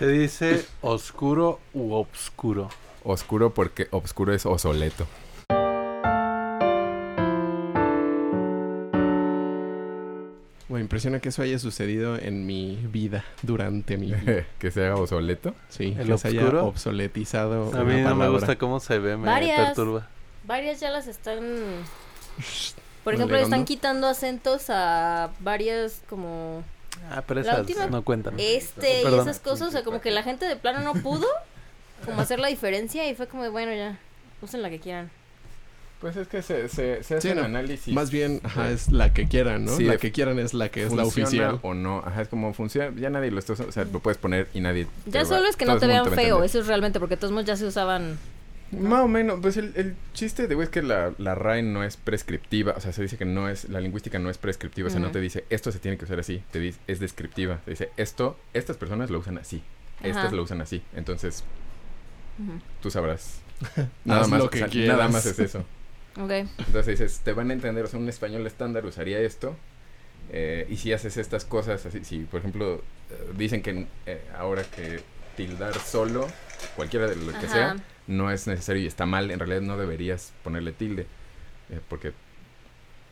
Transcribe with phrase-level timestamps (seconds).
[0.00, 2.70] Se dice oscuro u obscuro.
[3.04, 5.06] Oscuro porque obscuro es obsoleto.
[10.70, 14.46] Me impresiona que eso haya sucedido en mi vida, durante mi vida.
[14.58, 15.54] que se haga obsoleto.
[15.68, 17.78] Sí, ¿El que se haya obsoletizado.
[17.78, 19.66] A mí no me gusta cómo se ve, me Varias.
[19.66, 20.08] perturba.
[20.46, 21.40] Varias ya las están...
[23.04, 26.64] Por ¿Muy ejemplo, le están quitando acentos a varias como
[27.10, 28.34] Ah, pero La esas última- no cuentan.
[28.38, 29.20] este y Perdón.
[29.20, 29.68] esas cosas.
[29.68, 31.26] O sea, como que la gente de plano no pudo
[32.04, 33.98] como hacer la diferencia y fue como, de, bueno, ya,
[34.42, 35.10] usen la que quieran.
[36.00, 37.44] Pues es que se, se, se hace Sí, un no.
[37.44, 37.92] análisis.
[37.92, 39.76] Más bien, ajá, es la que quieran, ¿no?
[39.76, 41.58] Sí, la que quieran es la que es la ¿Funciona oficial.
[41.62, 41.98] o no.
[41.98, 42.90] Ajá, es como funciona.
[42.98, 43.68] Ya nadie lo está usando.
[43.68, 44.86] O sea, lo puedes poner y nadie.
[45.04, 47.32] Ya va- solo es que todo no te vean feo, eso es realmente, porque todos
[47.32, 48.18] modos ya se usaban...
[48.70, 51.82] Más o menos, pues el, el chiste de güey es que la, la RAE no
[51.82, 54.90] es prescriptiva, o sea, se dice que no es, la lingüística no es prescriptiva, o
[54.90, 57.72] sea, no te dice esto se tiene que usar así, te dice, es descriptiva, te
[57.72, 59.64] dice esto, estas personas lo usan así,
[60.02, 61.44] estas lo usan así, entonces
[62.80, 63.42] tú sabrás.
[64.04, 65.66] Nada más, lo o que sea, nada más es eso.
[66.16, 66.30] Ok.
[66.58, 69.56] Entonces dices, te van a entender, o sea, un español estándar usaría esto.
[70.28, 74.64] eh, y si haces estas cosas, así, si por ejemplo eh, dicen que eh, ahora
[74.64, 75.02] que
[75.36, 76.28] tildar solo,
[76.76, 77.48] cualquiera de lo que Ajá.
[77.48, 81.06] sea, no es necesario y está mal, en realidad no deberías ponerle tilde,
[81.70, 82.12] eh, porque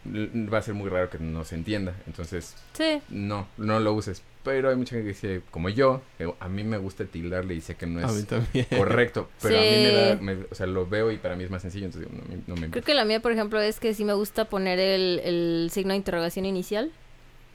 [0.06, 1.94] va a ser muy raro que no se entienda.
[2.06, 3.02] Entonces, Sí.
[3.08, 4.22] no, no lo uses.
[4.44, 7.60] Pero hay mucha gente que dice, como yo, que a mí me gusta tildarle y
[7.60, 8.66] sé que no A mí es también.
[8.76, 11.50] correcto, pero a mí me da, me- o sea, lo veo y para mí es
[11.50, 13.92] más sencillo, entonces no, me- no me Creo que la mía, por ejemplo, es que
[13.92, 16.90] sí me gusta poner el, el signo de interrogación inicial.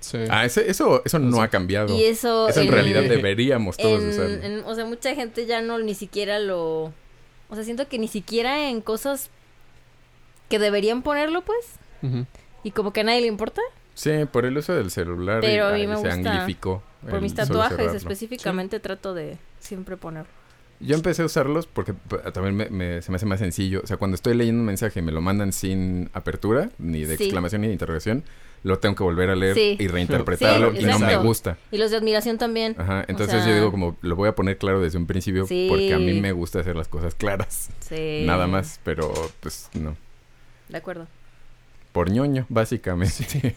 [0.04, 0.18] Sí.
[0.30, 1.96] Ah, ese- eso, eso no ha cambiado.
[1.98, 2.50] Y eso...
[2.50, 4.44] Eso en en- realidad deberíamos todos en- usarlo.
[4.44, 6.94] en- o sea, mucha gente ya no ni siquiera lo...
[7.50, 9.30] O sea, siento que ni siquiera en cosas
[10.50, 11.66] que deberían ponerlo, pues.
[12.64, 13.62] Y como que a nadie le importa.
[13.94, 16.14] Sí, por el uso del celular Pero a mí me se gusta.
[16.16, 16.84] anglificó.
[17.09, 20.30] Por mis tatuajes específicamente trato de siempre ponerlo.
[20.80, 21.94] Yo empecé a usarlos porque
[22.34, 23.81] también me, me- se me hace más sencillo.
[23.84, 27.16] O sea, cuando estoy leyendo un mensaje y me lo mandan sin apertura, ni de
[27.16, 27.24] Sí.
[27.25, 28.24] exclamación ni de interrogación,
[28.63, 29.75] lo tengo que volver a leer Sí.
[29.79, 31.57] y reinterpretarlo Sí, y no me gusta.
[31.72, 32.75] Y los de admiración también.
[32.78, 35.68] Ajá, entonces sea- yo digo como lo voy a poner claro desde un principio Sí.
[35.69, 37.69] porque a mí me gusta hacer las cosas claras.
[37.81, 38.24] Sí.
[38.25, 39.96] Nada más, pero pues no.
[40.69, 41.07] De acuerdo.
[41.91, 43.56] Por ñoño, básicamente.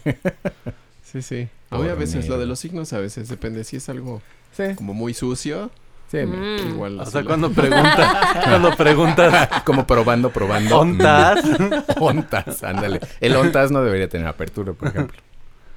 [1.03, 1.47] Sí, sí.
[1.71, 4.21] Mí a veces lo de los signos a veces depende si es algo
[4.55, 5.71] Sí, como muy sucio,
[6.07, 6.17] sí.
[6.17, 6.69] Mm.
[6.69, 6.99] igual.
[6.99, 10.79] O sea, cuando preguntas, cuando preguntas, Como probando, probando.
[10.79, 11.43] ¿ontas?
[11.99, 12.99] Ontas, ándale.
[13.19, 15.19] El ontas no debería tener apertura, por ejemplo.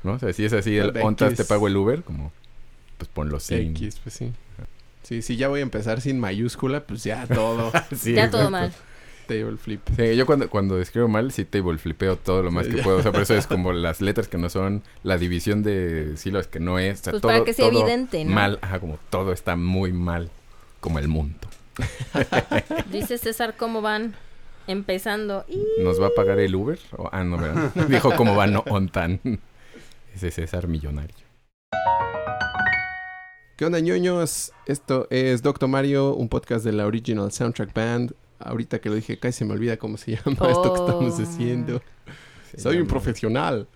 [0.02, 0.12] ¿No?
[0.12, 2.32] O sea, si es así, el El ontas te pago el Uber, como,
[2.98, 3.70] pues ponlo sin.
[3.70, 4.32] X, pues sí.
[5.02, 7.72] Sí, si ya voy a empezar sin mayúscula, pues ya todo.
[7.97, 8.72] Sí, ya todo mal.
[9.30, 9.80] Table flip.
[9.96, 12.82] Sí, yo cuando, cuando escribo mal, sí table flipeo todo lo más Sí, que ya.
[12.82, 12.98] puedo.
[12.98, 16.48] O sea, por eso es como las letras que no son, la división de sílabas
[16.48, 17.00] que no es.
[17.00, 18.32] O sea, Pues todo, para que sea todo evidente, ¿no?
[18.34, 20.30] Mal, ajá, como todo está muy mal.
[20.80, 21.46] Como el mundo.
[22.91, 24.14] Dice César cómo van
[24.66, 25.44] empezando.
[25.48, 26.78] Y ¿Nos va a pagar el Uber?
[27.12, 27.70] Ah, no, ¿verdad?
[27.88, 29.20] Dijo cómo va, no, ontan.
[30.14, 31.14] Ese César millonario.
[33.56, 34.52] ¿Qué onda, ñoños?
[34.66, 38.12] Esto es Doctor Mario, un podcast de la Original Soundtrack Band.
[38.40, 41.22] Ahorita que lo dije, casi se me olvida cómo se llama esto que estamos Oh.
[41.22, 41.82] haciendo.
[42.50, 43.68] Se Soy un profesional.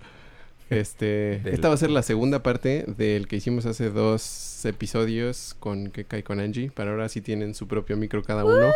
[0.71, 5.55] Este, Del- esta va a ser la segunda parte del que hicimos hace dos episodios
[5.61, 6.71] con Keka y con Angie.
[6.71, 8.73] Para ahora sí tienen su propio micro cada uno.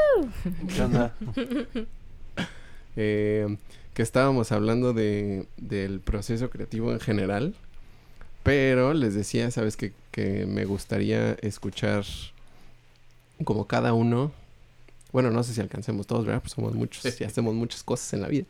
[0.74, 1.14] ¿Qué onda?
[3.00, 3.56] Eh,
[3.94, 7.54] que estábamos hablando de, del proceso creativo en general.
[8.42, 12.04] Pero les decía, sabes, que, que me gustaría escuchar
[13.44, 14.32] como cada uno.
[15.12, 16.40] Bueno, no sé si alcancemos todos, ¿verdad?
[16.42, 18.44] Pues somos muchos y hacemos muchas cosas en la vida.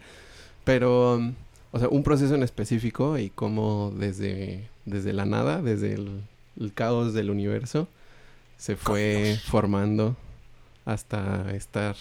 [0.65, 1.35] Pero, um,
[1.73, 6.23] o sea, un proceso en específico y cómo desde, desde la nada, desde el,
[6.61, 7.89] el caos del universo,
[8.57, 10.17] se fue formando
[10.85, 11.95] hasta estar,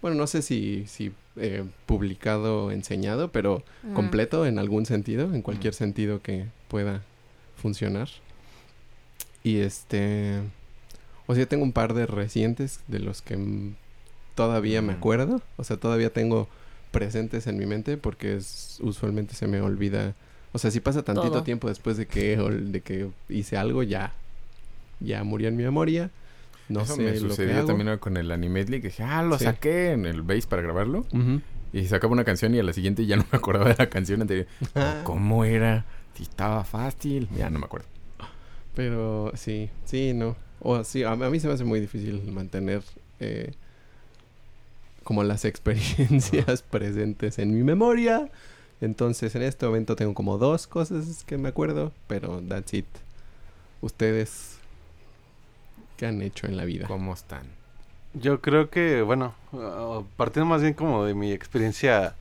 [0.00, 3.94] bueno, no sé si, si eh, publicado o enseñado, pero Mm.
[3.94, 7.02] completo en algún sentido, en cualquier sentido que pueda
[7.56, 8.08] funcionar.
[9.42, 10.40] Y este,
[11.28, 13.38] o sea, tengo un par de recientes de los que
[14.34, 16.48] todavía me acuerdo, o sea, todavía tengo
[16.90, 20.14] presentes en mi mente porque es, usualmente se me olvida,
[20.52, 21.42] o sea, si pasa tantito Todo.
[21.44, 24.12] tiempo después de que de que hice algo ya
[25.00, 26.10] ya murió en mi memoria.
[26.68, 27.66] No Eso sé me lo que sucedió hago.
[27.68, 29.44] también con el Animedley, que dije, ah, lo Sí.
[29.44, 31.06] saqué en el bass para grabarlo.
[31.72, 34.20] Y sacaba una canción y a la siguiente ya no me acordaba de la canción
[34.22, 34.46] anterior.
[34.74, 35.00] Ah.
[35.04, 35.84] ¿Cómo era?
[36.14, 37.28] Si estaba fácil.
[37.36, 37.86] Ya no me acuerdo.
[38.74, 40.36] Pero sí, sí, no.
[40.60, 42.82] O sí, a, a mí se me hace muy difícil mantener
[43.20, 43.52] eh,
[45.04, 48.30] como las experiencias presentes en mi memoria.
[48.80, 52.86] Entonces, en este momento tengo como dos cosas que me acuerdo, pero that's it.
[53.80, 54.58] Ustedes,
[55.98, 56.86] ¿Qué han hecho en la vida?
[56.86, 57.42] ¿Cómo están?
[58.14, 62.14] Yo creo que, bueno, uh, partiendo más bien como de mi experiencia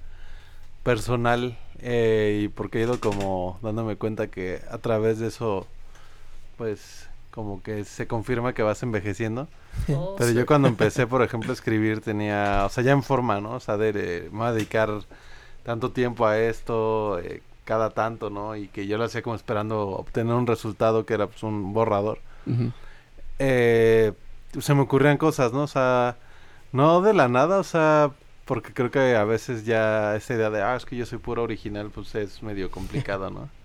[0.83, 5.67] personal eh, y porque he ido como dándome cuenta que a través de eso,
[6.57, 7.06] pues
[7.37, 9.47] como que se confirma que vas envejeciendo.
[9.89, 10.15] Oh.
[10.17, 13.51] Pero yo cuando empecé, por ejemplo, a escribir tenía, o sea, ya en forma, ¿no?
[13.51, 14.89] O sea, de, me voy a dedicar
[15.61, 18.55] tanto tiempo a esto, eh, cada tanto, ¿no?
[18.55, 22.17] Y que yo lo hacía como esperando obtener un resultado que era pues un borrador.
[23.37, 24.13] Eh,
[24.59, 25.61] se me ocurrían cosas, ¿no?
[25.61, 26.17] O sea,
[26.71, 28.13] no de la nada, o sea,
[28.45, 31.43] porque creo que a veces ya esa idea de, ah, es que yo soy puro
[31.43, 33.47] original, pues es medio complicado, ¿no?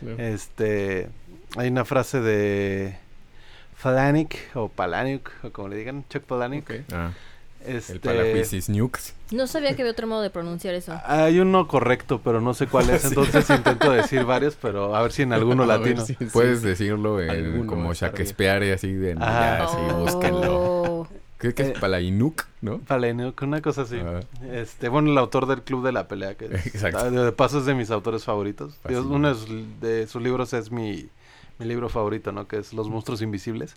[0.00, 0.16] Claro.
[0.16, 1.10] Este,
[1.58, 2.96] hay una frase de
[3.82, 6.64] Palahniuk o Palahniuk, o como le digan, Chuck Palahniuk.
[6.70, 6.76] Ok.
[6.92, 7.10] Ah,
[7.66, 9.14] Este, el Palajuisis Nukes.
[9.32, 10.98] No sabía que había otro modo de pronunciar eso.
[11.04, 13.08] Hay uno correcto, pero no sé cuál es, Sí.
[13.08, 16.04] entonces intento decir varios, pero a ver si en alguno latino.
[16.04, 16.24] si- sí.
[16.32, 17.92] Puedes decirlo en- Alguno como.
[17.92, 19.12] Shakespeare así de...
[19.20, 19.58] Ajá.
[19.58, 19.94] Ya, sí, Oh.
[19.98, 21.08] búsquenlo.
[21.36, 22.78] Creo que Eh, es Palainuk, ¿no?
[22.80, 23.98] Palahniuk, una cosa así.
[23.98, 24.20] Ajá.
[24.52, 26.98] Este, bueno, el autor del Club de la Pelea, que es- Exacto.
[26.98, 28.74] ah, de paso es de mis autores favoritos.
[28.88, 31.08] Dios, uno de sus, de sus libros es mi,
[31.60, 32.48] mi libro favorito, ¿no?
[32.48, 33.74] Que es Los monstruos invisibles.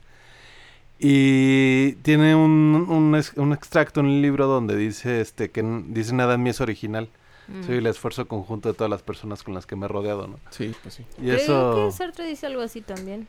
[1.00, 6.14] Y tiene un, un, ex- un extracto en el libro donde dice este que dice
[6.14, 7.10] nada en mí es original.
[7.48, 7.64] Mm.
[7.66, 10.40] Soy el esfuerzo conjunto de todas las personas con las que me he rodeado, ¿no?
[10.50, 11.06] Sí, pues sí.
[11.18, 13.28] Y Creo eso que Sartre dice algo así también.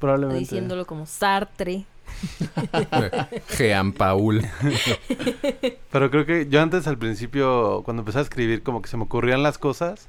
[0.00, 1.84] probablemente Diciéndolo como Sartre.
[3.58, 4.42] Jean Paul.
[5.92, 9.04] Pero creo que yo antes al principio, cuando empecé a escribir, como que se me
[9.04, 10.08] ocurrían las cosas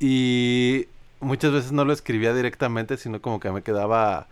[0.00, 0.86] y
[1.20, 4.26] muchas veces no lo escribía directamente, sino como que me quedaba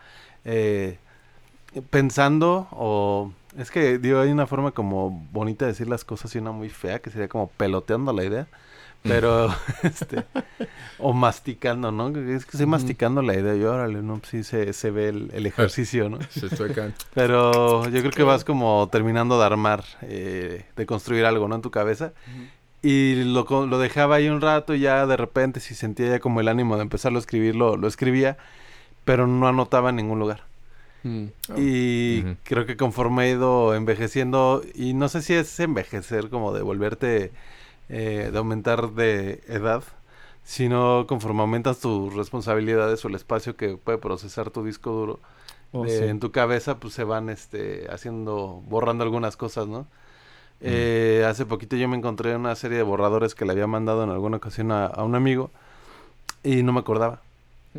[0.44, 0.98] eh,
[1.90, 3.32] pensando o...
[3.58, 6.70] Es que, digo, hay una forma como bonita de decir las cosas y una muy
[6.70, 8.46] fea, que sería como peloteando la idea.
[9.02, 10.24] Pero, este,
[10.98, 12.08] o masticando, ¿no?
[12.08, 13.54] Es que estoy masticando la idea.
[13.54, 14.18] Y órale, ¿no?
[14.18, 16.18] Pues sí se, se ve el, el ejercicio, ¿no?
[17.14, 21.56] Pero yo creo que vas como terminando de armar, eh, de construir algo, ¿no?
[21.56, 22.12] En tu cabeza.
[22.82, 26.40] Y lo, lo dejaba ahí un rato y ya de repente si sentía ya como
[26.40, 28.36] el ánimo de empezarlo a escribir, lo, lo escribía,
[29.04, 30.42] pero no anotaba en ningún lugar.
[31.04, 31.26] Mm.
[31.56, 32.36] Y Ujú.
[32.44, 37.32] creo que conforme he ido envejeciendo, y no sé si es envejecer como de volverte,
[37.88, 39.84] eh, de aumentar de edad,
[40.44, 45.20] sino conforme aumentas tus responsabilidades o el espacio que puede procesar tu disco duro,
[45.74, 46.04] Oh, de- sí.
[46.04, 49.86] en tu cabeza pues se van este haciendo borrando algunas cosas no
[50.64, 54.10] Eh, hace poquito yo me encontré una serie de borradores que le había mandado en
[54.10, 55.50] alguna ocasión a, a un amigo
[56.44, 57.20] y no me acordaba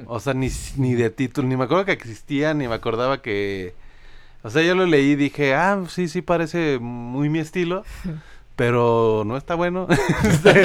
[0.08, 3.74] o sea ni, ni de título ni me acuerdo que existía ni me acordaba que
[4.42, 7.86] o sea yo lo leí y dije ah sí sí parece muy mi estilo
[8.56, 9.88] pero no está bueno
[10.24, 10.64] Este,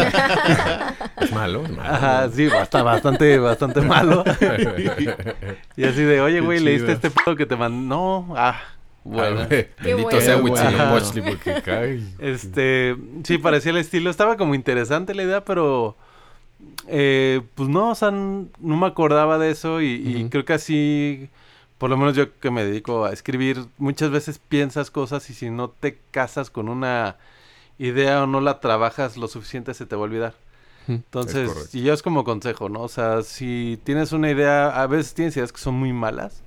[1.20, 1.82] Es malo, es malo.
[1.82, 4.24] Ajá, sí, está bastante, bastante malo.
[5.76, 8.26] Y así de, oye, güey, leíste este pedo que te mandó.
[8.26, 8.60] No, ah,
[9.08, 9.46] bueno.
[9.48, 10.20] Bendito bueno.
[10.20, 10.36] sea.
[10.36, 12.02] Huitzilopochtli porque cae.
[12.18, 14.10] Este, sí, parecía el estilo.
[14.10, 15.96] Estaba como interesante la idea, pero.
[16.88, 19.80] eh, pues no, o sea, no me acordaba de eso.
[19.80, 21.28] Y, y creo que así.
[21.78, 25.48] Por lo menos yo que me dedico a escribir, muchas veces piensas cosas y si
[25.48, 27.16] no te casas con una
[27.78, 30.34] idea o no la trabajas lo suficiente se te va a olvidar.
[30.88, 32.80] Entonces, y yo es como consejo, ¿no?
[32.80, 36.42] O sea, si tienes una idea, a veces tienes ideas que son muy malas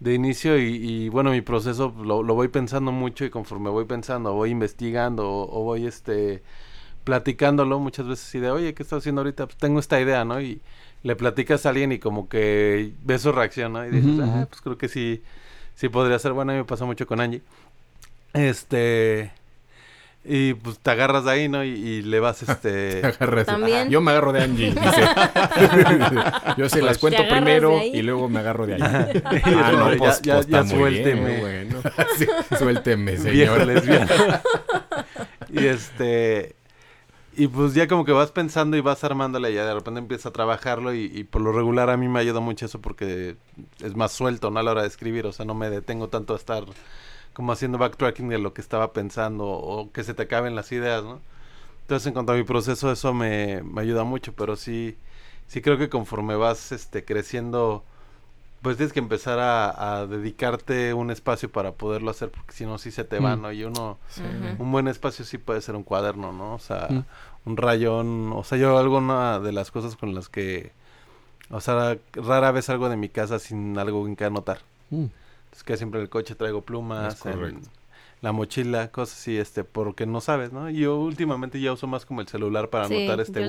[0.00, 3.86] de inicio y, y, bueno, mi proceso lo, lo voy pensando mucho y conforme voy
[3.86, 6.42] pensando, voy investigando o, o voy este
[7.04, 9.46] platicándolo muchas veces y de, oye, ¿qué estás haciendo ahorita?
[9.46, 10.40] Pues tengo esta idea, ¿no?
[10.40, 10.60] Y
[11.04, 13.86] le platicas a alguien y como que ves su reacción, ¿no?
[13.86, 15.22] Y dices, ah, pues creo que sí,
[15.76, 16.32] sí podría ser.
[16.32, 17.42] Bueno, a mí me pasa mucho con Angie.
[18.32, 19.30] Este...
[20.28, 21.62] Y pues te agarras de ahí, ¿no?
[21.62, 23.00] Y, y le vas, este...
[23.00, 23.88] Te agarras- También.
[23.90, 24.80] Yo me agarro de Angie, dice.
[26.56, 28.80] Yo se las Te cuento primero y luego me agarro de ahí.
[28.80, 28.84] Y
[29.54, 31.40] Ah, no, ya- pues, ya, pues, ya bien, suélteme.
[31.40, 31.78] Bueno.
[32.18, 32.26] Sí,
[32.58, 33.66] suélteme, viejo señor.
[33.66, 34.10] lesbiano.
[35.52, 36.56] y este
[37.38, 40.26] y pues ya como que vas pensando y vas armándole y ya de repente empiezas
[40.26, 43.36] a trabajarlo y, y por lo regular a mí me ayuda mucho eso porque
[43.84, 44.58] es más suelto ¿no?
[44.58, 46.64] a la hora de escribir, o sea, no me detengo tanto a estar
[47.36, 51.04] como haciendo backtracking de lo que estaba pensando o que se te acaben las ideas,
[51.04, 51.20] ¿no?
[51.82, 54.96] Entonces en cuanto a mi proceso eso me, me ayuda mucho, pero sí,
[55.46, 57.84] sí creo que conforme vas este creciendo
[58.62, 62.78] pues tienes que empezar a, a dedicarte un espacio para poderlo hacer, porque si no,
[62.78, 63.42] sí se te va, Mm.
[63.42, 63.52] ¿no?
[63.52, 63.98] Y uno,
[64.58, 66.54] un buen espacio sí puede ser un cuaderno, ¿no?
[66.54, 67.04] O sea, Mm.
[67.44, 70.72] un rayón, o sea, yo alguna de las cosas con las que,
[71.50, 74.58] o sea, rara vez salgo de mi casa sin algo en que anotar.
[74.90, 75.04] Mm.
[75.56, 77.60] Es que siempre en el coche traigo plumas, en
[78.20, 80.70] la mochila, cosas así, este, porque no sabes, ¿no?
[80.70, 83.40] Y yo últimamente ya uso más como el celular para Sí, anotar este.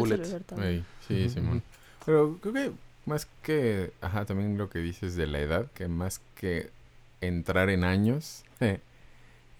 [0.61, 1.63] Ey, sí, Simón.
[2.05, 2.71] Pero creo que
[3.05, 6.69] más que, ajá, también lo que dices de la edad, que más que
[7.21, 8.79] entrar en años, eh,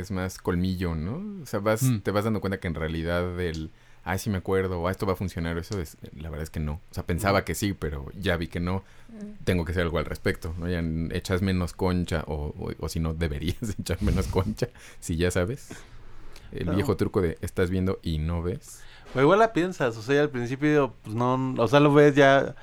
[0.00, 1.42] es más colmillo, ¿no?
[1.42, 1.98] O sea, vas, Mm.
[2.00, 3.70] te vas dando cuenta que en realidad el,
[4.04, 6.50] ah, sí me acuerdo, o ah, esto va a funcionar, eso es, la verdad es
[6.50, 6.80] que no.
[6.90, 8.82] O sea, pensaba que sí, pero ya vi que no,
[9.44, 10.68] tengo que hacer algo al respecto, ¿no?
[10.68, 10.82] Ya
[11.14, 14.68] echas menos concha, o, o, o si no, deberías echar menos concha,
[15.00, 15.70] si ya sabes.
[16.52, 18.82] El viejo truco de estás viendo y no ves.
[19.14, 22.54] O igual la piensas, o sea, al principio, pues no, o sea, lo ves ya.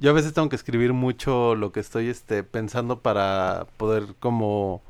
[0.00, 4.76] Yo a veces tengo que escribir mucho lo que estoy este, pensando para poder como,
[4.76, 4.82] o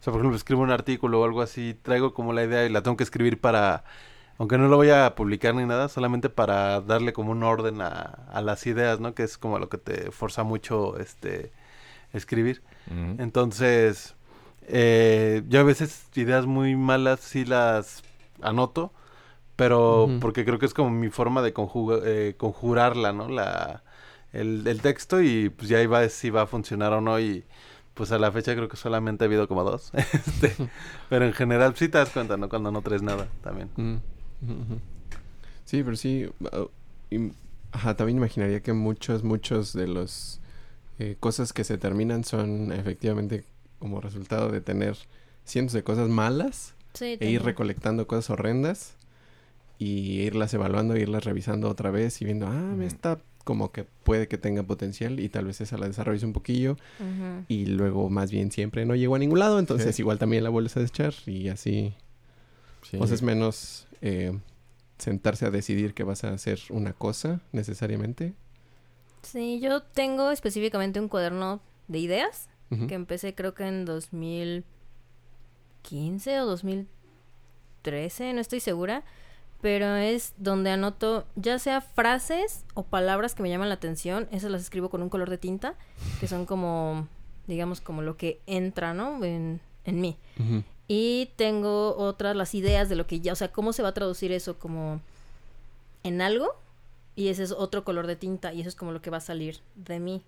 [0.00, 2.82] sea, por ejemplo, escribo un artículo o algo así, traigo como la idea y la
[2.82, 3.84] tengo que escribir para,
[4.38, 7.90] aunque no lo voy a publicar ni nada, solamente para darle como un orden a,
[8.30, 9.14] a las ideas, ¿no?
[9.14, 11.52] Que es como lo que te forza mucho, este,
[12.12, 12.62] escribir.
[13.18, 14.14] Entonces,
[14.68, 18.02] eh, yo a veces ideas muy malas sí las
[18.42, 18.92] anoto,
[19.56, 23.28] pero porque creo que es como mi forma de conjuga- eh, conjurarla, ¿no?
[23.28, 23.82] La,
[24.32, 27.44] el, el texto y pues ya iba si va a funcionar o no y
[27.94, 29.90] pues a la fecha creo que solamente ha habido como dos.
[29.94, 30.54] este,
[31.08, 32.48] pero en general sí te das cuenta, ¿no?
[32.48, 33.70] Cuando no traes nada también.
[33.76, 33.96] Mm.
[35.64, 36.26] Sí, pero sí.
[36.40, 36.66] uh,
[37.10, 37.32] im-
[37.72, 40.40] ajá, también imaginaría que muchos, muchos de los
[40.98, 43.44] eh, cosas que se terminan son efectivamente
[43.78, 44.96] como resultado de tener
[45.44, 48.94] cientos de cosas malas Sí, e ir recolectando cosas horrendas
[49.78, 52.82] y irlas evaluando, irlas revisando otra vez y viendo, ah, Ujú.
[52.82, 56.76] esta como que puede que tenga potencial y tal vez esa la desarrolles un poquillo
[57.48, 60.02] y luego más bien siempre no llegó a ningún lado, entonces Sí.
[60.02, 61.92] igual también la vuelves a desechar y así
[62.90, 62.98] Sí.
[63.00, 64.36] o sea, es menos eh,
[64.98, 68.34] sentarse a decidir que vas a hacer una cosa necesariamente.
[69.22, 72.48] Sí, yo tengo específicamente un cuaderno de ideas
[72.88, 79.04] que empecé creo que en 2015 o 2013, no estoy segura,
[79.60, 84.50] pero es donde anoto ya sea frases o palabras que me llaman la atención, esas
[84.50, 85.76] las escribo con un color de tinta,
[86.18, 87.06] que son como,
[87.46, 89.24] digamos, como lo que entra, ¿no?
[89.24, 90.16] En, en mí.
[90.88, 93.94] Y tengo otras, las ideas de lo que ya, o sea, cómo se va a
[93.94, 95.00] traducir eso como
[96.02, 96.54] en algo.
[97.16, 99.20] Y ese es otro color de tinta y eso es como lo que va a
[99.20, 100.22] salir de mí.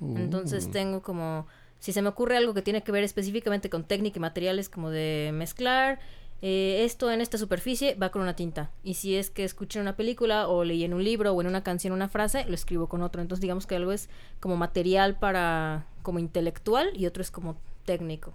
[0.00, 0.70] Entonces Uh.
[0.70, 1.46] tengo como,
[1.78, 4.88] si se me ocurre algo que tiene que ver específicamente con técnica y materiales como
[4.88, 6.00] de mezclar
[6.42, 8.70] eh, esto en esta superficie, va con una tinta.
[8.82, 11.46] Y si es que escuché en una película o leí en un libro o en
[11.46, 13.20] una canción una frase, lo escribo con otro.
[13.20, 14.08] Entonces digamos que algo es
[14.40, 18.32] como material para, como intelectual y otro es como técnico.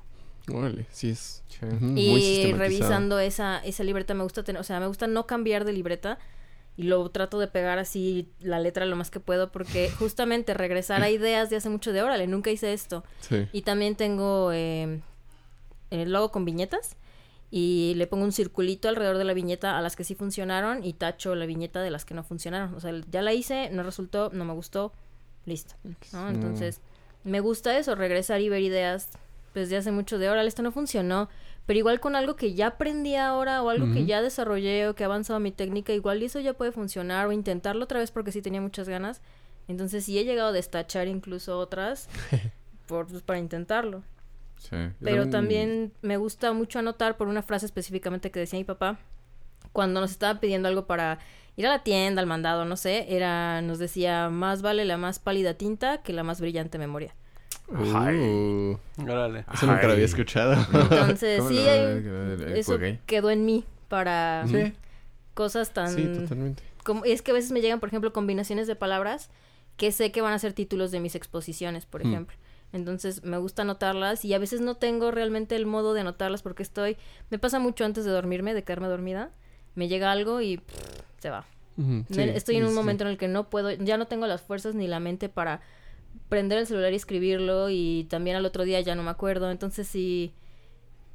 [0.54, 1.44] Órale, sí es.
[1.48, 1.66] Sí.
[1.80, 5.66] muy Y revisando esa, esa libreta me gusta tener, o sea, me gusta no cambiar
[5.66, 6.20] de libreta
[6.78, 11.02] y lo trato de pegar así la letra lo más que puedo porque justamente regresar
[11.02, 13.04] a ideas de hace mucho de órale, nunca hice esto.
[13.22, 13.48] Sí.
[13.54, 15.02] Y también tengo eh,
[15.90, 16.98] el logo con viñetas
[17.50, 20.94] y le pongo un circulito alrededor de la viñeta a las que sí funcionaron y
[20.94, 22.74] tacho la viñeta de las que no funcionaron.
[22.76, 24.92] O sea, ya la hice, no resultó, no me gustó,
[25.46, 25.76] listo.
[26.12, 26.30] ¿no?
[26.30, 26.82] Entonces,
[27.24, 29.10] me gusta eso, regresar y ver ideas
[29.56, 31.30] pues de hace mucho de órale, esto no funcionó,
[31.66, 35.06] pero igual con algo que ya aprendí ahora o algo que ya desarrollé o que
[35.06, 38.42] ha avanzado mi técnica, igual eso ya puede funcionar o intentarlo otra vez porque sí
[38.42, 39.22] tenía muchas ganas.
[39.70, 42.10] Entonces, sí he llegado a destachar incluso otras
[42.86, 44.04] por, pues, para intentarlo.
[44.58, 44.76] Sí.
[45.00, 49.00] Pero también me gusta mucho anotar por una frase específicamente que decía mi papá
[49.72, 51.20] cuando nos estaba pidiendo algo para
[51.56, 55.20] ir a la tienda, al mandado, no sé, era nos decía, más vale la más
[55.20, 57.16] pálida tinta que la más brillante memoria.
[57.68, 59.46] Uh, Órale.
[59.54, 60.54] eso nunca lo había escuchado.
[60.72, 62.82] Entonces, ¿Cómo sí, hay- eso ok.
[63.06, 64.74] quedó en mí para Sí.
[65.34, 65.90] cosas tan...
[65.94, 66.64] sí, totalmente.
[66.84, 69.30] como- y es que a veces me llegan, por ejemplo, combinaciones de palabras
[69.78, 72.10] que sé que van a ser títulos de mis exposiciones, por Hmm.
[72.12, 72.38] ejemplo.
[72.72, 76.62] Entonces me gusta anotarlas y a veces no tengo realmente el modo de anotarlas porque
[76.64, 76.98] estoy...
[77.30, 79.32] Me pasa mucho antes de dormirme, de quedarme dormida.
[79.76, 80.76] Me llega algo y pff,
[81.20, 81.46] se va.
[81.78, 82.76] Sí, estoy en un sí.
[82.76, 85.60] momento en el que no puedo, ya no tengo las fuerzas ni la mente para
[86.30, 89.52] prender el celular y escribirlo y también al otro día ya no me acuerdo.
[89.52, 90.34] Entonces sí,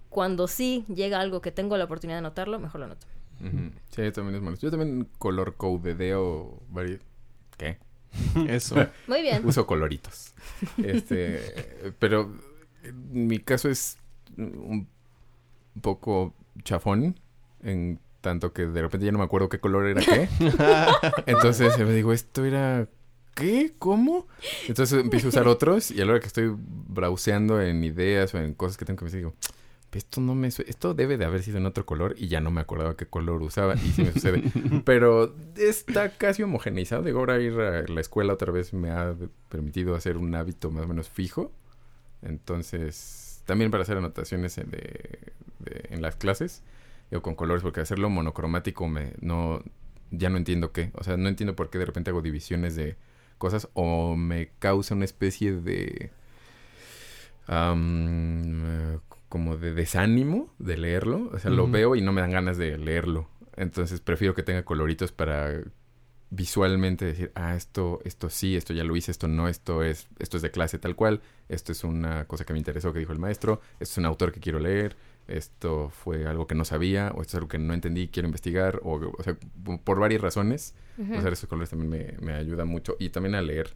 [0.09, 3.07] cuando sí llega algo que tengo la oportunidad de anotarlo, mejor lo anoto.
[3.90, 4.57] Sí, también es malo.
[4.59, 7.00] Yo también color codedeo varios...
[7.57, 7.78] ¿Qué?
[8.49, 8.76] Eso.
[9.07, 9.47] Muy bien.
[9.47, 10.35] Uso coloritos.
[10.83, 12.33] Este, pero
[12.83, 13.99] en mi caso es
[14.37, 14.88] un
[15.80, 17.19] poco chafón
[17.62, 20.28] en tanto que de repente ya no me acuerdo qué color era qué.
[21.26, 22.88] Entonces me digo, esto era
[23.34, 23.72] ¿qué?
[23.78, 24.26] ¿Cómo?
[24.68, 28.38] Entonces empiezo a usar otros y a la hora que estoy browseando en ideas o
[28.38, 29.34] en cosas que tengo que pensar digo,
[29.92, 32.60] esto no me esto debe de haber sido en otro color y ya no me
[32.60, 34.44] acordaba qué color usaba y sí me sucede.
[34.84, 37.02] Pero está casi homogeneizado.
[37.02, 39.16] Digo, ahora ir a la escuela otra vez me ha
[39.49, 41.50] permitido hacer un hábito más o menos fijo.
[42.22, 46.62] Entonces, también para hacer anotaciones en, de- de- en las clases,
[47.10, 49.62] digo, con colores, porque hacerlo monocromático me no
[50.12, 50.90] ya no entiendo qué.
[50.94, 52.96] O sea, no entiendo por qué de repente hago divisiones de
[53.40, 56.12] cosas o me causa una especie de
[57.49, 61.30] eh, como de desánimo de leerlo.
[61.32, 63.28] O sea, lo veo y no me dan ganas de leerlo.
[63.56, 65.61] Entonces prefiero que tenga coloritos para
[66.30, 70.37] visualmente decir, ah, esto, esto sí, esto ya lo hice, esto no, esto es, esto
[70.37, 73.18] es de clase tal cual, esto es una cosa que me interesó que dijo el
[73.18, 74.97] maestro, esto es un autor que quiero leer,
[75.28, 78.80] esto fue algo que no sabía, o esto es algo que no entendí, quiero investigar,
[78.82, 79.36] o, o sea,
[79.84, 82.96] por varias razones, usar esos colores también me, me ayuda mucho.
[82.98, 83.70] Y también a leer.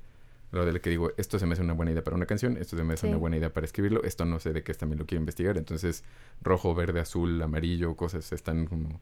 [0.53, 2.77] Lo del que digo, esto se me hace una buena idea para una canción, esto
[2.77, 3.09] se me hace Sí.
[3.09, 5.57] una buena idea para escribirlo, esto no sé de qué es, también lo quiero investigar.
[5.59, 6.05] Entonces,
[6.43, 9.01] rojo, verde, azul, amarillo, cosas están como...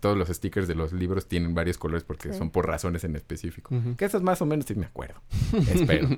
[0.00, 2.38] Todos los stickers de los libros tienen varios colores porque Sí.
[2.38, 3.70] son por razones en específico.
[3.96, 5.20] Que esas más o menos sí me acuerdo.
[5.72, 6.08] Espero.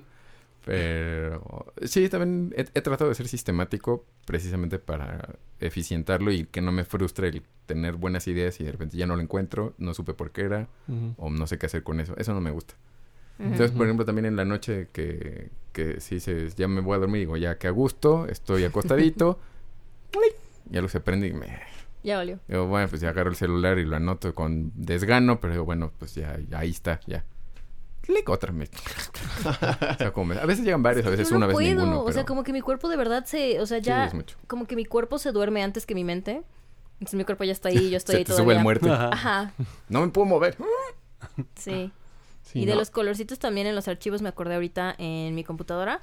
[0.66, 6.72] Pero sí, también he, he tratado de ser sistemático precisamente para eficientarlo y que no
[6.72, 10.12] me frustre el tener buenas ideas y de repente ya no lo encuentro, no supe
[10.12, 10.68] por qué era
[11.18, 12.16] o no sé qué hacer con eso.
[12.16, 12.74] Eso no me gusta.
[13.38, 16.98] Entonces, por ejemplo, también en la noche que, que sí se, ya me voy a
[16.98, 19.38] dormir, digo, ya que a gusto, estoy acostadito,
[20.70, 21.60] ya lo se prende y me...
[22.02, 22.40] Ya valió.
[22.48, 25.92] Digo, bueno, pues ya agarro el celular y lo anoto con desgano, pero digo, bueno,
[25.98, 27.24] pues ya, ya ahí está, ya.
[28.06, 28.70] Clic, otra vez.
[29.44, 31.84] O sea, como me- a veces llegan varios, a veces yo una, no veces puedo.
[31.86, 32.02] ninguno.
[32.04, 33.60] O sea, como que mi cuerpo de verdad se.
[33.60, 34.06] O sea, sí, ya.
[34.06, 34.36] es mucho.
[34.46, 36.42] como que mi cuerpo se duerme antes que mi mente.
[36.94, 38.44] Entonces mi cuerpo ya está ahí, yo estoy Se ahí te todavía.
[38.44, 38.92] sube el muerto.
[38.92, 39.08] Ajá.
[39.12, 39.52] Ajá,
[39.88, 40.56] No me puedo mover.
[41.56, 41.92] sí.
[42.42, 42.78] Sí, y de no.
[42.78, 46.00] los colorcitos también en los archivos me acordé ahorita en mi computadora.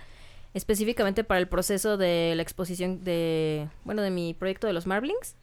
[0.53, 3.69] Específicamente para el proceso de la exposición de.
[3.85, 5.35] Bueno, de mi proyecto de los Marblings.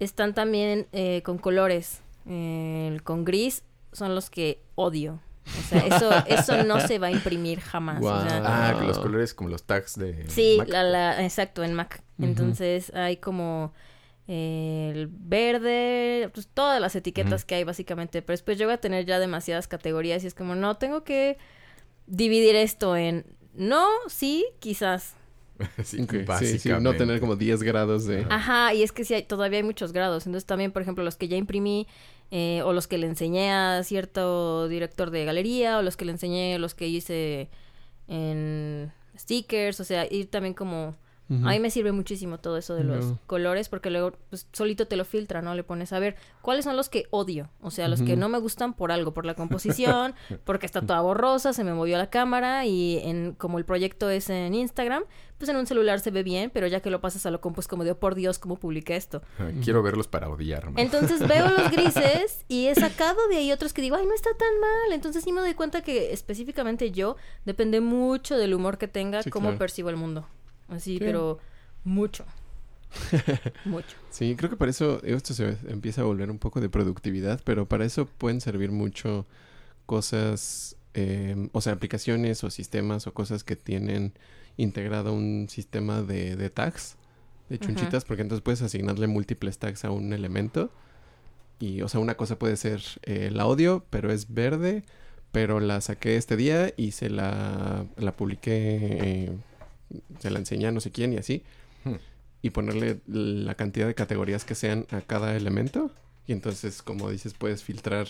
[0.00, 2.00] Están también eh, con colores.
[2.26, 3.62] Eh, con gris
[3.92, 5.20] son los que odio.
[5.46, 8.02] O sea, eso, eso no se va a imprimir jamás.
[8.02, 8.52] o sea, Guau.
[8.52, 10.28] Ah, los colores como los tags de.
[10.28, 10.68] Sí, Mac.
[10.68, 12.02] la, la, exacto, en Mac.
[12.18, 13.72] Entonces hay como
[14.26, 18.22] eh, el verde, pues todas las etiquetas que hay básicamente.
[18.22, 21.38] Pero después llego a tener ya demasiadas categorías y es como, no, tengo que
[22.06, 23.24] dividir esto en
[23.54, 25.14] no, sí, quizás.
[25.84, 26.04] sí,
[26.40, 28.26] sí, sí, no tener como 10 grados de...
[28.28, 30.26] Ajá, y es que sí, hay, todavía hay muchos grados.
[30.26, 31.86] Entonces también, por ejemplo, los que ya imprimí
[32.30, 36.12] eh, o los que le enseñé a cierto director de galería o los que le
[36.12, 37.48] enseñé, los que hice
[38.08, 40.96] en stickers, o sea, ir también como...
[41.30, 43.18] A mí me sirve muchísimo todo eso de los No.
[43.26, 45.54] colores porque luego pues, solito te lo filtra, ¿no?
[45.54, 47.48] Le pones a ver cuáles son los que odio.
[47.62, 51.00] O sea, los que no me gustan por algo, por la composición, porque está toda
[51.00, 55.04] borrosa, se me movió la cámara y en como el proyecto es en Instagram,
[55.38, 57.60] pues en un celular se ve bien, pero ya que lo pasas a lo compu
[57.60, 59.22] es como de, oh, por Dios, ¿cómo publiqué esto?
[59.38, 60.80] Ay, Quiero verlos para odiarme.
[60.82, 64.30] Entonces veo los grises y he sacado de ahí otros que digo, ay, no está
[64.36, 64.92] tan mal.
[64.92, 69.30] Entonces sí me doy cuenta que específicamente yo depende mucho del humor que tenga, Sí,
[69.30, 69.58] cómo claro.
[69.58, 70.26] percibo el mundo.
[70.68, 70.98] Así, Sí.
[71.00, 71.38] pero
[71.84, 72.24] mucho.
[73.64, 73.96] mucho.
[74.10, 77.66] Sí, creo que para eso esto se empieza a volver un poco de productividad, pero
[77.68, 79.26] para eso pueden servir mucho
[79.86, 84.12] cosas, eh, o sea, aplicaciones o sistemas o cosas que tienen
[84.56, 86.96] integrado un sistema de, de tags,
[87.48, 90.70] de chunchitas, porque entonces puedes asignarle múltiples tags a un elemento.
[91.60, 94.84] Y, o sea, una cosa puede ser eh, el audio, pero es verde,
[95.32, 99.36] pero la saqué este día y se la, la publiqué, eh,
[100.18, 101.42] se la enseñé a no sé quién y así
[101.84, 101.96] Hmm.
[102.42, 105.90] y ponerle la cantidad de categorías que sean a cada elemento.
[106.26, 108.06] Y entonces, como dices, puedes filtrar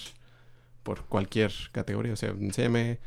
[0.84, 2.12] por cualquier categoría.
[2.12, 2.98] O sea, enséñame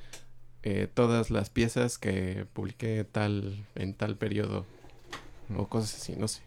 [0.63, 4.65] eh, todas las piezas que publiqué tal en tal periodo.
[5.55, 6.41] O cosas así, no sé.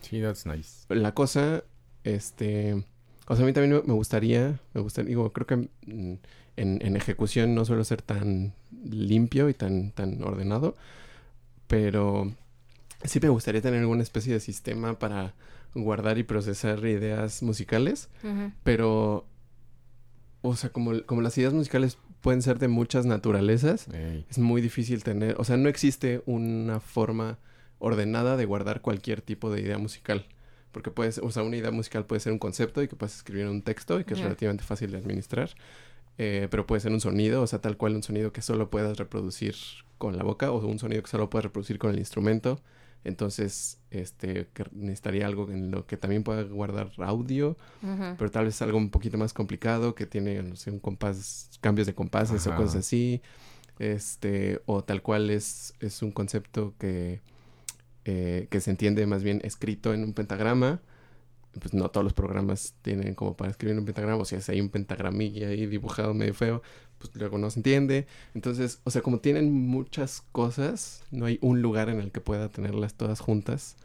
[0.00, 0.86] Sí, that's nice.
[0.88, 1.64] La cosa,
[2.04, 2.84] este...
[3.26, 6.14] O sea, a mí también me- me gustaría, me gustaría, digo, creo que mm,
[6.56, 10.76] en, en ejecución no suelo ser tan limpio y tan, tan ordenado,
[11.68, 12.32] pero
[13.04, 15.34] sí me gustaría tener alguna especie de sistema para
[15.74, 18.08] guardar y procesar ideas musicales,
[18.64, 19.26] pero,
[20.42, 23.86] o sea, como, como las ideas musicales pueden ser de muchas naturalezas,
[24.28, 27.38] es muy difícil tener, o sea, no existe una forma
[27.78, 30.26] ordenada de guardar cualquier tipo de idea musical.
[30.72, 33.44] Porque puedes, o sea, una idea musical puede ser un concepto y que puedes escribir
[33.44, 35.50] en un texto y que es relativamente fácil de administrar.
[36.18, 38.98] Eh, pero puede ser un sonido, o sea, tal cual un sonido que solo puedas
[38.98, 39.54] reproducir
[39.98, 42.60] con la boca o un sonido que solo puedas reproducir con el instrumento.
[43.04, 47.56] Entonces, este, que necesitaría algo en lo que también pueda guardar audio,
[48.18, 51.86] pero tal vez algo un poquito más complicado que tiene, no sé, un compás, cambios
[51.86, 52.58] de compases o Ajá.
[52.58, 53.22] cosas así.
[53.78, 57.20] Este, o tal cual es, es un concepto que,
[58.04, 60.80] eh, que se entiende más bien escrito en un pentagrama.
[61.60, 64.60] Pues no todos los programas tienen como para escribir un pentagrama, o sea, si hay
[64.60, 66.62] un pentagramilla ahí dibujado medio feo,
[66.98, 68.06] pues luego no se entiende.
[68.34, 72.48] Entonces, o sea, como tienen muchas cosas, no hay un lugar en el que pueda
[72.48, 73.76] tenerlas todas juntas.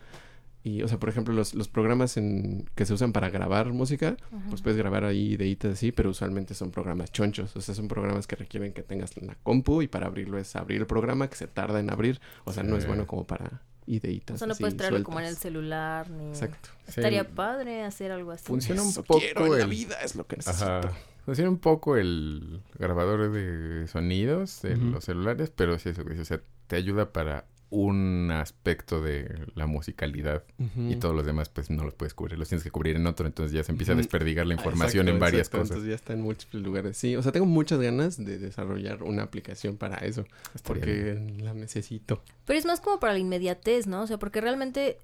[0.65, 4.15] Y, o sea, por ejemplo, los, los programas en, que se usan para grabar música,
[4.49, 7.53] pues puedes grabar ahí ideitas así, pero usualmente son programas chonchos.
[7.57, 10.79] O sea, son programas que requieren que tengas la compu y para abrirlo es abrir
[10.79, 12.21] el programa que se tarda en abrir.
[12.45, 14.35] O sea, no es bueno como para ideitas.
[14.35, 16.27] O sea, no así puedes traerlo como en el celular ni...
[16.29, 16.69] Exacto.
[16.87, 17.29] Estaría Sí.
[17.35, 18.45] padre hacer algo así.
[18.45, 20.65] Funciona un Eso poco quiero en la el- vida, es lo que necesito.
[20.65, 20.91] Ajá.
[21.25, 26.25] Funciona un poco el grabador de sonidos de los celulares, pero sí eso que o
[26.25, 30.43] sea, te ayuda para un aspecto de la musicalidad
[30.77, 33.25] y todos los demás pues no los puedes cubrir, los tienes que cubrir en otro,
[33.25, 35.71] entonces ya se empieza a desperdigar la información exacto, en varias exacto, cosas.
[35.77, 36.97] Entonces ya está en múltiples lugares.
[36.97, 40.23] Sí, o sea, tengo muchas ganas de desarrollar una aplicación para eso.
[40.53, 42.21] Estaría Porque la necesito.
[42.45, 44.03] Pero es más como para la inmediatez, ¿no?
[44.03, 44.99] O sea, porque realmente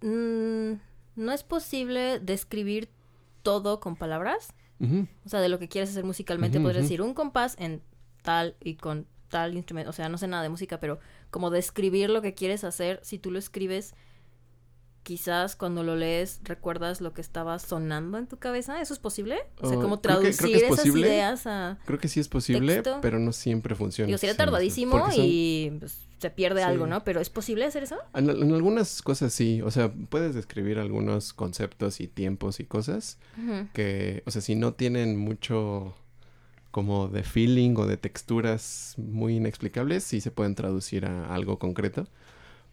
[0.00, 0.72] mm,
[1.16, 2.88] no es posible describir
[3.42, 4.54] todo con palabras.
[5.24, 7.80] O sea, de lo que quieres hacer musicalmente, Ujú, podrías decir un compás en
[8.22, 9.90] tal y con tal instrumento.
[9.90, 11.00] O sea, no sé nada de música, pero
[11.34, 13.92] como describir lo que quieres hacer, si tú lo escribes,
[15.02, 18.80] quizás cuando lo lees recuerdas lo que estaba sonando en tu cabeza.
[18.80, 19.38] ¿Eso es posible?
[19.60, 21.08] O sea, Oh, como creo que- creo traducir que es esas posible.
[21.08, 21.78] ideas a...
[21.86, 23.00] Creo que sí es posible, Texto.
[23.02, 24.06] pero no siempre funciona.
[24.06, 26.66] Digo, sería tardadísimo son- y pues, se pierde Sí.
[26.68, 27.02] algo, ¿no?
[27.02, 27.96] Pero ¿es posible hacer eso?
[28.14, 33.18] En, en algunas cosas sí, o sea, puedes describir algunos conceptos y tiempos y cosas
[33.74, 35.94] que, o sea, si no tienen mucho
[36.74, 42.08] como de feeling o de texturas muy inexplicables, sí se pueden traducir a algo concreto.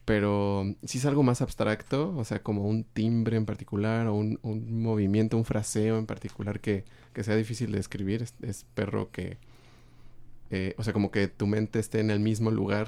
[0.05, 4.39] Pero si es algo más abstracto, o sea, como un timbre en particular o un,
[4.41, 6.83] un movimiento, un fraseo en particular que,
[7.13, 9.37] que sea difícil de escribir, es, es perro que,
[10.49, 12.87] eh, o sea, como que tu mente esté en el mismo lugar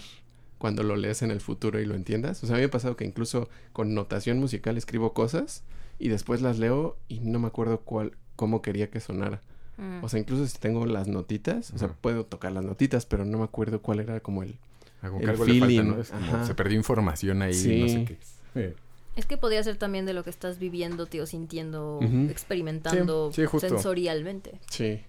[0.58, 2.44] cuando lo lees en el futuro y lo entiendas.
[2.44, 5.64] O sea, a mí me ha pasado que incluso con notación musical escribo cosas
[6.00, 9.42] y después las leo y no me acuerdo cuál, cómo quería que sonara.
[9.78, 10.04] Mm.
[10.04, 13.40] O sea, incluso si tengo las notitas, o sea, puedo tocar las notitas, pero no
[13.40, 14.58] me acuerdo cuál era como el...
[15.02, 16.00] Algo el falta, feeling, ¿no?
[16.00, 16.46] Es como ajá.
[16.46, 18.18] se perdió información ahí, no sé
[18.54, 18.76] qué.
[19.16, 23.48] Es que podría ser también de lo que estás viviendo, tío, sintiendo, experimentando Sí, sí,
[23.48, 23.68] justo.
[23.70, 24.60] sensorialmente.
[24.70, 25.02] Sí.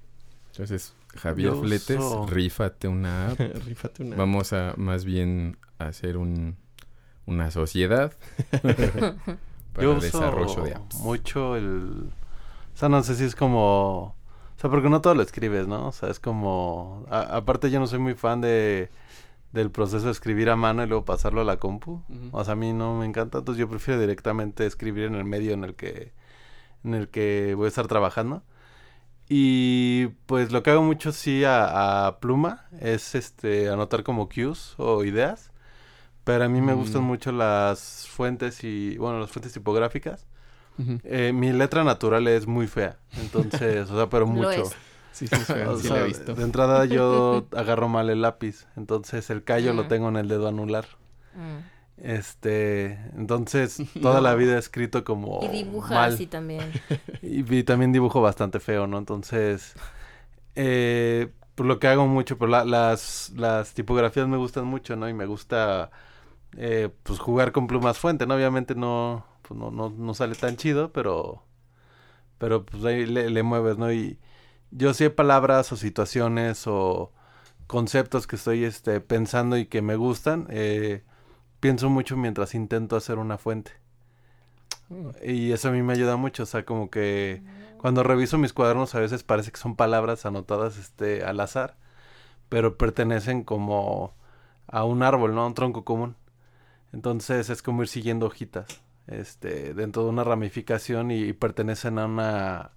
[0.50, 3.40] Entonces, Javier Yo Fletes, rífate una app.
[3.66, 4.16] Rífate una.
[4.16, 6.57] Vamos a más bien hacer un,
[7.27, 8.12] una sociedad
[8.62, 9.14] para
[9.81, 10.96] Yo el uso desarrollo de apps.
[10.96, 12.11] mucho el...
[12.74, 14.16] O sea, no sé si es como...
[14.64, 15.88] Sea, porque no todo lo escribes, ¿no?
[15.88, 17.05] O sea, es como...
[17.11, 18.88] a- aparte yo no soy muy fan de
[19.53, 22.03] del proceso de escribir a mano y luego pasarlo a la compu.
[22.33, 25.53] O sea, a mí no me encanta, entonces yo prefiero directamente escribir en el medio
[25.53, 26.12] en el que
[26.83, 28.42] en el que voy a estar trabajando.
[29.29, 34.74] Y pues lo que hago mucho sí a, a pluma es este anotar como cues
[34.79, 35.53] o ideas.
[36.24, 37.07] Pero a mí me gustan Mm.
[37.07, 40.27] mucho las fuentes y, bueno, las fuentes tipográficas.
[41.05, 44.63] Eh, mi letra natural es muy fea, entonces, o sea, pero Lo mucho.
[44.63, 44.77] es.
[45.13, 46.35] Sí, sí, sí, O sí sea, la he visto.
[46.35, 49.89] de entrada yo agarro mal el lápiz, entonces el callo lo Mm.
[49.89, 50.87] tengo en el dedo anular.
[51.37, 51.61] Mm.
[51.97, 56.15] Este, entonces toda la vida he escrito como Y dibuja mal.
[56.15, 56.73] así también.
[57.23, 58.99] Y, y también dibujo bastante feo, ¿no?
[58.99, 59.75] Entonces,
[60.57, 65.09] eh, por lo que hago mucho, pero la- las, las tipografías me gustan mucho, ¿no?
[65.09, 65.91] Y me gusta,
[66.57, 68.35] eh, pues, jugar con plumas fuente, ¿no?
[68.37, 71.42] Obviamente no, pues, no, no, no sale tan chido, pero,
[72.38, 73.92] pero pues ahí le, le mueves, ¿no?
[73.92, 74.18] Y
[74.70, 77.12] yo sí hay palabras o situaciones o
[77.66, 81.04] conceptos que estoy, este, pensando y que me gustan, eh,
[81.61, 83.72] pienso mucho mientras intento hacer una fuente.
[85.22, 87.42] Y eso a mí me ayuda mucho, o sea, como que
[87.78, 91.76] cuando reviso mis cuadernos a veces parece que son palabras anotadas este al azar,
[92.48, 94.14] pero pertenecen como
[94.68, 95.42] a un árbol, ¿no?
[95.42, 96.16] A un tronco común.
[96.92, 102.07] Entonces es como ir siguiendo hojitas, este, dentro de una ramificación y, y pertenecen a
[102.07, 102.71] una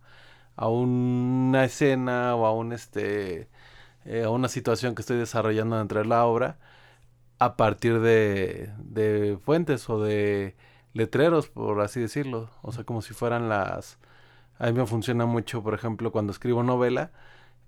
[0.57, 3.49] a una escena o a un este
[4.05, 6.57] eh, a una situación que estoy desarrollando dentro de la obra
[7.39, 10.55] a partir de, fuentes o de
[10.93, 12.49] letreros, por así decirlo.
[12.61, 13.99] O sea, como si fueran las...
[14.59, 17.11] A mí me funciona mucho, por ejemplo, cuando escribo novela,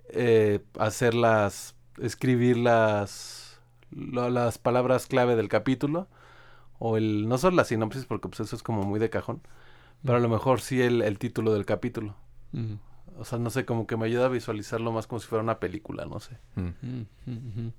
[0.09, 1.75] eh, hacer las...
[2.01, 3.59] escribir las...
[3.91, 6.07] las palabras clave del capítulo.
[6.79, 7.27] O el...
[7.27, 9.41] no solo la sinopsis, porque pues eso es como muy de cajón.
[10.03, 12.15] Pero a lo mejor sí el, el título del capítulo.
[13.17, 15.59] O sea, no sé, como que me ayuda a visualizarlo más como si fuera una
[15.59, 16.37] película, no sé.
[16.55, 17.73] Ujú.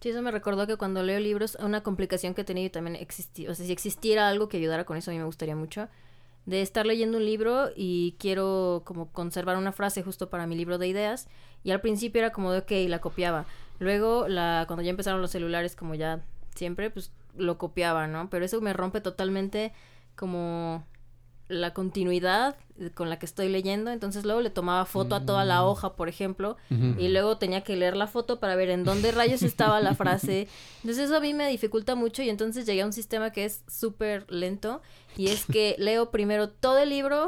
[0.00, 2.96] Sí, eso me recordó que cuando leo libros, una complicación que he tenido y también
[2.96, 5.88] existía, o sea, si existiera algo que ayudara con eso, a mí me gustaría mucho,
[6.44, 10.78] de estar leyendo un libro y quiero como conservar una frase justo para mi libro
[10.78, 11.28] de ideas,
[11.62, 13.44] y al principio era como de, ok, la copiaba.
[13.78, 16.24] Luego, la, cuando ya empezaron los celulares, como ya
[16.56, 18.28] siempre, pues lo copiaba, ¿no?
[18.30, 19.72] Pero eso me rompe totalmente
[20.16, 20.84] como
[21.48, 22.56] la continuidad
[22.94, 25.48] con la que estoy leyendo, entonces luego le tomaba foto a toda Mm.
[25.48, 26.56] la hoja, por ejemplo,
[26.98, 30.48] y luego tenía que leer la foto para ver en dónde rayos estaba la frase.
[30.82, 33.62] Entonces eso a mí me dificulta mucho y entonces llegué a un sistema que es
[33.68, 34.80] súper lento
[35.16, 37.26] y es que leo primero todo el libro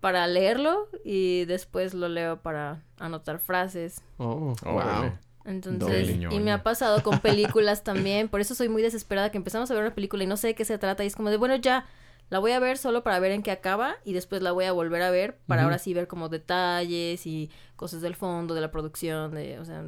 [0.00, 4.00] para leerlo y después lo leo para anotar frases.
[4.18, 5.12] Oh, wow.
[5.48, 9.38] Entonces, Doble y me ha pasado con películas también, por eso soy muy desesperada que
[9.38, 11.30] empezamos a ver una película y no sé de qué se trata y es como
[11.30, 11.86] de, bueno, ya,
[12.30, 14.72] la voy a ver solo para ver en qué acaba y después la voy a
[14.72, 18.70] volver a ver para ahora sí ver como detalles y cosas del fondo, de la
[18.70, 19.84] producción, de, o sea,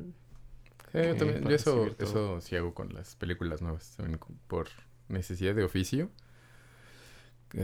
[0.92, 4.18] Sí, yo Eh, también, yo eso, eso sí hago con las películas nuevas, también
[4.48, 4.68] por
[5.08, 6.10] necesidad de oficio.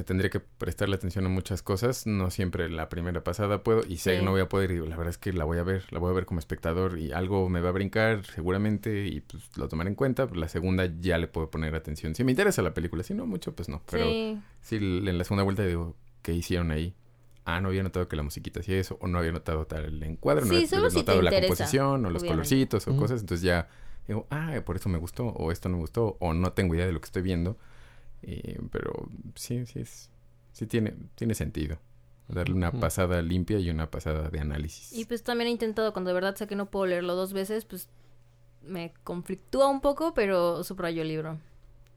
[0.04, 4.12] Tendría que prestarle atención a muchas cosas, no siempre la primera pasada puedo y sé
[4.12, 4.16] Sí.
[4.18, 5.98] que no voy a poder y la verdad es que la voy a ver, la
[5.98, 9.68] voy a ver como espectador y algo me va a brincar seguramente y pues lo
[9.68, 12.14] tomaré en cuenta, la segunda ya le puedo poner atención.
[12.14, 14.06] Si me interesa la película, si no mucho, pues no, pero
[14.60, 16.94] sí, en la segunda vuelta digo, ¿qué hicieron ahí?
[17.44, 20.02] Ah, no había notado que la musiquita hacía eso, o no había notado tal el
[20.02, 22.28] encuadre, no había solo notado la interesa, composición, o los obviamente.
[22.28, 23.20] colorcitos, o cosas.
[23.20, 23.68] Entonces ya
[24.08, 26.86] digo, ah, por eso me gustó, o esto no me gustó, o no tengo idea
[26.86, 27.56] de lo que estoy viendo.
[28.22, 30.10] Eh, pero sí, sí, es,
[30.52, 31.78] sí tiene, tiene sentido.
[32.28, 34.92] Darle una pasada limpia y una pasada de análisis.
[34.92, 37.64] y pues también he intentado cuando de verdad sé que no puedo leerlo dos veces,
[37.64, 37.88] pues
[38.62, 41.38] me conflictúa un poco, pero subrayo el libro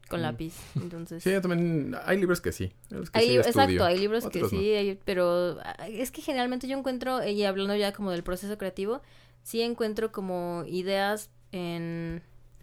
[0.08, 0.22] con Mm.
[0.22, 1.22] lápiz, entonces...
[1.24, 2.64] Sí, yo también, hay libros que sí.
[2.64, 3.62] hay libros que Hay sí lib- estudio.
[3.64, 4.48] exacto, hay libros que no.
[4.48, 5.56] sí, hay- pero
[5.88, 9.02] es que generalmente yo encuentro, y hablando ya como del proceso creativo,
[9.42, 12.22] sí encuentro como ideas en,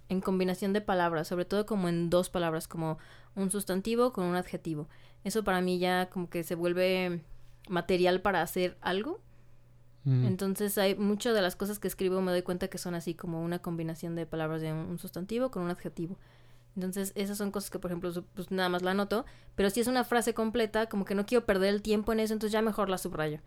[0.09, 2.97] en combinación de palabras, sobre todo como en dos palabras, como
[3.37, 4.89] un sustantivo con un adjetivo.
[5.23, 7.21] Eso para mí ya como que se vuelve
[7.69, 9.21] material para hacer algo.
[10.03, 10.25] Mm.
[10.25, 13.41] Entonces hay muchas de las cosas que escribo me doy cuenta que son así como
[13.43, 16.17] una combinación de palabras de un, sustantivo con un adjetivo.
[16.75, 19.87] Entonces esas son cosas que por ejemplo pues nada más la anoto, pero si es
[19.87, 22.89] una frase completa como que no quiero perder el tiempo en eso, entonces ya mejor
[22.89, 23.39] la subrayo.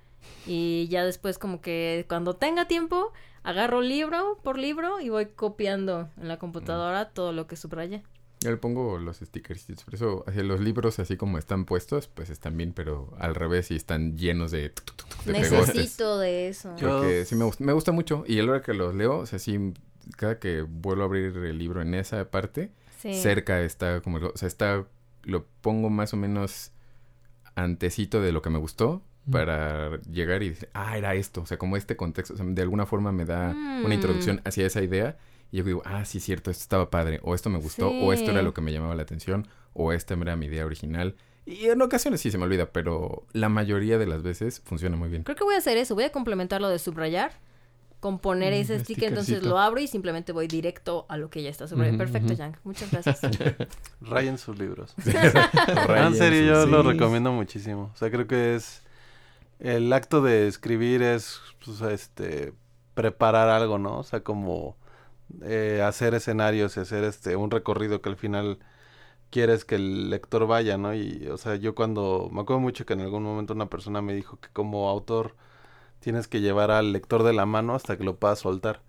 [0.46, 6.10] Y ya después como que cuando tenga tiempo agarro libro por libro y voy copiando
[6.20, 8.02] en la computadora todo lo que subraya.
[8.42, 12.30] Yo le pongo los stickers, por eso hacia los libros así como están puestos, pues
[12.30, 15.74] están bien, pero al revés y están llenos de, tuc, tuc, tuc, de pegotes.
[15.74, 16.74] Necesito de eso.
[16.80, 19.26] Porque sí me, gust- me gusta mucho y a la hora que los leo, o
[19.26, 19.74] sea, sí,
[20.16, 23.14] cada que vuelvo a abrir el libro en esa parte, Sí.
[23.14, 24.86] cerca está como, o sea, está,
[25.24, 26.72] lo pongo más o menos
[27.54, 29.30] antecito de lo que me gustó Mm.
[29.32, 32.62] para llegar y decir, ah, era esto, o sea, como este contexto, o sea, de
[32.62, 33.84] alguna forma me da Mm.
[33.84, 35.18] una introducción hacia esa idea
[35.52, 38.30] y yo digo, ah, sí, cierto, esto estaba padre, o esto me gustó, o esto
[38.30, 41.16] era lo que me llamaba la atención, o esta era mi idea original.
[41.46, 45.08] Y en ocasiones sí se me olvida, pero la mayoría de las veces funciona muy
[45.08, 45.24] bien.
[45.24, 47.32] Creo que voy a hacer eso, voy a complementar lo de subrayar,
[47.98, 51.50] componer Mm, ese sticker, entonces lo abro y simplemente voy directo a lo que ya
[51.50, 51.96] está subrayado.
[51.96, 52.32] Ujú, Perfecto.
[52.32, 52.56] Yang.
[52.64, 53.20] Muchas gracias.
[54.00, 54.94] Rayen sus libros.
[55.88, 57.90] En serio, yo lo recomiendo muchísimo.
[57.92, 58.82] O sea, creo que es...
[59.58, 62.54] El acto de escribir es, pues, este,
[62.94, 63.98] preparar algo, ¿no?
[63.98, 64.78] O sea, como
[65.42, 68.58] eh, hacer escenarios y hacer este un recorrido que al final
[69.30, 70.94] quieres que el lector vaya, ¿no?
[70.94, 72.28] Y, o sea, yo cuando...
[72.32, 75.36] Me acuerdo mucho que en algún momento una persona me dijo que como autor
[76.00, 78.82] tienes que llevar al lector de la mano hasta que lo puedas soltar.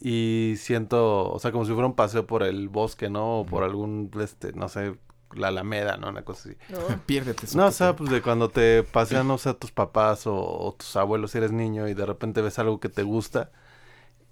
[0.00, 3.40] Y siento, o sea, como si fuera un paseo por el bosque, ¿no?
[3.40, 4.96] O por algún, este, no sé,
[5.34, 6.08] la Alameda, ¿no?
[6.08, 6.58] Una cosa así.
[6.74, 6.96] Oh.
[7.06, 7.46] Piérdete.
[7.54, 10.96] No, o sea, pues de cuando te pasean, no sé, tus papás o, o tus
[10.96, 13.50] abuelos si eres niño y de repente ves algo que te gusta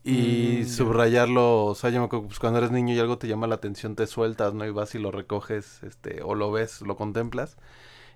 [0.04, 0.98] y Mm, ya.
[1.04, 3.56] subrayarlo, o sea, yo me acuerdo, pues cuando eres niño y algo te llama la
[3.56, 4.64] atención, te sueltas, ¿no?
[4.66, 7.56] Y vas y lo recoges, este, o lo ves, lo contemplas.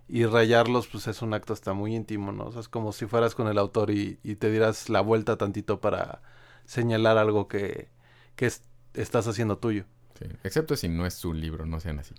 [0.09, 2.47] Y rayarlos, pues es un acto hasta muy íntimo, ¿no?
[2.47, 5.39] O sea, es como si fueras con el autor y, y te dieras la vuelta
[5.39, 6.23] tantito para
[6.67, 7.89] señalar algo que,
[8.37, 8.63] que es-
[8.95, 9.85] estás haciendo tuyo.
[10.19, 12.15] Sí, Excepto si no es su libro, no sean así.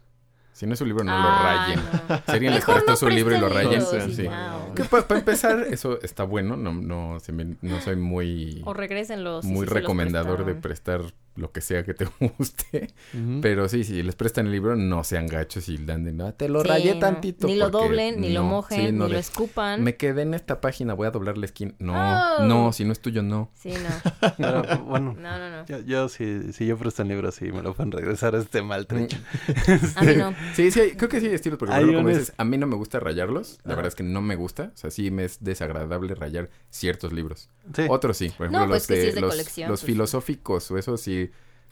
[0.53, 1.85] Si no es su libro, no Ah, lo rayen.
[2.09, 2.15] no.
[2.25, 4.27] Si alguien les prestó no su libro y lo rayen, sí.
[4.75, 6.55] Que para empezar, eso está bueno.
[6.55, 9.43] No, no, se me- no soy muy, O regrésenlos.
[9.45, 11.01] muy si recomendador de prestar
[11.35, 12.05] lo que sea que te
[12.37, 12.93] guste.
[13.41, 16.31] Pero sí, si les prestan el libro, no sean gachos y dan de nada.
[16.33, 16.99] Te lo Sí, rayé no.
[16.99, 17.47] tantito.
[17.47, 19.83] Ni lo doblen, ni lo no, mojen, sí, no ni lo escupan.
[19.83, 21.73] Me quedé en esta página, voy a doblar la esquina.
[21.79, 22.43] No, Oh.
[22.45, 23.51] no, si no es tuyo, no.
[23.55, 24.11] Sí, no.
[24.37, 25.65] Pero, bueno, No, no, no.
[25.65, 28.61] yo, yo si, si yo presto el libro, sí, me lo pueden regresar a este
[28.61, 29.17] maltrecho.
[29.95, 30.33] A mí no.
[30.55, 32.75] Sí, sí, hay- creo que sí hay estilos, porque como dices, a mí no me
[32.75, 36.15] gusta rayarlos, la verdad es que no me gusta, o sea, sí me es desagradable
[36.15, 37.49] rayar ciertos libros.
[37.75, 37.83] Sí.
[37.89, 39.81] Otros sí, por ejemplo, No, los, pues que sí de, es de los, colección, los
[39.81, 41.22] pues, filosóficos o eso sí,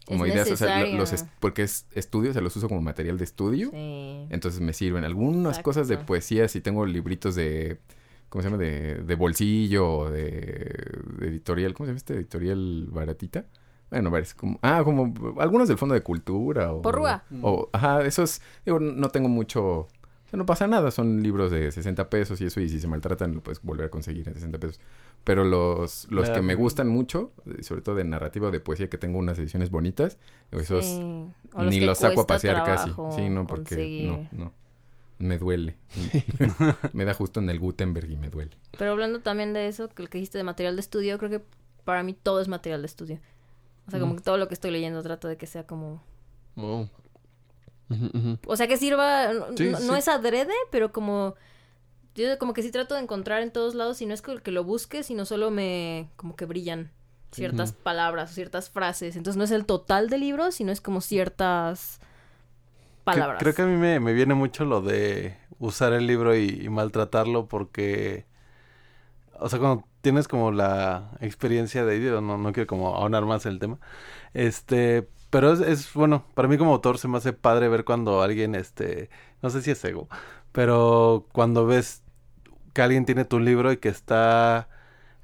[0.05, 3.17] como Es ideas, o sea, los porque es estudio, o sea, los uso como material
[3.17, 4.25] de estudio, Sí.
[4.29, 5.03] entonces me sirven.
[5.03, 5.63] Algunas Exacto.
[5.63, 7.79] cosas de poesía, si tengo libritos de,
[8.29, 8.61] ¿cómo se llama?
[8.61, 10.31] De, de bolsillo o de,
[11.19, 12.13] de editorial, ¿cómo se llama este?
[12.15, 13.45] Editorial baratita.
[13.89, 16.81] Bueno, varios, como, ah, como algunos del Fondo de Cultura o...
[16.81, 17.23] Porrúa.
[17.41, 19.87] O, ajá, esos, digo, no tengo mucho
[20.31, 23.35] sea, no pasa nada, son libros de 60 pesos y eso, y si se maltratan
[23.35, 24.79] lo puedes volver a conseguir en 60 pesos.
[25.23, 28.89] Pero los, los que me gustan mucho, eh, sobre todo de narrativa o de poesía,
[28.89, 30.17] que tengo unas ediciones bonitas,
[30.51, 31.27] esos Sí.
[31.57, 32.89] Ni los saco a pasear casi.
[33.15, 34.09] Sí, no, porque conseguir.
[34.09, 34.53] no, no.
[35.19, 35.75] Me duele.
[36.93, 38.57] me da justo en el Gutenberg y me duele.
[38.77, 41.41] Pero hablando también de eso, que el que dijiste de material de estudio, creo que
[41.83, 43.19] para mí todo es material de estudio.
[43.87, 44.17] O sea, como Mm.
[44.17, 46.01] que todo lo que estoy leyendo trato de que sea como...
[46.55, 46.87] Oh.
[48.45, 49.33] O sea, que sirva...
[49.33, 49.87] No, Sí, no- sí.
[49.87, 51.35] no es adrede, pero como...
[52.13, 54.51] Yo como que sí trato de encontrar en todos lados y no es que, que
[54.51, 56.09] lo busque, sino solo me...
[56.17, 56.91] como que brillan
[57.31, 59.15] ciertas palabras o ciertas frases.
[59.15, 62.01] Entonces no es el total del libro, sino es como ciertas
[63.05, 63.39] palabras.
[63.39, 66.69] Creo que a mí me, me viene mucho lo de usar el libro y, y
[66.69, 68.25] maltratarlo porque,
[69.39, 73.59] o sea, cuando tienes como la experiencia de, no, no quiero como ahonar más el
[73.59, 73.79] tema,
[74.33, 78.21] este, pero es, es, bueno, para mí como autor se me hace padre ver cuando
[78.21, 79.09] alguien, este,
[79.41, 80.07] no sé si es ego,
[80.51, 82.03] pero cuando ves
[82.73, 84.69] que alguien tiene tu libro y que está,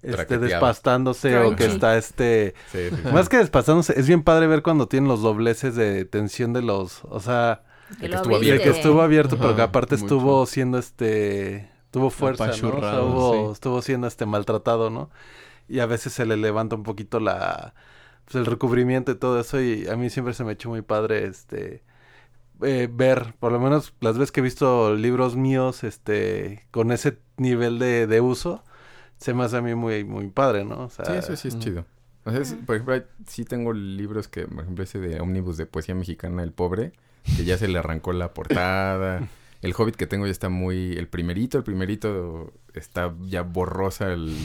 [0.01, 3.09] este, despastándose o que está, este, Sí, sí, sí.
[3.13, 7.03] más que despastándose, es bien padre ver cuando tienen los dobleces de tensión de los,
[7.05, 7.63] o sea,
[7.99, 10.05] que el que estuvo el que estuvo abierto, pero que Ajá, aparte mucho.
[10.15, 12.51] estuvo siendo este, tuvo fuerza, ¿no?
[12.51, 13.51] O sea, Apachurrado, hubo- sí.
[13.53, 15.09] estuvo siendo este maltratado, ¿no?
[15.69, 17.73] Y a veces se le levanta un poquito la,
[18.27, 20.81] pues el recubrimiento y todo eso y a mí siempre se me ha hecho muy
[20.81, 21.83] padre, este,
[22.61, 27.19] eh, ver, por lo menos las veces que he visto libros míos, este, con ese
[27.37, 28.63] nivel de, de uso,
[29.17, 30.83] se me hace a mí muy, muy padre, ¿no?
[30.85, 31.85] O sea, Sí, eso sí es chido.
[32.25, 35.65] O sea, es- por ejemplo, sí tengo libros que, por ejemplo, ese de Omnibus de
[35.65, 36.91] poesía mexicana, El Pobre,
[37.37, 39.27] que ya se le arrancó la portada.
[39.67, 40.93] El Hobbit que tengo ya está muy...
[40.93, 44.11] El primerito, el primerito está ya borrosa.
[44.13, 44.35] El,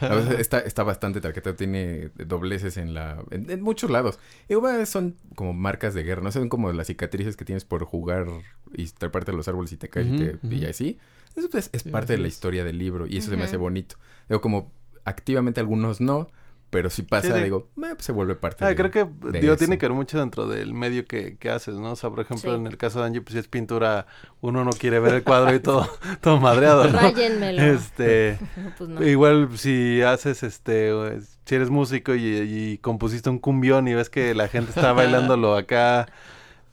[0.38, 3.22] está, está bastante tarjeta, tiene dobleces en la...
[3.30, 4.18] En, en muchos lados.
[4.48, 6.32] Y bueno, son como marcas de guerra, ¿no?
[6.32, 8.26] Son como las cicatrices que tienes por jugar
[8.74, 10.70] y treparte a los árboles y te caes y, te- y ujú.
[10.70, 10.98] así.
[11.36, 13.56] Eso es, es Sí, parte de la historia del libro y eso se me hace
[13.56, 13.96] bonito.
[14.28, 14.70] Digo, como
[15.04, 16.28] activamente algunos no,
[16.72, 17.44] pero si pasa, Sí, sí.
[17.44, 19.58] digo, eh, pues se vuelve parte Ah, de- creo que, de digo, eso.
[19.58, 21.92] tiene que ver mucho dentro del medio que, que haces, ¿no?
[21.92, 22.56] O sea, por ejemplo, Sí.
[22.58, 24.06] en el caso de Angie, pues si es pintura,
[24.40, 25.86] uno no quiere ver el cuadro y todo,
[26.22, 26.98] todo madreado, ¿no?
[26.98, 27.62] Ráyenmelo.
[27.62, 28.38] Este,
[28.78, 29.06] Pues no.
[29.06, 33.94] igual si haces, este, o es- si eres músico y, y compusiste un cumbión y
[33.94, 36.08] ves que la gente está bailándolo acá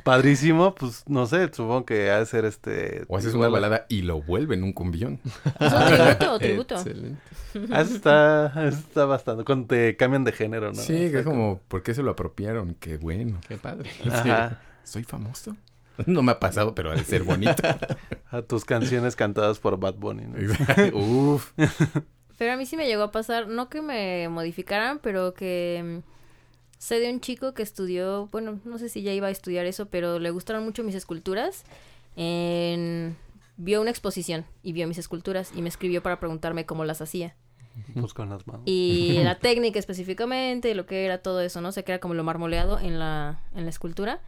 [0.03, 3.03] padrísimo, pues no sé, supongo que ha de ser este...
[3.07, 5.19] O haces una balada y lo vuelven un cumbión.
[5.59, 6.75] ¿Es un tributo o tributo?
[6.75, 7.21] Excelente.
[7.71, 10.75] Ah, está, eso está bastante, cuando te cambian de género, ¿no?
[10.75, 12.75] Sí, O que sea, es como, ¿por qué se lo apropiaron?
[12.79, 13.39] Qué bueno.
[13.47, 13.89] Qué padre.
[14.11, 14.61] Ajá.
[14.83, 15.55] ¿Soy famoso?
[16.05, 17.61] No me ha pasado, pero ha de ser bonito.
[18.31, 20.97] A tus canciones cantadas por Bad Bunny, ¿no?
[20.97, 21.51] Uf.
[22.37, 26.01] Pero a mí sí me llegó a pasar, no que me modificaran, pero que
[26.79, 29.85] sé de un chico que estudió, bueno, no sé si ya iba a estudiar eso,
[29.85, 31.63] pero le gustaron mucho mis esculturas.
[32.15, 33.15] En...
[33.57, 37.35] Vio una exposición y vio mis esculturas y me escribió para preguntarme cómo las hacía.
[37.93, 38.61] Pues con las manos.
[38.65, 41.71] Y la técnica específicamente, lo que era todo eso, ¿no?
[41.73, 44.21] sé que era como lo marmoleado en la, en la escultura.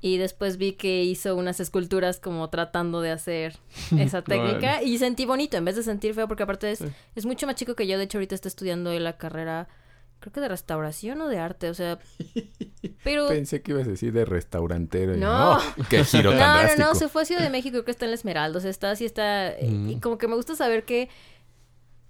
[0.00, 3.56] Y después vi que hizo unas esculturas como tratando de hacer
[3.98, 6.86] esa técnica y sentí bonito en vez de sentir feo porque aparte es, Sí.
[7.16, 7.98] es mucho más chico que yo.
[7.98, 9.68] De hecho, ahorita está estudiando la carrera,
[10.20, 11.98] creo que de restauración o de arte, o sea...
[13.04, 13.28] Pero...
[13.28, 15.14] Pensé que ibas a decir de restaurantero.
[15.16, 15.58] y No.
[15.90, 16.88] Qué giro No, tan no, drástico.
[16.88, 18.70] no, se fue a Ciudad de México, creo que está en la Esmeralda, o sea,
[18.70, 19.48] está así, está...
[19.52, 21.08] eh, Y como que me gusta saber que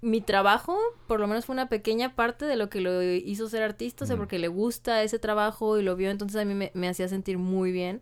[0.02, 3.62] mi trabajo, por lo menos fue una pequeña parte de lo que lo hizo ser
[3.62, 6.70] artista, o sea, porque le gusta ese trabajo y lo vio, entonces a mí me,
[6.74, 8.00] me hacía sentir muy bien.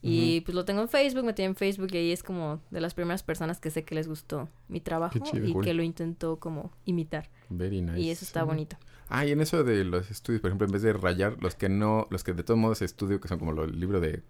[0.00, 2.80] Y pues lo tengo en Facebook, me tiene en Facebook y ahí es como de
[2.80, 5.64] las primeras personas que sé que les gustó mi trabajo chido, y cool.
[5.64, 7.28] que lo intentó como imitar.
[7.48, 7.98] Very nice.
[7.98, 8.76] Y eso está bonito.
[9.08, 11.68] Ah, y en eso de los estudios, por ejemplo, en vez de rayar, los que
[11.68, 14.22] no, los que de todos modos estudio, que son como los libros de,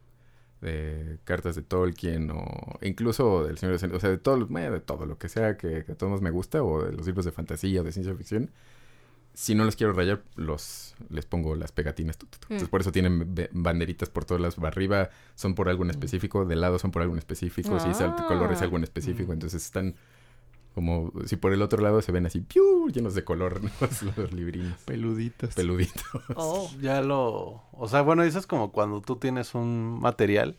[0.61, 5.07] de cartas de Tolkien o incluso del Señor de o sea, de todo, de todo
[5.07, 7.81] lo que sea que, que a todos me gusta, o de los libros de fantasía
[7.81, 8.51] o de ciencia ficción,
[9.35, 12.17] si no los quiero rayar, los les pongo las pegatinas.
[12.21, 12.71] Entonces, Mm.
[12.71, 14.59] por eso tienen banderitas por todas las.
[14.59, 18.01] Arriba son por algo en específico, de lado son por algo en específico, si es
[18.01, 18.65] el color es Ah.
[18.65, 19.33] algo en específico.
[19.33, 19.95] Entonces están
[20.79, 21.13] como.
[21.27, 22.89] Si por el otro lado se ven así, ¡piu!
[22.89, 24.79] llenos de color los, los librinos.
[24.85, 25.55] Peluditas.
[25.55, 26.05] Peluditos.
[26.37, 26.71] Oh.
[26.81, 27.63] Ya lo...
[27.73, 30.57] O sea, bueno, eso es como cuando tú tienes un material.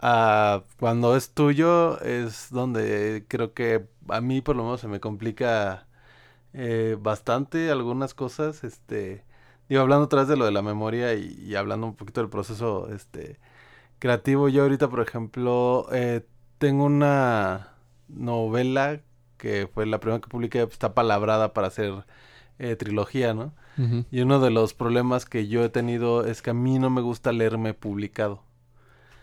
[0.00, 5.00] Ah, cuando es tuyo es donde creo que a mí por lo menos se me
[5.00, 5.88] complica
[6.54, 8.62] eh, bastante algunas cosas.
[8.64, 9.24] Este,
[9.68, 12.30] digo, hablando otra vez de lo de la memoria y, y hablando un poquito del
[12.30, 13.40] proceso este,
[13.98, 14.48] creativo.
[14.48, 16.24] Yo ahorita, por ejemplo, eh,
[16.58, 17.74] tengo una
[18.08, 19.00] novela
[19.40, 22.04] que fue la primera que publiqué, pues, está palabrada para hacer
[22.58, 23.52] eh, trilogía, ¿no?
[24.10, 27.00] Y uno de los problemas que yo he tenido es que a mí no me
[27.00, 28.42] gusta leerme publicado.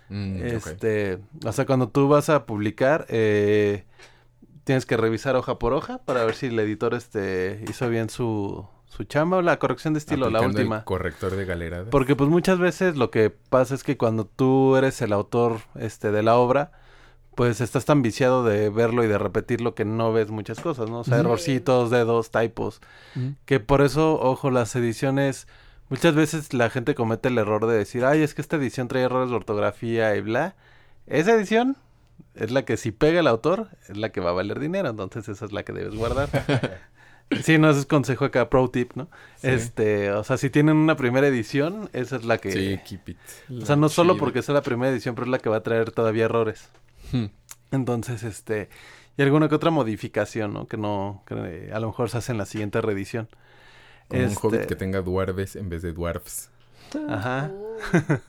[0.09, 0.41] Mm.
[0.41, 3.83] Este, o sea, cuando tú vas a publicar, eh,
[4.63, 8.67] tienes que revisar hoja por hoja para ver si el editor este hizo bien su,
[8.87, 10.83] su chamba o la corrección de estilo, la Aplicando el última.
[10.85, 11.89] corrector de galeradas.
[11.91, 16.11] Porque pues muchas veces lo que pasa es que cuando tú eres el autor este
[16.11, 16.71] de la obra,
[17.37, 21.01] pues estás tan viciado de verlo y de repetirlo que no ves muchas cosas, ¿no?
[21.01, 22.81] O sea, errorcitos, dedos, typos,
[23.45, 25.47] que por eso, ojo, las ediciones
[25.89, 29.03] muchas veces la gente comete el error de decir, "Ay, es que esta edición trae
[29.03, 30.55] errores de ortografía y bla."
[31.05, 31.77] Esa edición
[32.33, 35.29] es la que si pega el autor, es la que va a valer dinero, entonces
[35.29, 36.29] esa es la que debes guardar.
[37.43, 39.09] Sí, no, ese es consejo acá, pro tip, ¿no?
[39.35, 39.49] Sí.
[39.49, 42.53] Este, o sea, si tienen una primera edición, esa es la que...
[42.53, 43.17] Sí, keep it.
[43.61, 45.61] O sea, no solo porque sea la primera edición, pero es la que va a
[45.61, 46.69] traer todavía errores.
[47.11, 47.25] Hmm.
[47.71, 48.69] Entonces, este...
[49.17, 50.67] Y alguna que otra modificación, ¿no?
[50.67, 51.23] Que no...
[51.27, 51.35] Que
[51.69, 53.29] eh, a lo mejor se hace en la siguiente reedición.
[54.07, 56.51] Como un Este, hobbit que tenga dwarves en vez de dwarfs.
[57.07, 57.51] Ajá.
[57.53, 57.77] Uh,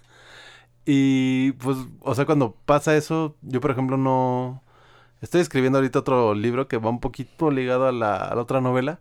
[0.87, 4.63] Y pues, o sea, cuando pasa eso, yo por ejemplo no...
[5.21, 8.61] Estoy escribiendo ahorita otro libro que va un poquito ligado a la, a la otra
[8.61, 9.01] novela,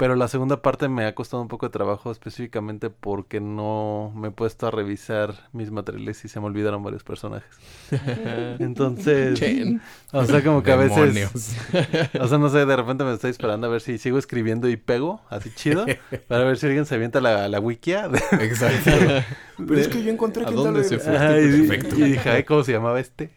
[0.00, 4.28] pero la segunda parte me ha costado un poco de trabajo específicamente porque no me
[4.28, 7.50] he puesto a revisar mis materiales y se me olvidaron varios personajes.
[8.58, 9.82] Entonces, Chen.
[10.12, 11.54] o sea, como que a veces, Demonios.
[12.18, 14.78] o sea, no sé, de repente me estoy esperando a ver si sigo escribiendo y
[14.78, 15.84] pego, así chido,
[16.28, 18.08] para ver si alguien se avienta la, la wikia.
[18.08, 18.90] de- Exacto.
[19.58, 21.14] Pero es que yo encontré ¿A que dónde tal se fue?
[21.14, 21.96] Ajá, y, Perfecto.
[21.98, 23.32] y dije, ay, ¿cómo se llamaba este?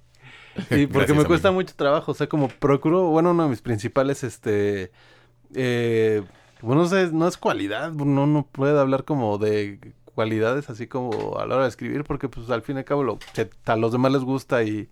[0.70, 1.60] Y porque Gracias, me cuesta amigo.
[1.60, 4.92] mucho trabajo, o sea, como procuro, bueno, uno de mis principales, este,
[5.56, 6.24] eh,
[6.64, 11.38] bueno, no sé, no es cualidad, no, no puede hablar como de cualidades así como
[11.40, 13.76] a la hora de escribir, porque pues al fin y al cabo lo que a
[13.76, 14.90] los demás les gusta y,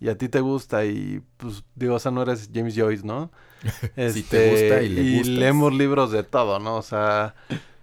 [0.00, 3.30] y a ti te gusta y pues digo, o sea, no eres James Joyce, ¿no?
[4.06, 5.36] Si te gusta y le gustas.
[5.36, 6.76] leemos libros de todo, ¿no?
[6.76, 7.34] O sea,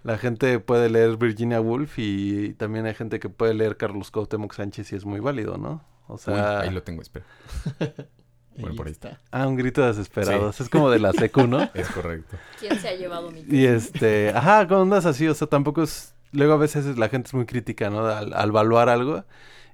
[0.02, 4.54] la gente puede leer Virginia Woolf y también hay gente que puede leer Carlos Cuauhtémoc
[4.54, 5.84] Sánchez y es muy válido, ¿no?
[6.08, 7.26] O Uy, sea, ahí lo tengo, espera.
[8.56, 9.20] Bueno, por ahí está.
[9.30, 10.50] ah, un grito desesperado.
[10.50, 11.68] Es como de la secu, ¿no?
[11.74, 12.36] Es correcto.
[12.60, 16.14] ¿Quién se ha llevado mi Y este, ajá, con ondas así, o sea, tampoco es,
[16.32, 18.06] luego a veces la gente es muy crítica, ¿no?
[18.06, 19.24] Al, al evaluar algo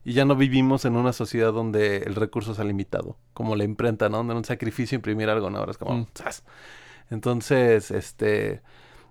[0.03, 4.09] y ya no vivimos en una sociedad donde el recurso sea limitado, como la imprenta,
[4.09, 4.17] ¿no?
[4.19, 5.59] Donde un sacrificio imprimir algo, ¿no?
[5.59, 6.07] Ahora es como, Mm.
[6.17, 6.43] ¡zas!
[7.11, 8.63] Entonces, este,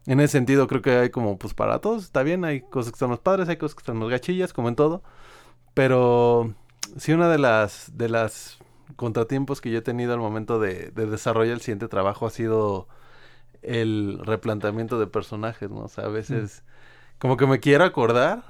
[0.07, 2.95] en ese sentido creo que hay como, pues para todos está bien, hay cosas que
[2.95, 5.03] están más padres, hay cosas que están más gachillas, como en todo,
[5.73, 6.53] pero
[6.97, 8.57] sí una de las, de las
[8.95, 12.87] contratiempos que yo he tenido al momento de, de desarrollar el siguiente trabajo ha sido
[13.61, 15.81] el replanteamiento de personajes, ¿no?
[15.81, 16.63] O sea, a veces
[17.19, 18.43] como que me quiero acordar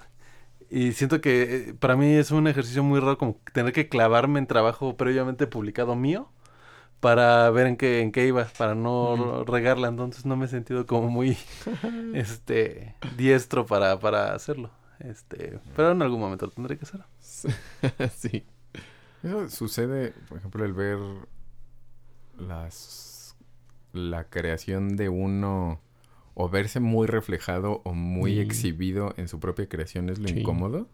[0.70, 4.40] y siento que eh, para mí es un ejercicio muy raro como tener que clavarme
[4.40, 6.30] en trabajo previamente publicado mío
[7.00, 10.86] para ver en qué en qué iba, para no regarla, entonces no me he sentido
[10.86, 11.38] como muy
[12.14, 14.72] este diestro para para hacerlo.
[15.00, 17.02] Este, pero en algún momento lo tendré que hacer.
[18.18, 18.46] sí.
[19.24, 20.98] Eso sucede, por ejemplo, el ver
[22.38, 23.36] las
[23.94, 25.82] la creación de uno
[26.36, 28.40] o verse muy reflejado o muy Mm.
[28.42, 30.40] exhibido en su propia creación es lo Sí.
[30.40, 30.88] incómodo.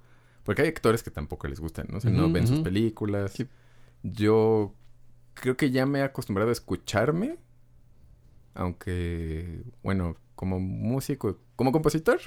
[0.43, 1.97] Porque hay actores que tampoco les gustan, ¿no?
[1.97, 3.31] O sea, no ven sus películas.
[3.33, 3.47] Sí.
[4.03, 4.73] Yo
[5.33, 7.37] creo que ya me he acostumbrado a escucharme.
[8.53, 12.19] Aunque, bueno, como músico, como compositor,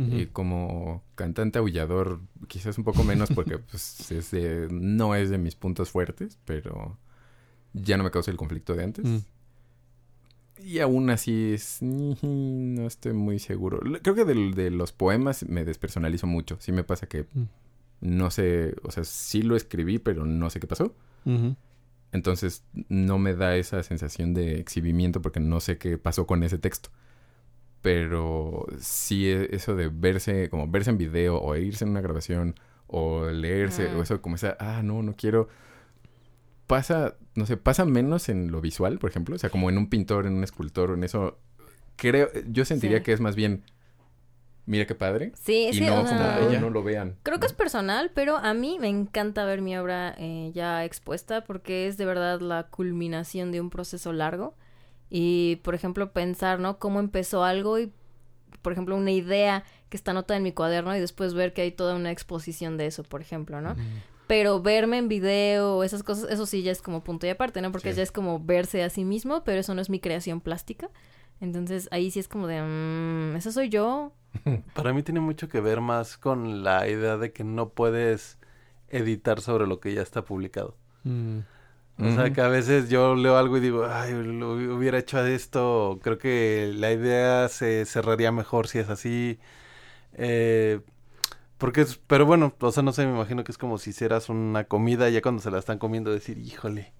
[0.00, 0.32] y Ujú.
[0.32, 5.56] como cantante aullador, quizás un poco menos porque pues, es de- no es de mis
[5.56, 6.96] puntos fuertes, pero
[7.72, 9.04] ya no me causa el conflicto de antes.
[9.04, 9.18] Mm.
[10.60, 11.78] Y aún así es...
[11.82, 13.80] No estoy muy seguro.
[14.02, 16.56] Creo que de, los poemas me despersonalizo mucho.
[16.60, 17.44] Sí me pasa que Mm.
[18.00, 18.74] no sé...
[18.82, 20.94] O sea, sí lo escribí, pero no sé qué pasó.
[22.12, 26.58] Entonces no me da esa sensación de exhibimiento porque no sé qué pasó con ese
[26.58, 26.90] texto.
[27.82, 32.54] Pero sí e- eso de verse, como verse en video o irse en una grabación
[32.86, 35.48] o leerse o eso como esa, ah, no, no quiero.
[36.66, 39.36] Pasa, no sé, pasa menos en lo visual, por ejemplo.
[39.36, 41.38] O sea, como en un pintor, en un escultor, en eso.
[41.96, 43.04] Creo, yo sentiría Sí.
[43.04, 43.62] que es más bien,
[44.66, 45.32] mira qué padre.
[45.34, 46.60] Sí, y sí, no o como, sea, "Ay, ya.
[46.60, 47.16] no lo vean.
[47.22, 51.42] Creo que es personal, pero a mí me encanta ver mi obra eh, ya expuesta
[51.44, 54.54] porque es de verdad la culminación de un proceso largo.
[55.10, 56.78] Y, por ejemplo, pensar, ¿no?
[56.78, 57.92] Cómo empezó algo y,
[58.62, 61.72] por ejemplo, una idea que está anotada en mi cuaderno y después ver que hay
[61.72, 63.74] toda una exposición de eso, por ejemplo, ¿no?
[64.26, 67.72] Pero verme en video, esas cosas, eso sí ya es como punto y aparte, ¿no?
[67.72, 67.96] Porque Sí.
[67.96, 70.90] ya es como verse a sí mismo, pero eso no es mi creación plástica.
[71.40, 74.12] Entonces ahí sí es como de, mmm, ¿eso soy yo?
[74.74, 78.36] Para mí tiene mucho que ver más con la idea de que no puedes
[78.90, 80.76] editar sobre lo que ya está publicado.
[81.04, 81.38] Mm.
[82.00, 85.98] O sea, que a veces yo leo algo y digo, ay, lo hubiera hecho esto,
[86.02, 89.38] creo que la idea se cerraría mejor si es así.
[90.14, 90.80] Eh,
[91.58, 94.28] Porque es, pero bueno, o sea, no sé, me imagino que es como si hicieras
[94.28, 96.92] una comida y ya cuando se la están comiendo decir, híjole.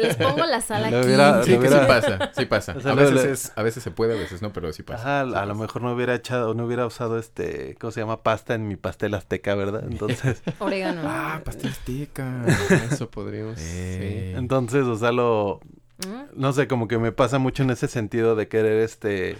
[0.00, 0.94] Les pongo la sal aquí.
[0.94, 2.74] hubiera- Sí, lo que sí hubiera- pasa, sí pasa.
[2.76, 5.00] O sea, a, veces es, a veces se puede, a veces no, pero sí pasa.
[5.00, 5.46] Ajá, a, Sí a pasa.
[5.46, 8.22] lo mejor no hubiera echado, no hubiera usado este, ¿cómo se llama?
[8.22, 9.84] Pasta en mi pastel azteca, ¿verdad?
[9.90, 11.00] Entonces, Orégano.
[11.04, 12.44] Ah, pastel azteca.
[12.90, 13.56] Eso podríamos.
[13.58, 14.34] Eh.
[14.36, 15.60] entonces, o sea, lo,
[15.98, 16.24] Mm.
[16.40, 19.36] no sé, como que me pasa mucho en ese sentido de querer, este,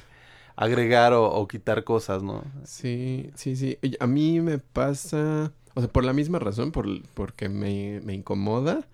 [0.56, 2.44] agregar o, o quitar cosas, ¿no?
[2.64, 3.78] Sí, sí, sí.
[4.00, 8.86] A mí me pasa, o sea, por la misma razón, por, porque me, me incomoda,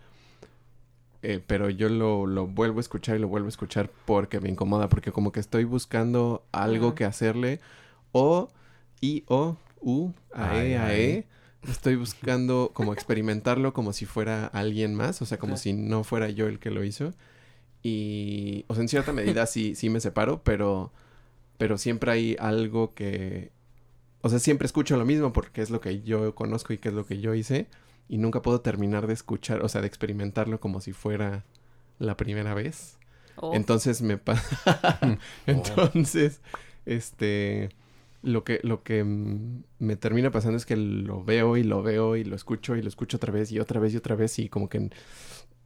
[1.22, 4.48] eh, pero yo lo, lo vuelvo a escuchar y lo vuelvo a escuchar porque me
[4.48, 7.60] incomoda, porque como que estoy buscando algo que hacerle,
[8.12, 8.48] o,
[9.00, 11.00] i, o, u, a, Ay, e, a, ay.
[11.00, 11.26] e.
[11.68, 16.30] Estoy buscando como experimentarlo como si fuera alguien más, o sea, como si no fuera
[16.30, 17.12] yo el que lo hizo.
[17.82, 20.90] Y, o sea, en cierta medida sí, sí me separo, pero,
[21.60, 23.52] pero siempre hay algo que,
[24.22, 26.94] o sea, siempre escucho lo mismo porque es lo que yo conozco y que es
[26.94, 27.66] lo que yo hice
[28.08, 31.44] y nunca puedo terminar de escuchar, o sea, de experimentarlo como si fuera
[31.98, 32.96] la primera vez.
[33.36, 33.52] Oh.
[33.52, 34.98] Entonces me pasa.
[35.46, 36.40] Entonces,
[36.86, 37.68] este.
[38.22, 42.24] Lo que, lo que me termina pasando es que lo veo y lo veo y
[42.24, 44.68] lo escucho y lo escucho otra vez y otra vez y otra vez y como
[44.68, 44.90] que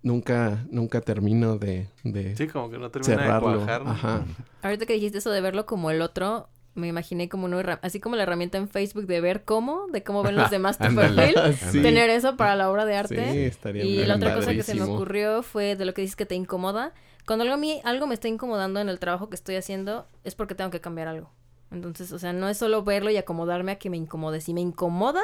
[0.05, 3.57] nunca, nunca termino de, de Sí, como que no termina de cerrarlo.
[3.57, 3.84] cuajar.
[3.84, 3.90] ¿no?
[3.90, 4.24] Ajá.
[4.62, 8.14] Ahorita que dijiste eso de verlo como el otro, me imaginé como una así como
[8.16, 11.34] la herramienta en Facebook de ver cómo, de cómo ven los demás tu perfil.
[11.72, 11.82] Sí.
[11.82, 13.46] Tener eso para la obra de Sí, arte.
[13.46, 16.26] estaría y la otra cosa que se me ocurrió fue de lo que dices que
[16.26, 16.92] te incomoda.
[17.26, 20.34] Cuando algo a mí algo me está incomodando en el trabajo que estoy haciendo, es
[20.34, 21.30] porque tengo que cambiar algo.
[21.70, 24.40] Entonces, o sea, no es solo verlo y acomodarme a que me incomode.
[24.42, 25.22] Si me incomoda,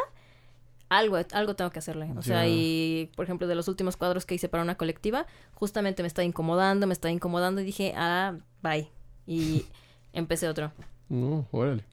[0.91, 2.12] algo, algo tengo que hacerle.
[2.16, 6.03] O sea, y por ejemplo, de los últimos cuadros que hice para una colectiva, justamente
[6.03, 8.91] me está incomodando, me está incomodando y dije, ah, bye.
[9.26, 9.64] Y
[10.12, 10.72] empecé otro.
[11.09, 11.84] No, órale.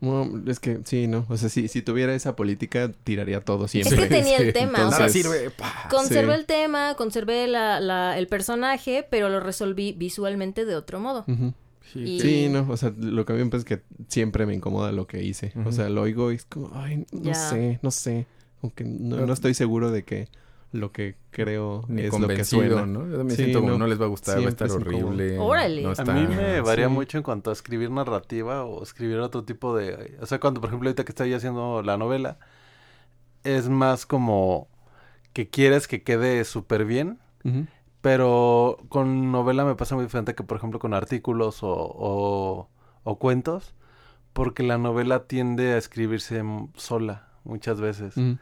[0.00, 1.26] No, es que sí, ¿no?
[1.28, 3.98] O sea, si, si tuviera esa política, tiraría todo siempre.
[3.98, 5.50] que tenía el Sí, tema, o Nada entonces- sirve.
[5.90, 6.40] Conservé Sí.
[6.40, 11.26] el tema, conservé la, la- el personaje, pero lo resolví visualmente de otro modo.
[11.94, 14.54] Y- Sí, no, o sea, lo que a mí me pasa es que siempre me
[14.54, 15.52] incomoda lo que hice.
[15.64, 18.26] O sea, lo oigo y es como, ay, no sé, no sé.
[18.62, 20.28] Aunque no, no estoy seguro de que
[20.72, 22.86] lo que creo Ni es lo que convencido, suena.
[22.86, 23.08] ¿no?
[23.10, 23.78] Yo también Sí, siento como no.
[23.78, 25.38] no les va a gustar, va a estar horrible.
[25.38, 25.82] Órale.
[25.82, 26.92] no A mí me varía sí.
[26.92, 30.16] mucho en cuanto a escribir narrativa o escribir otro tipo de...
[30.20, 32.38] O sea, cuando por ejemplo ahorita que estoy haciendo la novela,
[33.44, 34.68] es más como
[35.32, 37.66] que quieres que quede súper bien, Ujú.
[38.00, 42.68] Pero con novela me pasa muy diferente que por ejemplo con artículos o, o,
[43.04, 43.74] o cuentos,
[44.32, 46.42] porque la novela tiende a escribirse
[46.76, 48.16] sola muchas veces.
[48.16, 48.38] Ujú.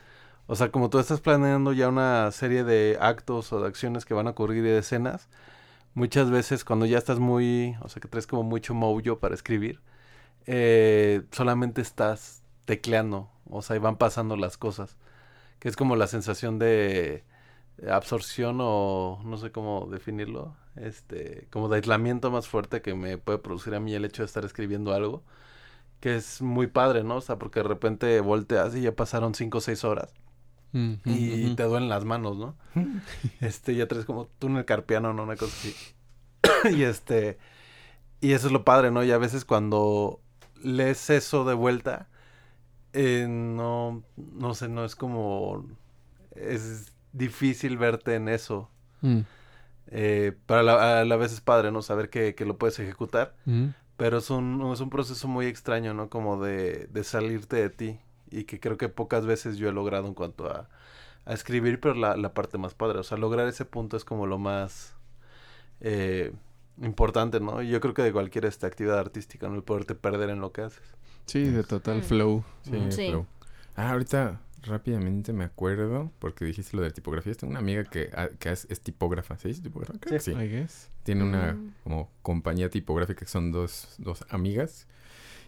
[0.46, 4.14] O sea, como tú estás planeando ya una serie de actos o de acciones que
[4.14, 5.28] van a ocurrir y de escenas,
[5.94, 9.80] muchas veces cuando ya estás muy, o sea, que traes como mucho mojo para escribir,
[10.46, 14.96] eh, solamente estás tecleando, o sea, y van pasando las cosas,
[15.58, 17.24] que es como la sensación de
[17.90, 23.38] absorción o no sé cómo definirlo, este, como de aislamiento más fuerte que me puede
[23.38, 25.22] producir a mí el hecho de estar escribiendo algo,
[26.00, 27.16] que es muy padre, ¿no?
[27.16, 30.12] O sea, porque de repente volteas y ya pasaron cinco o seis horas
[30.72, 32.56] y te duelen las manos, ¿no?
[33.40, 35.22] Este, ya traes como túnel carpiano, ¿no?
[35.22, 35.74] Una cosa así.
[36.76, 37.38] y este,
[38.20, 39.02] y eso es lo padre, ¿no?
[39.04, 40.20] Y a veces cuando
[40.62, 42.08] lees eso de vuelta,
[42.92, 45.66] eh, no, no sé, no es como,
[46.34, 48.70] es difícil verte en eso.
[49.00, 49.20] Mm.
[49.90, 51.80] Eh, pero a la, a la vez es padre, ¿no?
[51.82, 53.34] Saber que, que lo puedes ejecutar.
[53.46, 53.72] Ujú.
[53.96, 56.08] Pero es un, es un proceso muy extraño, ¿no?
[56.08, 57.98] Como de, de salirte de ti.
[58.30, 60.68] Y que creo que pocas veces yo he logrado en cuanto a,
[61.24, 62.98] a escribir, pero la, la parte más padre.
[62.98, 64.94] O sea, lograr ese punto es como lo más
[65.80, 66.32] eh,
[66.82, 67.62] importante, ¿no?
[67.62, 69.54] Y yo creo que de cualquier esta actividad artística, ¿no?
[69.56, 70.82] El poderte perder en lo que haces.
[71.26, 72.02] Sí, de total Mm.
[72.02, 72.44] flow.
[72.62, 73.08] Sí, Sí.
[73.08, 73.26] flow.
[73.74, 77.34] Ah, ahorita rápidamente me acuerdo, porque dijiste lo de tipografía.
[77.34, 79.36] Tengo una amiga que, ah, que es, es tipógrafa.
[79.38, 79.50] ¿Sí?
[79.50, 79.94] ¿Es tipógrafa?
[80.00, 80.32] Creo que sí.
[80.32, 80.90] I guess.
[81.02, 84.86] Tiene una como compañía tipográfica que son dos, dos amigas.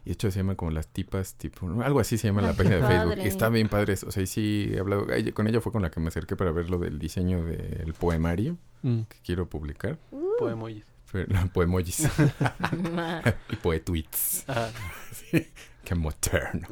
[0.02, 2.76] Y de hecho se llaman como las tipas, tipo, algo así se llama la página
[2.76, 3.08] de Facebook.
[3.10, 3.24] padre.
[3.24, 3.92] Y está bien padre.
[3.92, 4.06] eso.
[4.08, 5.06] O sea, y sí he hablado.
[5.34, 8.56] con ella fue con la que me acerqué para ver lo del diseño del poemario
[8.82, 9.02] Mm.
[9.02, 9.98] que quiero publicar.
[10.38, 10.86] Poemojis.
[11.04, 12.08] Fue- Poemojis
[13.50, 14.46] y poetweets.
[15.84, 16.66] Qué moderno.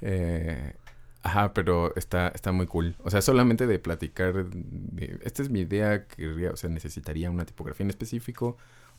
[0.00, 0.74] Eh,
[1.22, 2.94] ajá, pero está, está muy cool.
[3.04, 4.46] O sea, solamente de platicar.
[4.50, 6.06] de- esta es mi idea.
[6.06, 8.56] Querría, o sea, necesitaría una tipografía en específico.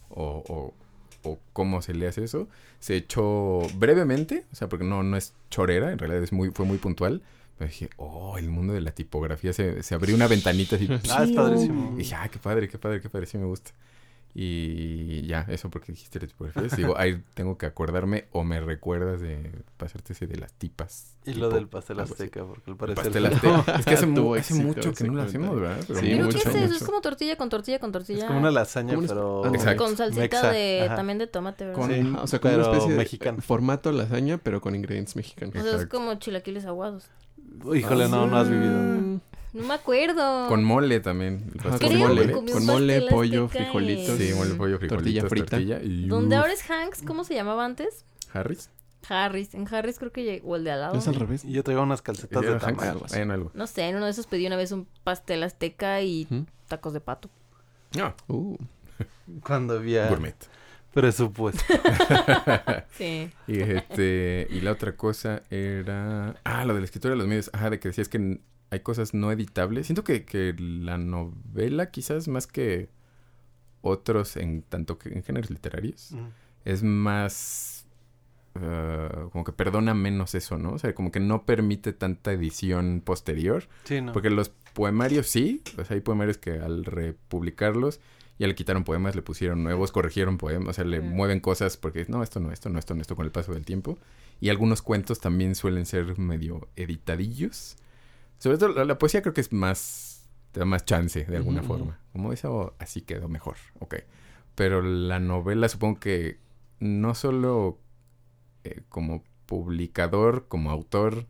[0.10, 2.48] O, o, o cómo se le hace eso.
[2.80, 4.46] Se echó brevemente.
[4.52, 5.92] O sea, porque no, no es chorera.
[5.92, 7.22] En realidad es muy, fue muy puntual.
[7.58, 9.54] Pero dije, oh, el mundo de la tipografía.
[9.54, 10.88] Se, se abrió una ventanita así.
[11.12, 11.94] Ah, es padrísimo.
[11.96, 13.26] Y dije, ah, qué padre, qué padre, qué padre.
[13.28, 13.72] Sí me gusta.
[14.34, 16.76] Y ya, eso porque dijiste las tipografías.
[16.78, 21.18] Digo, ahí tengo que acordarme o me recuerdas de pasarte ese de las tipas.
[21.26, 23.04] Y tipo lo del pastel azteca, porque al El parecer...
[23.04, 23.76] pastel azteca.
[23.80, 25.84] es que hace, mu- mucho que no lo hacemos, ¿verdad?
[25.88, 26.58] Pero Sí, ¿Pero mucho, qué es eso?
[26.66, 26.76] mucho.
[26.76, 28.20] Es como tortilla con tortilla con tortilla.
[28.20, 29.44] Es como una lasaña, Como pero...
[29.46, 29.84] Ah, Exacto.
[29.84, 30.96] Con salsita de ajá.
[30.96, 31.88] también de tomate, ¿verdad?
[31.88, 32.00] Sí.
[32.00, 33.42] Ajá, o sea, como una especie de mexicano.
[33.42, 35.56] formato lasaña, pero con ingredientes mexicanos.
[35.58, 37.10] O sea, es como chilaquiles aguados.
[37.76, 39.20] Híjole, no, no has vivido.
[39.54, 40.48] No me acuerdo.
[40.48, 41.52] Con mole también.
[41.54, 44.18] el Ajá, pastel con Creo mole, que con mole, pollo, frijolitos.
[44.18, 45.50] Sí, mole, pollo, Tortilla frijolitos, frita.
[45.58, 46.08] tortilla y...
[46.08, 47.02] ¿Dónde ahora es Hanks?
[47.06, 48.06] ¿Cómo se llamaba antes?
[48.34, 48.70] ¿Harris?
[49.10, 49.54] Harris.
[49.54, 50.98] En Harris creo que llegó, o el de al lado.
[50.98, 51.44] Es al revés.
[51.44, 53.00] Y yo traigo unas calcetas de tamal.
[53.10, 53.52] Bueno, algo.
[53.54, 56.28] No sé, en uno de esos pedí una vez un pastel azteca y
[56.68, 57.30] tacos de pato.
[57.98, 58.56] No, Uh,
[59.44, 60.36] Cuando había gourmet.
[60.94, 61.62] presupuesto.
[62.98, 63.32] Sí.
[63.48, 66.36] Y, este, y la otra cosa era...
[66.44, 67.50] Ah, lo de la escritura de los medios.
[67.54, 68.40] Ajá, de que decías que
[68.72, 69.86] hay cosas no editables.
[69.86, 72.90] Siento que, que la novela quizás más que
[73.82, 76.28] otros en tanto que en géneros literarios Mm.
[76.66, 77.86] es más...
[78.56, 80.72] ah, como que perdona menos eso, ¿no?
[80.74, 83.68] O sea, como que no permite tanta edición posterior.
[83.86, 84.14] Sí, no.
[84.14, 88.00] Porque los poemarios sí, o sea, hay poemarios que al republicarlos
[88.40, 92.06] ya le quitaron poemas, le pusieron nuevos, corrigieron poemas, o sea, le mueven cosas porque
[92.08, 94.00] no, esto no, esto no, esto no, esto con el paso del tiempo.
[94.40, 97.78] Y algunos cuentos también suelen ser medio editadillos.
[98.42, 101.62] Sobre todo la, la poesía creo que es más, te da más chance de alguna
[101.62, 102.00] forma.
[102.12, 103.96] Como eso, así quedó mejor, ok.
[104.56, 106.40] Pero la novela supongo que
[106.80, 107.78] no solo
[108.64, 111.28] eh, como publicador, como autor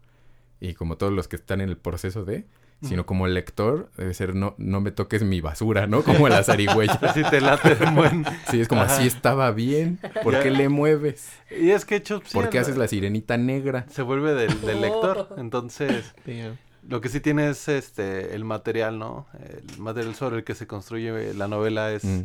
[0.60, 2.48] y como todos los que están en el proceso de,
[2.82, 6.04] sino como lector, debe ser no, no me toques mi basura, ¿no?
[6.04, 6.94] Como la zarigüeya.
[7.02, 8.26] Así te late de buen.
[8.50, 8.96] Sí, es como Ajá.
[8.96, 10.00] así estaba bien.
[10.24, 10.42] ¿Por Ya.
[10.44, 11.30] qué le mueves?
[11.52, 12.22] Y es que hecho...
[12.34, 13.86] ¿Por qué haces la sirenita negra?
[13.90, 14.82] Se vuelve del, del Oh.
[14.82, 15.28] lector.
[15.38, 16.16] Entonces.
[16.92, 19.26] Lo que sí tiene es este, el material, ¿no?
[19.40, 22.24] El material sobre el que se construye la novela es Mm.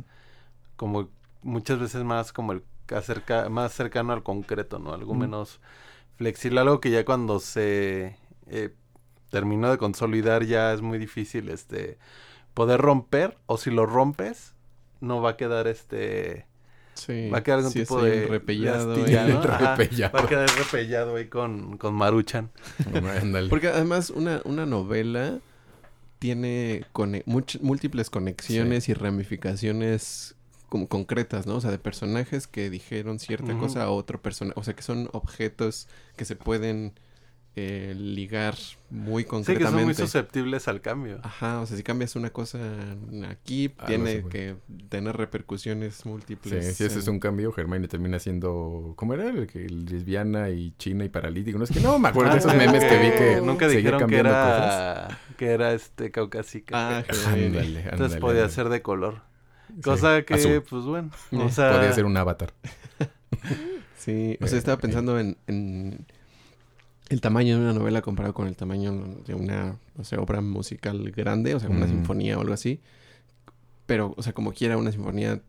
[0.76, 1.08] como
[1.42, 2.62] muchas veces más como el
[2.94, 4.92] acerca, más cercano al concreto, ¿no?
[4.92, 5.18] Algo Mm.
[5.18, 5.60] menos
[6.16, 8.16] flexible, algo que ya cuando se
[8.48, 8.74] eh,
[9.30, 11.98] terminó de consolidar ya es muy difícil este
[12.54, 14.54] poder romper o si lo rompes
[15.00, 16.46] no va a quedar este
[16.96, 17.28] Sí.
[17.30, 18.94] va a quedar algún sí, tipo de repellado.
[18.94, 19.32] astilla, ahí.
[19.32, 19.38] ¿no?
[19.40, 20.12] Ajá, Repellado.
[20.18, 22.50] va a quedar repellado ahí con, con Maruchan.
[23.50, 25.38] Porque además una, una novela
[26.18, 30.34] tiene cone- much- múltiples conexiones y ramificaciones
[30.68, 31.56] como concretas, ¿no?
[31.56, 34.58] O sea, de personajes que dijeron cierta cosa a otro personaje.
[34.58, 35.86] O sea, que son objetos
[36.16, 36.92] que se pueden
[37.58, 38.54] eh, ligar
[38.90, 39.84] muy Sí, que son concretamente.
[39.86, 41.20] muy susceptibles al cambio.
[41.22, 42.58] Ajá, o sea, si cambias una cosa
[43.30, 44.56] aquí, tiene que
[44.90, 46.76] tener repercusiones Sí, múltiples.
[46.76, 48.92] si ese es un cambio, Hermione termina siendo...
[48.96, 49.30] ¿Cómo era?
[49.30, 51.56] El que lesbiana y china y paralítico.
[51.56, 54.06] No es que no me acuerdo de esos Ah, memes que vi que nunca dijeron
[54.06, 56.98] que era que era este caucásica.
[56.98, 57.04] Ah.
[57.28, 58.52] Ándale, Entonces ándale, podía ándale.
[58.52, 59.22] ser de color.
[59.74, 60.62] Sí, Cosa que, azul.
[60.68, 61.72] pues bueno, Eh, o sea...
[61.72, 62.52] Podía ser un avatar.
[63.98, 66.06] Sí, o sea, estaba pensando en, en
[67.08, 68.92] el tamaño de una novela comparado con el tamaño
[69.26, 71.90] de una, o sea, obra musical grande, o sea, una Mm.
[71.90, 72.80] sinfonía o algo así.
[73.86, 75.40] Pero, o sea, como quiera, una sinfonía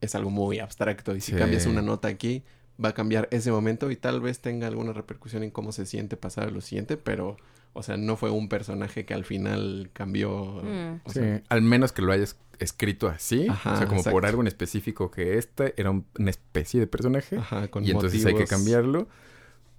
[0.00, 1.38] es algo muy abstracto y si Sí.
[1.38, 2.42] cambias una nota aquí,
[2.82, 6.16] va a cambiar ese momento y tal vez tenga alguna repercusión en cómo se siente
[6.16, 7.36] pasar a lo siguiente, pero,
[7.72, 10.60] o sea, no fue un personaje que al final cambió.
[10.62, 11.00] Mm.
[11.04, 13.48] o Sí, sea, al menos que lo hayas escrito así.
[13.48, 16.86] Ajá, o sea, como por algo en específico que este era un- una especie de
[16.86, 17.36] personaje.
[17.38, 19.08] ajá, con y entonces hay que cambiarlo.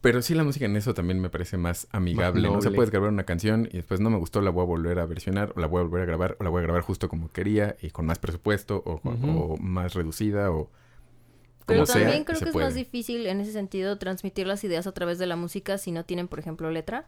[0.05, 2.43] Pero sí, la música en eso también me parece más amigable.
[2.47, 2.53] ¿no?
[2.57, 2.75] O sea, noble.
[2.75, 5.51] puedes grabar una canción y después no me gustó, la voy a volver a versionar,
[5.55, 7.75] o la voy a volver a grabar, o la voy a grabar justo como quería
[7.81, 10.69] y con más presupuesto, o, más reducida, o
[11.65, 12.01] Pero sea.
[12.03, 12.67] también creo se que es puede.
[12.67, 16.05] más difícil en ese sentido transmitir las ideas a través de la música si no
[16.05, 17.07] tienen, por ejemplo, letra.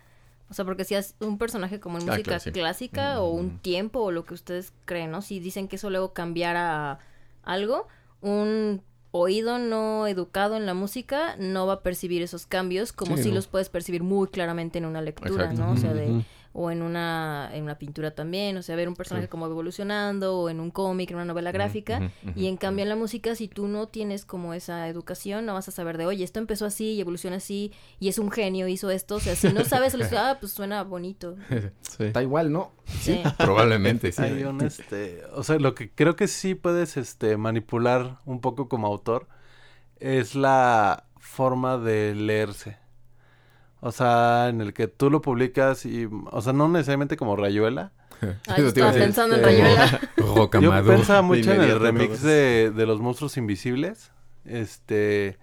[0.49, 2.51] O sea, porque si es un personaje como en Ah, música claro, sí.
[2.51, 3.39] clásica o Mm.
[3.39, 5.21] un tiempo o lo que ustedes creen, ¿no?
[5.21, 6.99] Si dicen que eso luego cambiara a
[7.43, 7.87] algo,
[8.21, 8.81] un
[9.17, 13.29] oído no educado en la música no va a percibir esos cambios como Sí, si
[13.29, 13.35] no.
[13.35, 15.61] los puedes percibir muy claramente en una lectura, Exacto.
[15.61, 15.71] ¿no?
[15.71, 16.23] O sea, de.
[16.53, 20.49] O en una en una pintura también, o sea, ver un personaje como evolucionando o
[20.49, 22.11] en un cómic, en una novela gráfica.
[22.35, 25.67] Y en cambio en la música, si tú no tienes como esa educación, no vas
[25.67, 28.89] a saber de, oye, esto empezó así y evoluciona así y es un genio, hizo
[28.89, 29.15] esto.
[29.15, 31.35] O sea, si no sabes, ah, pues suena bonito.
[31.81, 32.03] Sí.
[32.05, 32.71] Está igual, ¿no?
[32.85, 33.21] Sí.
[33.37, 34.21] Probablemente, sí.
[34.21, 38.67] Hay un, este, o sea, lo que creo que sí puedes, este, manipular un poco
[38.69, 39.27] como autor
[39.99, 42.77] es la forma de leerse.
[43.79, 47.91] O sea, en el que tú lo publicas y, o sea, no necesariamente como Rayuela.
[48.21, 50.01] Ah, Eso yo te iba a estaba pensando en este, Rayuela.
[50.61, 54.11] Yo pensaba mucho en el remix de, de los monstruos invisibles.
[54.45, 55.37] Este,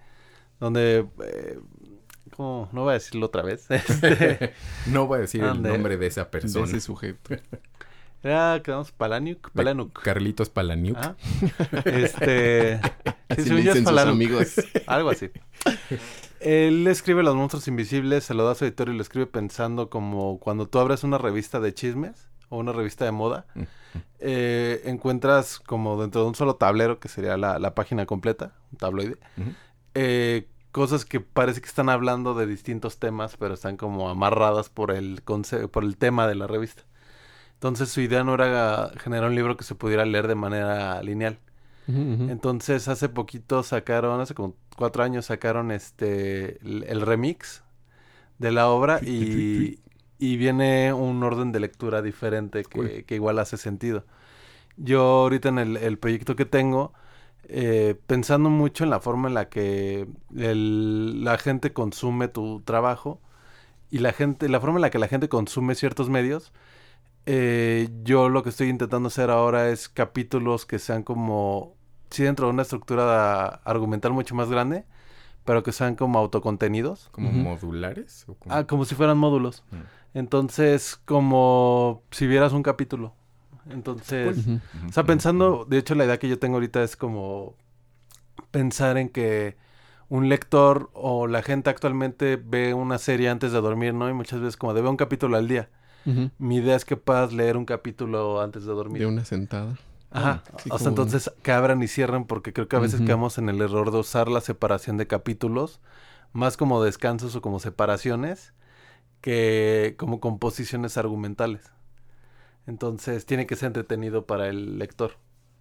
[0.59, 1.59] donde, eh,
[2.35, 2.67] ¿cómo?
[2.73, 3.67] No voy a decirlo otra vez.
[3.69, 4.53] Este,
[4.87, 6.65] No voy a decir el nombre de esa De persona.
[6.65, 7.35] ese sujeto.
[8.23, 10.01] Era, quedamos Palaniuk, Palanuk.
[10.01, 10.97] Carlitos Palaniuk.
[10.97, 11.15] Ajá.
[11.85, 12.81] Este.
[13.37, 14.55] sí, le es dicen sus amigos.
[14.87, 15.29] Algo así.
[16.45, 19.89] Él escribe Los Monstruos Invisibles, se lo da a su editor y lo escribe pensando
[19.89, 23.47] como cuando tú abres una revista de chismes o una revista de moda,
[24.19, 28.77] eh, encuentras como dentro de un solo tablero, que sería la, la página completa, un
[28.77, 29.17] tabloide,
[29.95, 34.91] eh, cosas que parece que están hablando de distintos temas, pero están como amarradas por
[34.91, 36.83] el, conce- por el tema de la revista.
[37.53, 41.39] Entonces su idea no era generar un libro que se pudiera leer de manera lineal.
[42.27, 47.63] Entonces hace poquito sacaron, hace como cuatro años sacaron este el, el remix
[48.39, 49.79] de la obra y,
[50.19, 53.05] y viene un orden de lectura diferente que, Cool.
[53.05, 54.05] que igual hace sentido.
[54.77, 56.93] Yo ahorita en el, el proyecto que tengo,
[57.45, 60.07] eh, pensando mucho en la forma en la que
[60.37, 63.21] el- la gente consume tu trabajo
[63.91, 66.53] y la gente, la forma en la que la gente consume ciertos medios,
[67.25, 71.74] eh, yo lo que estoy intentando hacer ahora es capítulos que sean como,
[72.15, 74.85] sí dentro de una estructura argumental mucho más grande,
[75.43, 77.09] pero que sean como autocontenidos.
[77.11, 78.25] ¿Como modulares?
[78.27, 79.63] ¿O como- Ah, como si fueran módulos.
[79.71, 80.17] Mm.
[80.17, 83.13] Entonces, como si vieras un capítulo.
[83.69, 84.37] Entonces.
[84.47, 84.59] Ujú.
[84.89, 87.55] o sea, pensando, de hecho la idea que yo tengo ahorita es como
[88.51, 89.57] pensar en que
[90.07, 94.07] un lector o la gente actualmente ve una serie antes de dormir, ¿no?
[94.09, 95.69] Y muchas veces como de ve un capítulo al día.
[96.37, 98.99] Mi idea es que puedas leer un capítulo antes de dormir.
[98.99, 99.75] De una sentada.
[100.15, 100.43] Ajá.
[100.57, 103.37] Sí, o sea, como- entonces que abran y cierren porque creo que a veces quedamos
[103.37, 105.81] en el error de usar la separación de capítulos
[106.33, 108.53] más como descansos o como separaciones
[109.21, 111.71] que como composiciones argumentales.
[112.67, 115.13] Entonces tiene que ser entretenido para el lector.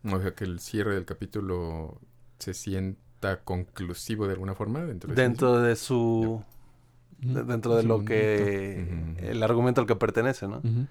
[0.04, 2.00] O sea, que el cierre del capítulo
[2.38, 6.42] se sienta conclusivo de alguna forma dentro de Dentro de su...
[7.22, 8.86] de- dentro de lo que...
[9.22, 10.58] El argumento al que pertenece, ¿no?
[10.58, 10.86] Ujú.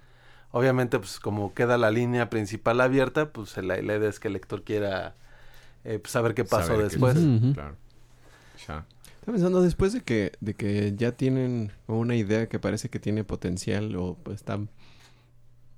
[0.55, 4.35] Obviamente, pues como queda la línea principal abierta, pues la, la idea es que el
[4.35, 5.15] lector quiera
[5.83, 7.17] eh, pues, saber qué pasó Saber después.
[7.17, 7.53] Ujú.
[7.53, 7.75] Claro.
[8.67, 8.85] Ya.
[9.15, 13.23] Estaba pensando, después de que, de que ya tienen una idea que parece que tiene
[13.23, 14.59] potencial o pues, está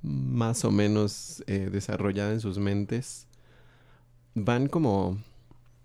[0.01, 3.27] más o menos eh, desarrollada en sus mentes,
[4.33, 5.17] van como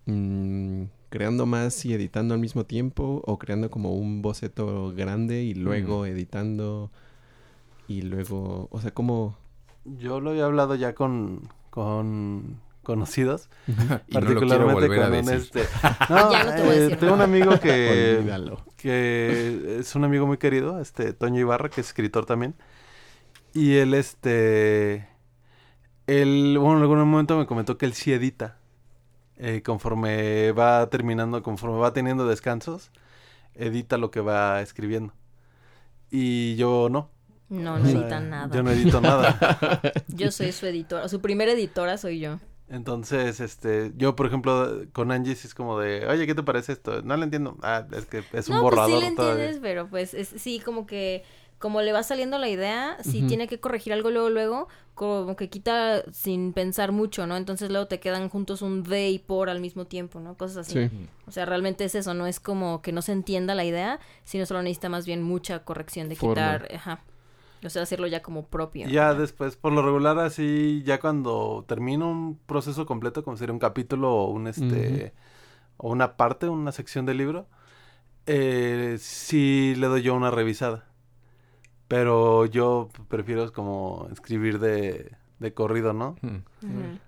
[0.06, 5.54] mm, creando más y editando al mismo tiempo o creando como un boceto grande y
[5.54, 6.90] luego editando
[7.90, 9.36] y luego, o sea, como...
[9.84, 15.08] Yo lo había hablado ya con, con conocidos, Y no lo quiero particularmente volver a
[15.08, 15.64] con un este...
[16.08, 18.64] No, Ya no te voy a eh, tengo un amigo que, Olvídalo.
[18.76, 22.54] que es un amigo muy querido, este Toño Ibarra, que es escritor también.
[23.54, 25.08] Y él, este...
[26.06, 28.56] Él, bueno, en algún momento me comentó que él sí edita.
[29.36, 32.92] Eh, conforme va terminando, conforme va teniendo descansos,
[33.54, 35.12] edita lo que va escribiendo.
[36.08, 37.10] Y yo no.
[37.50, 38.54] No, no sea, edita nada.
[38.54, 39.80] Yo no edito nada.
[40.08, 41.08] Yo soy su editora.
[41.08, 42.38] Su primera editora soy yo.
[42.68, 46.72] Entonces, este, yo por ejemplo con Angie sí es como de, oye, ¿qué te parece
[46.72, 47.02] esto?
[47.02, 47.58] No lo entiendo.
[47.62, 49.44] Ah, es que es un no, borrador pues sí le todavía.
[49.46, 51.24] entiendes, pero pues es, sí, como que
[51.58, 55.50] como le va saliendo la idea, si tiene que corregir algo luego, luego, como que
[55.50, 57.36] quita sin pensar mucho, ¿no?
[57.36, 60.38] Entonces luego te quedan juntos un de y por al mismo tiempo, ¿no?
[60.38, 60.88] Cosas así.
[60.88, 61.08] Sí.
[61.26, 64.46] O sea, realmente es eso, no es como que no se entienda la idea, sino
[64.46, 66.34] solo necesita más bien mucha corrección de Forma.
[66.34, 67.04] quitar, ajá.
[67.64, 68.88] O sea, hacerlo ya como propio.
[68.88, 73.58] Ya después, por lo regular, así, ya cuando termino un proceso completo, como sería un
[73.58, 75.12] capítulo o un este,
[75.76, 77.46] o una parte, una sección del libro,
[78.26, 80.86] eh, sí le doy yo una revisada.
[81.88, 86.16] Pero yo prefiero como escribir de, de corrido, ¿no?
[86.22, 86.36] Mm.
[86.62, 86.98] Ujú.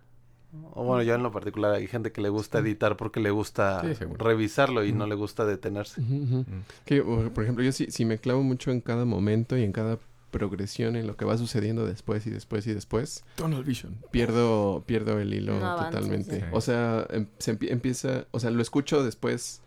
[0.74, 3.80] O bueno, yo en lo particular hay gente que le gusta editar porque le gusta
[3.80, 6.02] Sí, revisarlo y no le gusta detenerse.
[6.02, 6.44] Mm.
[6.84, 9.98] Que, por ejemplo, yo sí, sí me clavo mucho en cada momento y en cada
[10.32, 13.98] progresión en lo que va sucediendo después y después y después, Tunnel Vision.
[14.10, 16.40] pierdo, pierdo el hilo No totalmente.
[16.40, 16.46] sí.
[16.50, 19.60] O sea, em- se empie- empieza, o sea, lo escucho después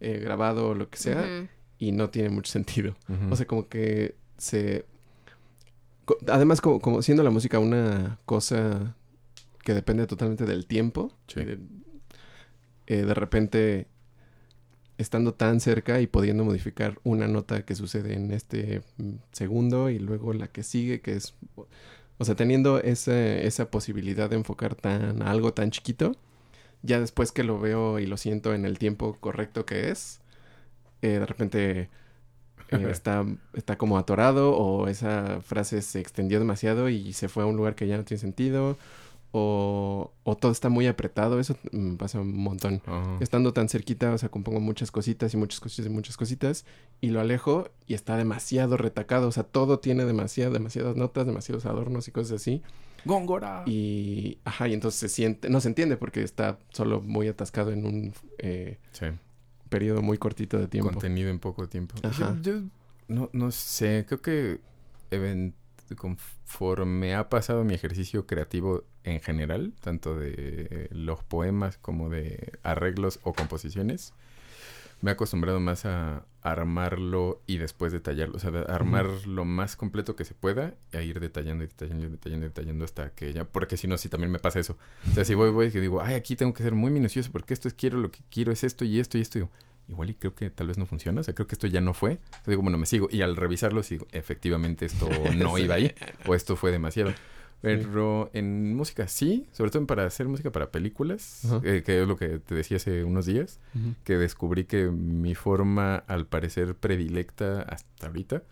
[0.00, 1.48] eh, grabado o lo que sea
[1.78, 2.94] y no tiene mucho sentido.
[3.30, 4.84] O sea, como que se...
[6.04, 8.94] co- Además, como, como siendo la música una cosa
[9.64, 11.44] que depende totalmente del tiempo, Sí.
[11.44, 11.58] de,
[12.86, 13.86] eh, de repente
[14.98, 19.98] estando tan cerca y pudiendo modificar una nota que sucede en este mm, segundo y
[19.98, 21.34] luego la que sigue, que es...
[22.20, 26.16] O sea, teniendo esa, esa posibilidad de enfocar tan, algo tan chiquito,
[26.82, 30.20] ya después que lo veo y lo siento en el tiempo correcto que es,
[31.00, 31.90] eh, de repente
[32.70, 33.24] eh, está,
[33.54, 37.76] está como atorado o esa frase se extendió demasiado y se fue a un lugar
[37.76, 38.78] que ya no tiene sentido
[39.32, 41.38] o, o todo está muy apretado.
[41.40, 42.80] Eso me pasa un montón.
[43.20, 46.64] Estando tan cerquita, o sea, compongo muchas cositas y muchas cositas y muchas cositas
[47.00, 49.28] y lo alejo y está demasiado retacado.
[49.28, 52.62] O sea, todo tiene demasiado, demasiadas notas, demasiados adornos y cosas así.
[53.04, 53.62] Góngora.
[53.66, 57.86] Y, ajá, y entonces se siente, no se entiende porque está solo muy atascado en
[57.86, 59.06] un eh, Sí.
[59.68, 60.90] periodo muy cortito de tiempo.
[60.90, 61.94] Contenido en poco tiempo.
[62.02, 62.36] Ajá.
[62.42, 62.62] Yo, yo
[63.06, 64.60] no, no sé, creo que
[65.10, 65.54] even-
[65.96, 73.20] conforme ha pasado mi ejercicio creativo en general, tanto de los poemas como de arreglos
[73.22, 74.12] o composiciones,
[75.00, 78.36] me he acostumbrado más a armarlo y después detallarlo.
[78.36, 82.06] O sea, de armar lo más completo que se pueda e ir detallando y detallando
[82.06, 83.44] y detallando y detallando hasta que ya...
[83.44, 84.76] Porque si no, sí también me pasa eso.
[85.10, 87.54] O sea, si voy, voy, que digo, ay, aquí tengo que ser muy minucioso porque
[87.54, 89.38] esto es quiero, lo que quiero es esto y esto y esto.
[89.38, 89.52] Y digo,
[89.88, 91.20] igual y creo que tal vez no funciona.
[91.20, 92.14] O sea, creo que esto ya no fue.
[92.14, 93.08] O sea, digo, bueno, me sigo.
[93.10, 95.94] Y al revisarlo, sigo, efectivamente esto no iba ahí.
[96.26, 97.12] O esto fue demasiado.
[97.60, 102.16] Pero en música sí, sobre todo para hacer música para películas, eh, que es lo
[102.16, 103.58] que te decía hace unos días,
[104.04, 108.44] que descubrí que mi forma, al parecer predilecta hasta ahorita,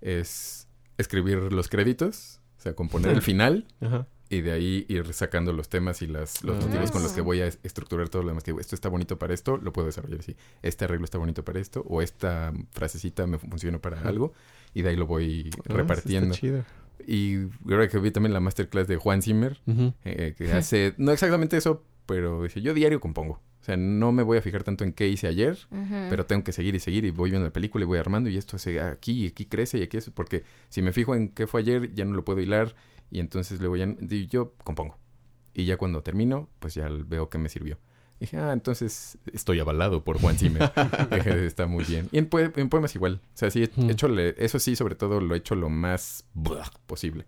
[0.00, 0.66] es
[0.98, 4.06] escribir los créditos, o sea, componer el final Ajá.
[4.30, 6.66] Y de ahí ir sacando los temas y las, los Ah.
[6.66, 8.44] motivos con los que voy a es- estructurar todo lo demás.
[8.44, 10.36] Que digo, esto está bonito para esto, lo puedo desarrollar así.
[10.62, 14.32] Este arreglo está bonito para esto, o esta frasecita me funciona para algo,
[14.72, 16.34] y de ahí lo voy Ah, eso está repartiendo.
[16.34, 16.64] chido.
[17.06, 19.60] Y creo que vi también la masterclass de Juan Zimmer,
[20.04, 23.40] eh, que hace, no exactamente eso, pero dice, yo diario compongo.
[23.60, 25.58] O sea, no me voy a fijar tanto en qué hice ayer,
[26.08, 28.36] pero tengo que seguir y seguir y voy viendo la película y voy armando y
[28.38, 31.46] esto hace aquí y aquí crece y aquí eso, porque si me fijo en qué
[31.46, 32.74] fue ayer, ya no lo puedo hilar
[33.10, 34.96] y entonces luego ya, y yo compongo.
[35.54, 37.78] Y ya cuando termino, pues ya veo que me sirvió.
[38.20, 40.70] Dije, ah, entonces estoy avalado por Juan Zimmer.
[41.26, 42.06] Está muy bien.
[42.12, 43.20] Y en, poe- en poemas igual.
[43.24, 43.90] O sea, sí, he Mm.
[43.90, 46.24] hecho, eso sí, sobre todo lo he hecho lo más
[46.86, 47.24] posible.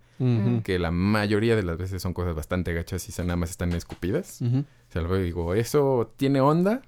[0.63, 4.41] Que la mayoría de las veces son cosas bastante gachas y nada más están escupidas.
[4.43, 4.59] Ujú.
[4.61, 6.83] O sea, y digo, eso tiene onda,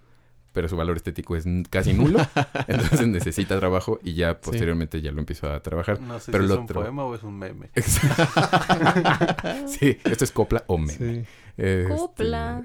[0.55, 2.21] pero su valor estético es casi nulo.
[2.69, 6.01] entonces necesita trabajo y ya posteriormente ya lo empiezo a trabajar.
[6.01, 7.71] No sé Pero si lo es un otro- poema o es un meme.
[9.67, 10.93] sí, esto es copla o meme.
[10.93, 11.25] Sí.
[11.57, 12.63] Este, Copla.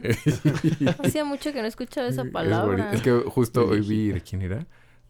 [1.04, 2.92] Hacía mucho que no escuchaba esa Es palabra.
[2.92, 4.58] Es, que justo hoy vi, ¿de quién era?
[4.60, 4.66] No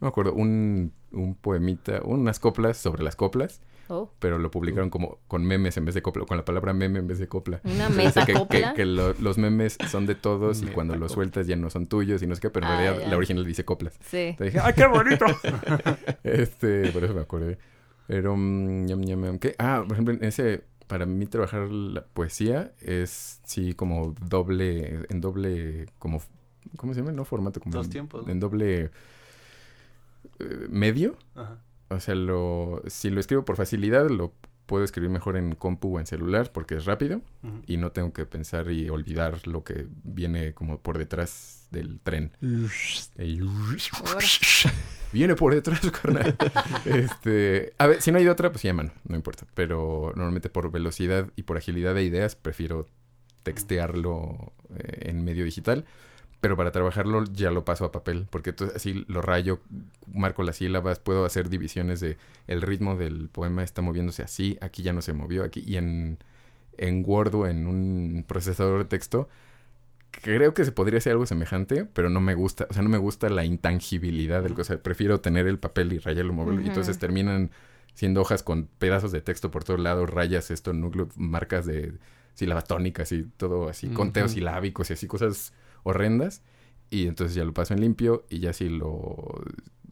[0.06, 3.60] me acuerdo, un, un poemita, unas coplas sobre las coplas,
[3.92, 7.00] Oh, pero lo publicaron como con memes en vez de copla, con la palabra meme
[7.00, 7.60] en vez de copla.
[7.64, 8.74] una meta que, que, copla.
[8.74, 12.22] que lo- los memes son de todos y cuando los sueltas ya no son tuyos
[12.22, 13.10] y no sé qué, pero en Ah, realidad ya.
[13.10, 13.94] la original dice coplas.
[14.04, 14.34] Sí.
[14.38, 15.24] Te dije, ¡ay, qué bonito!
[16.22, 17.58] este, por eso me acordé.
[18.06, 19.54] Pero, mm, ñam, ñam, ñam, ¿qué?
[19.58, 25.20] Ah, por ejemplo, en ese, para mí trabajar la poesía es, sí, como doble, en
[25.20, 26.20] doble, como,
[26.76, 27.12] ¿cómo se llama?
[27.12, 28.28] No formato, como Dos en- tiempos.
[28.28, 28.90] En doble
[30.38, 31.16] eh, medio.
[31.34, 31.58] Ajá.
[31.90, 34.32] O sea, lo, si lo escribo por facilidad, lo
[34.66, 37.22] puedo escribir mejor en compu o en celular porque es rápido
[37.66, 42.30] y no tengo que pensar y olvidar lo que viene como por detrás del tren.
[45.12, 46.36] Viene por detrás, carnal.
[46.84, 49.44] este, a ver, si no hay de otra, pues ya mano, no importa.
[49.54, 52.86] Pero normalmente por velocidad y por agilidad de ideas, prefiero
[53.42, 55.84] textearlo eh, en medio digital.
[56.40, 59.60] Pero para trabajarlo ya lo paso a papel, porque entonces así lo rayo,
[60.12, 62.16] marco las sílabas, puedo hacer divisiones de
[62.46, 66.18] el ritmo del poema está moviéndose así, aquí ya no se movió, aquí y en,
[66.78, 69.28] en Word o en un procesador de texto
[70.10, 72.98] creo que se podría hacer algo semejante, pero no me gusta, o sea, no me
[72.98, 74.78] gusta la intangibilidad del cosa.
[74.78, 76.60] Prefiero tener el papel y rayarlo, moverlo.
[76.60, 77.50] Y entonces terminan
[77.94, 81.94] siendo hojas con pedazos de texto por todos lados, rayas, esto, núcleo, marcas de
[82.34, 85.52] sílabas tónicas y todo así, conteos silábicos y así, cosas
[85.82, 86.42] horrendas.
[86.90, 89.42] Y entonces ya lo paso en limpio y ya sí lo...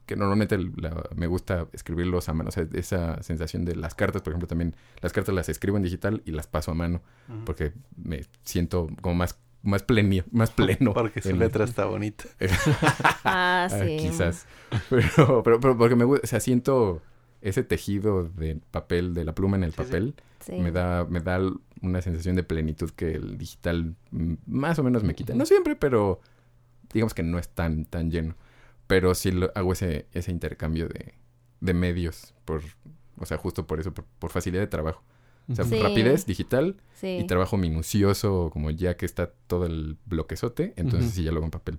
[0.06, 2.48] Que normalmente la- me gusta escribirlos a mano.
[2.48, 5.82] O sea, esa sensación de las cartas, por ejemplo, también las cartas las escribo en
[5.82, 7.44] digital y las paso a mano Ujú.
[7.44, 10.92] porque me siento como más más pleno, más pleno.
[10.94, 12.24] Porque su en- letra está bonita.
[13.24, 13.96] Ah, Ah, sí.
[14.00, 14.46] quizás.
[14.88, 17.02] Pero, pero, pero porque me gusta, o sea, siento
[17.42, 19.84] ese tejido de papel, de la pluma en el Sí, sí.
[19.84, 20.52] papel, Sí.
[20.52, 21.40] me da, me da
[21.82, 25.34] una sensación de plenitud que el digital mm, más o menos me quita.
[25.34, 26.20] No siempre, pero
[26.92, 28.36] digamos que no es tan, tan lleno.
[28.86, 31.14] Pero sí lo, hago ese, ese intercambio de,
[31.60, 32.62] de medios, por,
[33.18, 35.02] o sea, justo por eso, por, por facilidad de trabajo.
[35.50, 35.80] O sea, Sí.
[35.80, 37.18] rapidez digital Sí.
[37.20, 41.16] y trabajo minucioso, como ya que está todo el bloquezote, entonces Ujú.
[41.16, 41.78] sí ya lo hago en papel.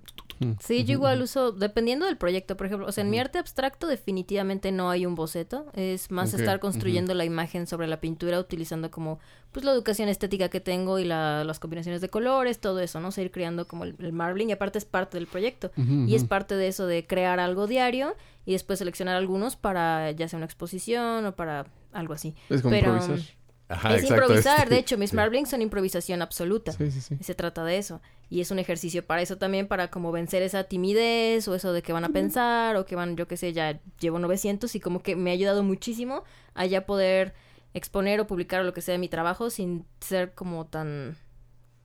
[0.58, 3.86] Sí, yo igual uso, dependiendo del proyecto, por ejemplo, o sea, en mi arte abstracto
[3.86, 8.90] definitivamente no hay un boceto, es más estar construyendo la imagen sobre la pintura utilizando
[8.90, 9.18] como,
[9.52, 13.08] pues, la educación estética que tengo y la- las combinaciones de colores, todo eso, ¿no?
[13.08, 15.70] O sea, ir creando como el, el marbling y aparte es parte del proyecto.
[15.76, 18.14] Y es parte de eso de crear algo diario
[18.46, 22.34] y después seleccionar algunos para ya sea una exposición o para algo así.
[22.48, 23.34] Es como pero- improvisar.
[23.70, 24.58] Ajá, es exacto, improvisar.
[24.64, 25.16] este, De hecho, mis sí.
[25.16, 26.72] marblings son improvisación absoluta.
[26.72, 27.16] Sí, sí, sí.
[27.20, 28.00] Y se trata de eso.
[28.28, 31.80] Y es un ejercicio para eso también, para como vencer esa timidez o eso de
[31.82, 35.02] que van a pensar o que van, yo qué sé, ya llevo 900 y como
[35.02, 37.32] que me ha ayudado muchísimo a ya poder
[37.72, 41.16] exponer o publicar o lo que sea de mi trabajo sin ser como tan,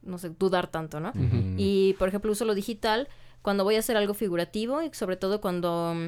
[0.01, 1.13] no sé, dudar tanto, ¿no?
[1.57, 3.07] Y, por ejemplo, uso lo digital
[3.43, 5.93] cuando voy a hacer algo figurativo y sobre todo cuando...
[5.95, 6.07] mm,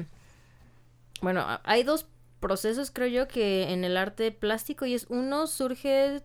[1.22, 2.06] Bueno, hay dos
[2.40, 6.22] procesos, creo yo, que en el arte plástico y es uno, surge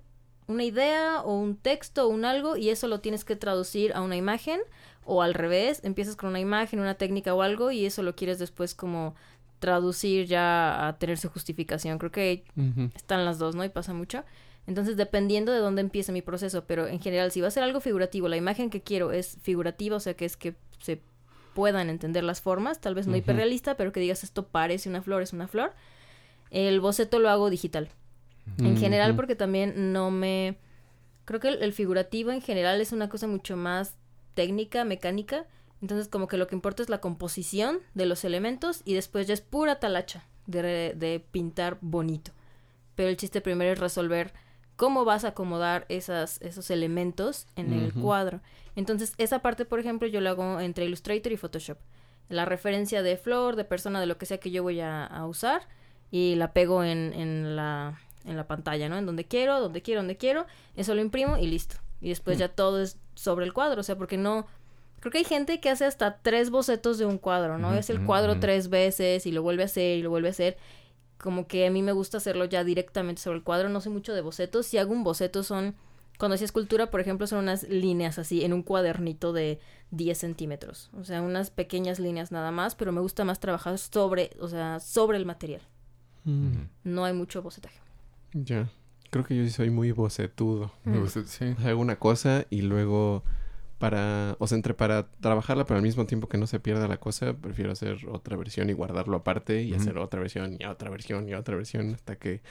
[0.47, 4.01] una idea o un texto o un algo y eso lo tienes que traducir a
[4.01, 4.59] una imagen
[5.05, 8.39] o al revés, empiezas con una imagen, una técnica o algo y eso lo quieres
[8.39, 9.16] después como
[9.59, 11.97] traducir ya a tener su justificación.
[11.97, 12.43] Creo que
[12.95, 13.64] están las dos, ¿no?
[13.64, 14.24] Y pasa mucho.
[14.68, 17.82] Entonces, dependiendo de dónde empiece mi proceso, pero en general, si va a ser algo
[17.82, 21.01] figurativo, la imagen que quiero es figurativa, o sea, que es que se
[21.53, 25.22] puedan entender las formas, tal vez no hiperrealista, pero que digas esto parece una flor,
[25.22, 25.74] es una flor.
[26.54, 27.89] El boceto lo hago digital.
[28.60, 29.18] En general, Ujú.
[29.18, 30.58] porque también no me...
[31.26, 33.95] Creo que el, el figurativo en general es una cosa mucho más
[34.36, 35.47] técnica, mecánica.
[35.82, 39.34] Entonces, como que lo que importa es la composición de los elementos y después ya
[39.34, 42.32] es pura talacha de, pintar bonito.
[42.95, 44.34] Pero el chiste primero es resolver
[44.76, 48.41] cómo vas a acomodar esas, esos elementos en el cuadro.
[48.76, 51.78] Entonces, esa parte, por ejemplo, yo la hago entre Illustrator y Photoshop.
[52.30, 55.26] La referencia de flor, de persona, de lo que sea que yo voy a, a
[55.26, 55.68] usar
[56.14, 58.99] y la pego en, en la, en la pantalla, ¿no?
[58.99, 60.45] En donde quiero, donde quiero, donde quiero.
[60.76, 61.78] Eso lo imprimo y listo.
[62.01, 63.82] Y después ya todo es sobre el cuadro.
[63.82, 64.45] O sea, porque no...
[64.99, 67.70] Creo que hay gente que hace hasta tres bocetos de un cuadro, ¿no?
[67.70, 70.32] Ujú, Es el cuadro tres veces y lo vuelve a hacer y lo vuelve a
[70.32, 70.55] hacer.
[71.18, 73.70] Como que a mí me gusta hacerlo ya directamente sobre el cuadro.
[73.70, 74.68] No soy mucho de bocetos.
[74.68, 75.74] Si hago un boceto son...
[76.20, 79.59] Cuando hacía escultura, por ejemplo, son unas líneas así en un cuadernito de
[79.89, 80.91] 10 centímetros.
[80.93, 84.80] O sea, unas pequeñas líneas nada más, pero me gusta más trabajar sobre, o sea,
[84.80, 85.61] sobre el material.
[86.26, 86.68] Mm.
[86.84, 87.80] No hay mucho bocetaje.
[88.34, 88.70] Ya.
[89.10, 90.72] Creo que yo sí soy muy bocetudo.
[90.86, 91.00] Mm.
[91.00, 91.46] gusta, sí.
[91.58, 93.24] O sea, hago una cosa y luego
[93.78, 96.98] para, o sea, entre para trabajarla, pero al mismo tiempo que no se pierda la
[96.98, 101.28] cosa, prefiero hacer otra versión y guardarlo aparte y hacer otra versión y otra versión
[101.28, 102.42] y otra versión hasta que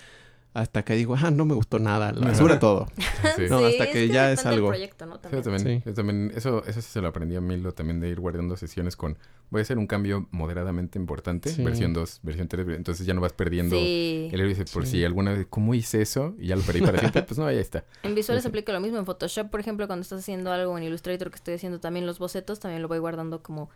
[0.55, 2.87] hasta que digo, ah, no me gustó nada, la basura todo.
[3.37, 3.45] Sí.
[3.49, 4.69] No, hasta que ya es algo.
[4.69, 5.17] proyecto, ¿no?
[5.17, 5.43] Sí, También.
[5.43, 5.83] yo también, Sí.
[5.87, 8.95] yo también, eso, eso sí se lo aprendí a Milo también de ir guardando sesiones
[8.97, 9.17] con,
[9.51, 11.63] voy a hacer un cambio moderadamente importante, Sí.
[11.65, 13.77] versión 2, versión 3, entonces ya no vas perdiendo.
[13.77, 14.29] Sí.
[14.33, 14.93] El héroe dice, por Sí.
[14.99, 16.35] si alguna vez, ¿cómo hice eso?
[16.39, 17.85] Y ya lo perdí para siempre, pues no, ya está.
[18.03, 18.99] En visuales aplica lo mismo.
[18.99, 22.19] En Photoshop, por ejemplo, cuando estás haciendo algo en Illustrator que estoy haciendo también los
[22.19, 23.71] bocetos, también lo voy guardando como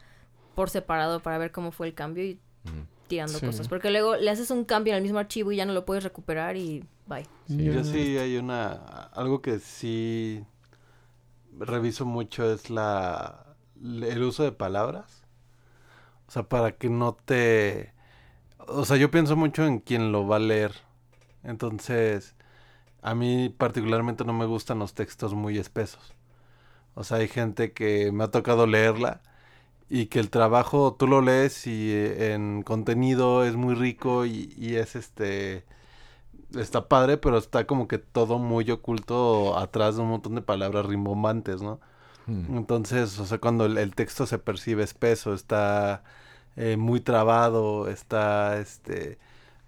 [0.54, 2.38] por separado para ver cómo fue el cambio y.
[3.08, 3.46] tirando Sí.
[3.46, 3.68] cosas.
[3.68, 6.04] Porque luego le haces un cambio en el mismo archivo y ya no lo puedes
[6.04, 7.26] recuperar y bye.
[7.46, 7.64] Sí.
[7.64, 8.72] Yo sí hay una...
[9.12, 10.44] Algo que sí
[11.58, 13.46] reviso mucho es la...
[13.82, 15.22] el uso de palabras.
[16.28, 17.92] O sea, para que no te...
[18.68, 20.72] O sea, yo pienso mucho en quien lo va a leer.
[21.44, 22.34] Entonces,
[23.02, 26.14] a mí particularmente no me gustan los textos muy espesos.
[26.94, 29.20] O sea, hay gente que me ha tocado leerla
[29.88, 34.52] y que el trabajo tú lo lees y eh, en contenido es muy rico y,
[34.56, 35.64] y es este
[36.56, 40.86] está padre, pero está como que todo muy oculto atrás de un montón de palabras
[40.86, 41.80] rimbombantes, ¿no?
[42.26, 42.56] Mm.
[42.56, 46.04] Entonces, o sea, cuando el, el texto se percibe espeso, está
[46.56, 49.18] eh, muy trabado, está, este,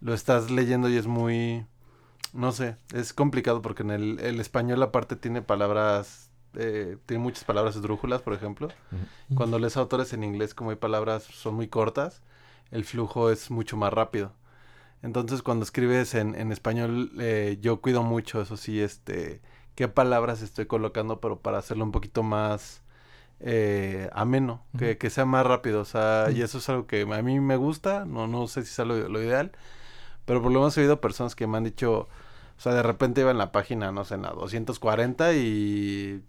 [0.00, 1.66] lo estás leyendo y es muy,
[2.32, 7.44] no sé, es complicado porque en el, el español aparte tiene palabras, eh, tiene muchas
[7.44, 8.68] palabras esdrújulas, por ejemplo.
[9.34, 12.22] Cuando lees autores en inglés, como hay palabras son muy cortas,
[12.70, 14.32] el flujo es mucho más rápido.
[15.03, 19.40] Entonces, cuando escribes en, en español, eh, yo cuido mucho, eso sí, este,
[19.74, 22.82] qué palabras estoy colocando, pero para hacerlo un poquito más
[23.40, 27.22] eh, ameno, que, que sea más rápido, o sea, y eso es algo que a
[27.22, 29.53] mí me gusta, no, no sé si es lo, lo ideal,
[30.24, 32.09] pero por lo menos he oído personas que me han dicho,
[32.59, 36.24] o sea, de repente iba en la página, no sé, en la 240 y,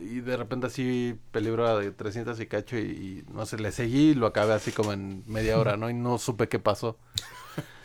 [0.00, 4.10] y de repente así peligro de 300 y cacho y, y, no sé, le seguí
[4.10, 5.88] y lo acabé así como en media hora, ¿no?
[5.90, 6.98] Y no supe qué pasó.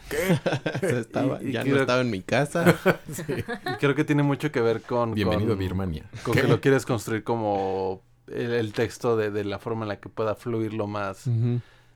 [0.09, 2.75] Sea, estaba- Y- y ya creo- no estaba en mi casa.
[3.17, 5.13] Y creo que tiene mucho que ver con...
[5.13, 6.09] Bienvenido a Birmania.
[6.23, 9.99] Con que lo quieres construir como el, el texto de, de la forma en la
[9.99, 11.25] que pueda fluir lo más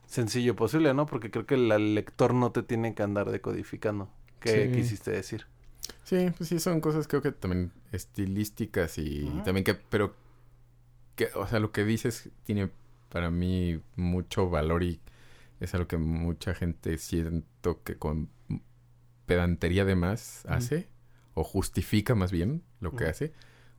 [0.08, 1.06] sencillo posible, ¿no?
[1.06, 4.10] Porque creo que el, el lector no te tiene que andar decodificando.
[4.42, 4.72] ¿Qué Sí.
[4.76, 5.46] quisiste decir?
[6.04, 10.16] Sí, pues sí, son cosas creo que también estilísticas y también que, pero,
[11.16, 12.70] que, o sea, lo que dices tiene
[13.10, 15.00] para mí mucho valor y
[15.60, 18.30] es algo que mucha gente siento que con
[19.26, 20.88] pedantería de más hace
[21.34, 23.34] o justifica más bien lo que hace.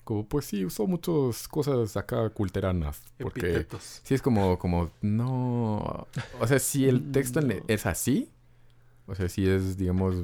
[0.04, 3.02] Como, pues sí, usó muchas cosas acá culteranas.
[3.18, 3.66] Porque
[4.02, 6.08] sí es como, como, no...
[6.40, 7.54] O sea, si el texto No.
[7.68, 8.30] es así,
[9.06, 10.16] o sea, si es, digamos,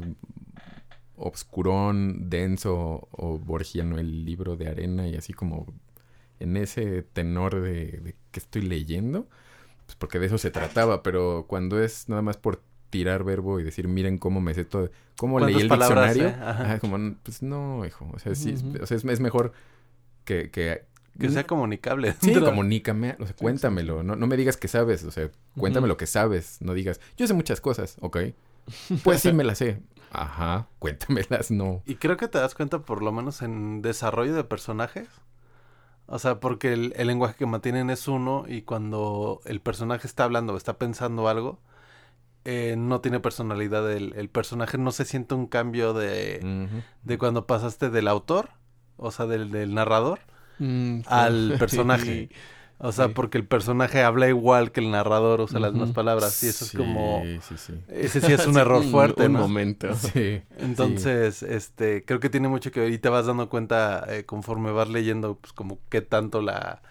[1.19, 5.67] obscurón, denso o borgiano el libro de arena y así como
[6.41, 9.27] en ese tenor de, de que estoy leyendo,
[9.87, 12.61] pues porque de eso se trataba, pero cuando es nada más por
[12.91, 16.39] tirar verbo y decir, miren cómo me sé todo, cómo leí ¿Cuántas el palabras, diccionario,
[16.39, 16.49] eh?
[16.49, 16.63] Ajá.
[16.65, 19.53] ajá, como, pues no, hijo, o sea, sí, o sea, es, es mejor
[20.25, 20.85] que, que
[21.19, 22.13] Que sea comunicable.
[22.21, 25.89] Sí, Dentro- comunícame, o sea, cuéntamelo, no, no me digas que sabes, o sea, cuéntame
[25.89, 28.19] lo que sabes, no digas, yo sé muchas cosas, ok,
[29.03, 29.81] pues sí me las sé,
[30.13, 31.83] ajá, cuéntamelas, no.
[31.87, 35.09] Y creo que te das cuenta, por lo menos en desarrollo de personajes.
[36.07, 40.25] O sea, porque el, el lenguaje que mantienen es uno y cuando el personaje está
[40.25, 41.61] hablando o está pensando algo,
[42.45, 43.91] eh, no tiene personalidad.
[43.93, 46.71] El, el personaje no se siente un cambio de,
[47.03, 48.51] de cuando pasaste del autor,
[48.97, 50.21] o sea, del, del narrador,
[50.61, 51.59] Mm, al sí.
[51.59, 52.31] personaje.
[52.81, 53.13] O sea, Sí.
[53.15, 56.41] porque el personaje habla igual que el narrador, usa las mismas palabras.
[56.45, 57.23] Y eso es como...
[57.41, 57.75] Sí, sí.
[57.89, 59.41] Ese sí es un error fuerte, Un ¿no?
[59.41, 59.89] momento.
[59.95, 60.43] Sí.
[60.59, 64.71] Entonces, este, creo que tiene mucho que ver y te vas dando cuenta eh, conforme
[64.71, 66.83] vas leyendo, pues como qué tanto la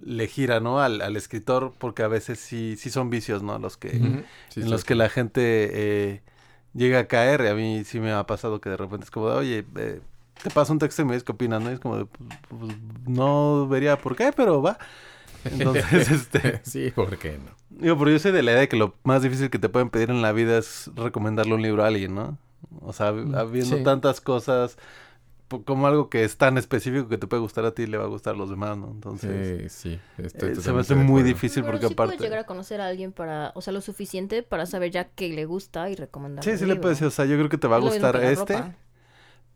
[0.00, 0.80] le gira, ¿no?
[0.80, 3.58] Al, al escritor, porque a veces sí, sí son vicios, ¿no?
[3.58, 4.24] Los que, en
[4.70, 5.40] los que la gente
[5.72, 6.22] eh,
[6.72, 7.40] llega a caer.
[7.42, 10.00] Y a mí sí me ha pasado que de repente es como, de, oye, eh,
[10.40, 11.70] te paso un texto y me dices qué opinas, ¿no?
[11.70, 12.76] Y es como, de, pues, pues,
[13.08, 14.78] no vería por qué, pero va.
[15.44, 17.56] Entonces, este, sí, ¿por qué no?
[17.70, 19.90] digo, pero yo soy de la idea de que lo más difícil que te pueden
[19.90, 22.38] pedir en la vida es recomendarle un libro a alguien, ¿no?
[22.80, 23.82] O sea, habiendo sí.
[23.84, 24.76] tantas cosas,
[25.64, 28.08] como algo que es tan específico que te puede gustar a ti, le va a
[28.08, 28.90] gustar a los demás, ¿no?
[28.90, 30.00] Entonces, Sí, sí.
[30.18, 31.28] Estoy eh, se me hace muy acuerdo.
[31.28, 32.22] difícil Pero porque sí puedes aparte...
[32.22, 35.46] llegar a conocer a alguien para, o sea, lo suficiente para saber ya que le
[35.46, 36.44] gusta y recomendar.
[36.44, 38.58] Sí, sí le puedes decir, o sea, yo creo que te va a gustar este,
[38.58, 38.76] ropa.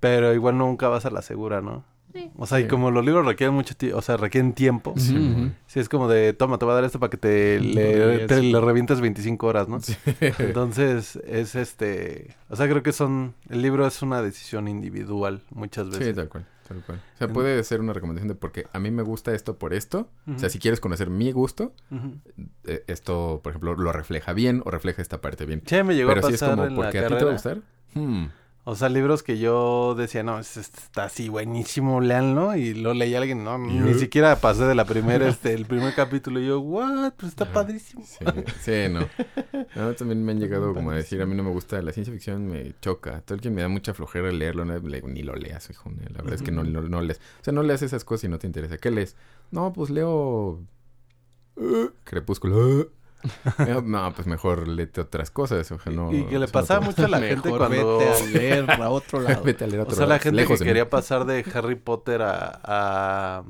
[0.00, 1.84] pero igual nunca vas a la segura, ¿no?
[2.12, 2.30] Sí.
[2.36, 5.80] O sea, y como los libros requieren mucho tiempo, o sea, requieren tiempo, Sí, sí
[5.80, 8.26] es como de, toma, te voy a dar esto para que te le, lees.
[8.26, 9.80] te le revientes 25 horas, ¿no?
[9.80, 9.96] Sí.
[10.38, 15.88] Entonces, es este, o sea, creo que son, el libro es una decisión individual muchas
[15.88, 16.08] veces.
[16.08, 16.98] Sí, tal cual, tal cual.
[17.14, 19.72] O sea, En- puede ser una recomendación de porque a mí me gusta esto por
[19.72, 20.10] esto.
[20.34, 21.72] O sea, si quieres conocer mi gusto,
[22.64, 25.62] eh, esto, por ejemplo, lo refleja bien o refleja esta parte bien.
[25.62, 27.24] Che, me llegó Pero a si es pasar como, en la porque a ti te
[27.24, 27.58] va a gustar.
[27.94, 28.26] Hmm.
[28.64, 32.54] O sea, libros que yo decía, no, es- es- está así buenísimo, leanlo.
[32.54, 36.38] Y lo leí alguien, no, ni siquiera pasé de la primera, este, el primer capítulo.
[36.38, 37.52] Y yo, what, pues está Ajá.
[37.54, 38.04] padrísimo.
[38.06, 38.24] Sí,
[38.60, 39.00] sí, no.
[39.74, 42.14] No, también me han llegado como a decir, a mí no me gusta la ciencia
[42.14, 43.20] ficción, me choca.
[43.22, 45.90] Tolkien me da mucha flojera leerlo, no, le- ni lo leas, hijo.
[46.10, 47.18] La verdad es que no, no, no lees.
[47.40, 48.78] O sea, no leas esas cosas y no te interesa.
[48.78, 49.16] ¿Qué lees?
[49.50, 50.60] No, pues leo...
[51.56, 52.80] uh, Crepúsculo.
[52.82, 52.88] Eh,
[53.84, 55.70] no, pues mejor léete otras cosas.
[55.72, 56.12] Ojalá no...
[56.12, 57.98] y que le no pasaba te- mucho a la gente Mejor cuando...
[57.98, 59.42] vete a leer a otro lado.
[59.42, 60.68] Vete a leer a O sea, la gente lejos que mí.
[60.70, 62.60] quería pasar de Harry Potter a...
[62.64, 63.44] a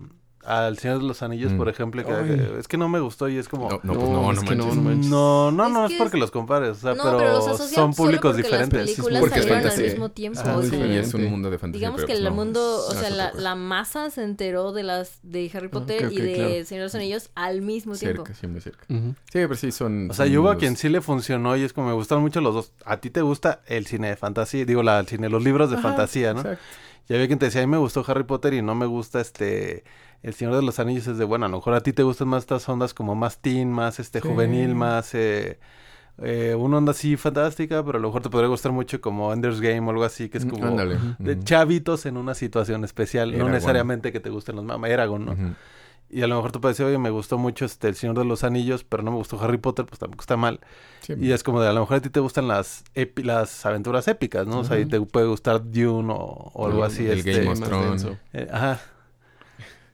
[0.44, 1.56] al Señor de los Anillos, Mm.
[1.56, 3.68] por ejemplo, que es que no me gustó y es como...
[3.70, 4.76] No, no, pues No, no, es no que no, manches.
[4.76, 5.10] no manches.
[5.10, 7.94] No, no, no Es es que porque es- los compares, o sea, no, pero, son
[7.94, 8.80] públicos porque diferentes.
[8.80, 9.90] Las es películas Porque es salieron al fantasía.
[9.92, 10.40] mismo tiempo.
[10.40, 11.78] Ajá, o Sí, sea, es un mundo de fantasía.
[11.78, 14.82] Digamos pero que pues el no, mundo, o sea, es la, masa se enteró de
[14.82, 16.50] las de Harry Potter y de claro.
[16.64, 18.24] Señor de los Anillos al mismo tiempo.
[18.26, 18.84] Cerca, sí, muy cerca.
[18.88, 20.10] Sí, pero sí son...
[20.10, 22.40] O sea, yo hubo a quien sí le funcionó y es como me gustan mucho
[22.40, 22.72] los dos.
[22.84, 25.76] A ti te gusta el cine de fantasía, digo, la, el cine, los libros de
[25.76, 26.40] Ajá, fantasía, ¿no?
[26.40, 26.62] exacto.
[27.08, 29.20] Y había quien te decía, a mí me gustó Harry Potter y no me gusta
[29.20, 29.84] este...
[30.22, 32.28] El Señor de los Anillos es de, bueno, a lo mejor a ti te gustan
[32.28, 34.28] más estas ondas como más teen, más este Sí.
[34.28, 35.14] juvenil, más...
[35.14, 35.58] Eh,
[36.22, 39.60] eh, una onda así fantástica, pero a lo mejor te podría gustar mucho como Ender's
[39.60, 40.66] Game o algo así, que es Mm, como...
[40.66, 40.98] Ándale.
[41.18, 45.36] De chavitos en una situación especial, no necesariamente que te gusten los mamás, Eragon, ¿no?
[46.10, 48.26] Y a lo mejor te puede decir, oye, me gustó mucho este El Señor de
[48.26, 50.60] los Anillos, pero no me gustó Harry Potter, pues tampoco está mal.
[51.00, 53.64] Sí, Y es como de, a lo mejor a ti te gustan las epi- las
[53.64, 54.58] aventuras épicas, ¿no?
[54.58, 54.90] O sea, y Ujú.
[54.90, 57.06] te puede gustar Dune o, o algo El- así.
[57.08, 58.06] el este, Game of Más Thrones.
[58.34, 58.78] eh, ajá.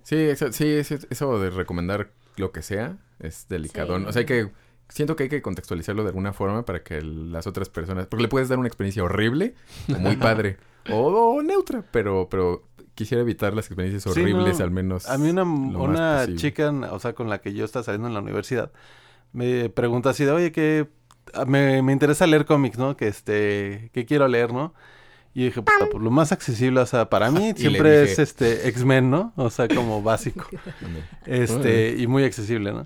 [0.08, 0.64] Sí, eso, sí,
[1.10, 3.98] eso, de recomendar lo que sea es delicado.
[3.98, 4.04] Sí.
[4.06, 4.50] O sea, hay que...
[4.88, 8.06] Siento que hay que contextualizarlo de alguna forma para que las otras personas...
[8.06, 9.54] Porque le puedes dar una experiencia horrible
[9.94, 10.56] o muy padre.
[10.90, 15.06] o, o neutra, pero, pero quisiera evitar las experiencias Sí, horribles no, al menos.
[15.10, 18.20] A mí una, una chica, o sea, con la que yo estaba saliendo en la
[18.20, 18.72] universidad,
[19.34, 20.88] me pregunta así de, oye, que
[21.46, 22.96] me, me interesa leer cómics, ¿no?
[22.96, 24.72] Que este, que quiero leer, ¿no?
[25.38, 28.66] Y dije, puta, pues lo más accesible, o sea, para mí siempre dije- es este
[28.68, 29.32] X-Men, ¿no?
[29.36, 30.46] O sea, como básico.
[31.26, 32.84] Este, y muy accesible, ¿no?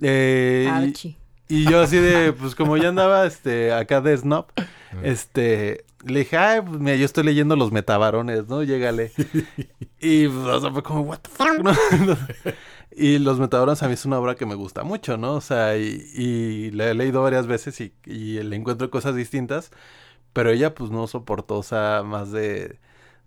[0.00, 1.16] Eh, y- Archie.
[1.50, 4.66] Y yo así de, pues como ya andaba este acá de snob, Ah.
[5.02, 8.62] este, le dije, ay, pues mira, yo estoy leyendo los metabarones, ¿no?
[8.62, 9.10] Llégale.
[9.98, 11.72] y pues, o sea, fue como, what the fuck, ¿no?
[12.94, 15.34] y los metabarones a mí es una obra que me gusta mucho, ¿no?
[15.36, 19.70] O sea, y, y la he leído varias veces y, y le encuentro cosas distintas,
[20.32, 22.78] pero ella pues no soportó, o sea, más de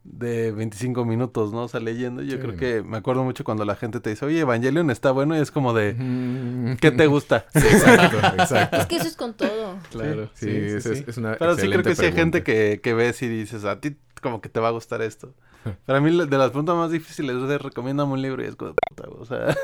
[0.03, 1.65] de 25 minutos, ¿no?
[1.65, 2.23] O sea, leyendo.
[2.23, 2.37] Yo Sí.
[2.39, 5.39] creo que me acuerdo mucho cuando la gente te dice, oye, Evangelion está bueno y
[5.39, 6.77] es como de, Mm.
[6.77, 7.45] ¿qué te gusta?
[7.53, 8.77] Sí, exacto, exacto.
[8.77, 9.77] Es que eso es con todo.
[9.91, 10.31] Claro.
[10.33, 13.21] Sí, es, es- es una Pero sí creo que sí hay gente que, que ves
[13.21, 15.35] y dices, a ti como que te va a gustar esto.
[15.85, 19.07] Para mí de las preguntas más difíciles es recomiéndame un libro y es como, puta,
[19.07, 19.55] o sea,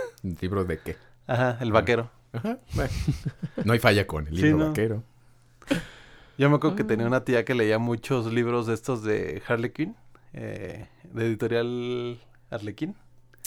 [0.41, 0.97] ¿Libro de qué?
[1.25, 2.11] ajá, el vaquero.
[2.33, 2.91] Ajá, bueno.
[3.65, 4.67] No hay falla con el Sí, libro no.
[4.67, 5.03] vaquero.
[6.37, 7.09] Yo me acuerdo que tenía Ah.
[7.09, 9.95] una tía que leía muchos libros de estos de Harley Quinn,
[10.33, 12.19] eh, de editorial
[12.51, 12.95] Harlequin,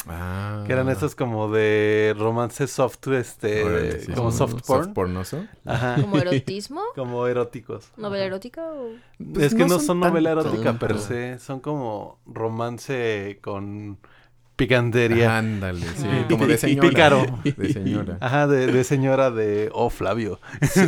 [0.08, 0.64] Ah.
[0.66, 4.38] que eran estos como de romance soft, este, sí, como sí.
[4.38, 5.44] soft porn, pornoso.
[5.66, 6.80] ajá, ¿Como erotismo?
[6.96, 7.90] como eróticos.
[7.96, 8.88] ¿Novela erótica o...?
[9.34, 10.48] Pues es que no, no son, son novela tanto.
[10.48, 13.98] erótica per se, son como romance con
[14.60, 15.38] picantería.
[15.38, 16.06] Ándale, sí.
[16.28, 16.88] Como de Y señora.
[16.88, 17.40] pícaro.
[17.44, 18.16] De señora.
[18.20, 20.38] Ajá, de, de señora de, oh, Flavio.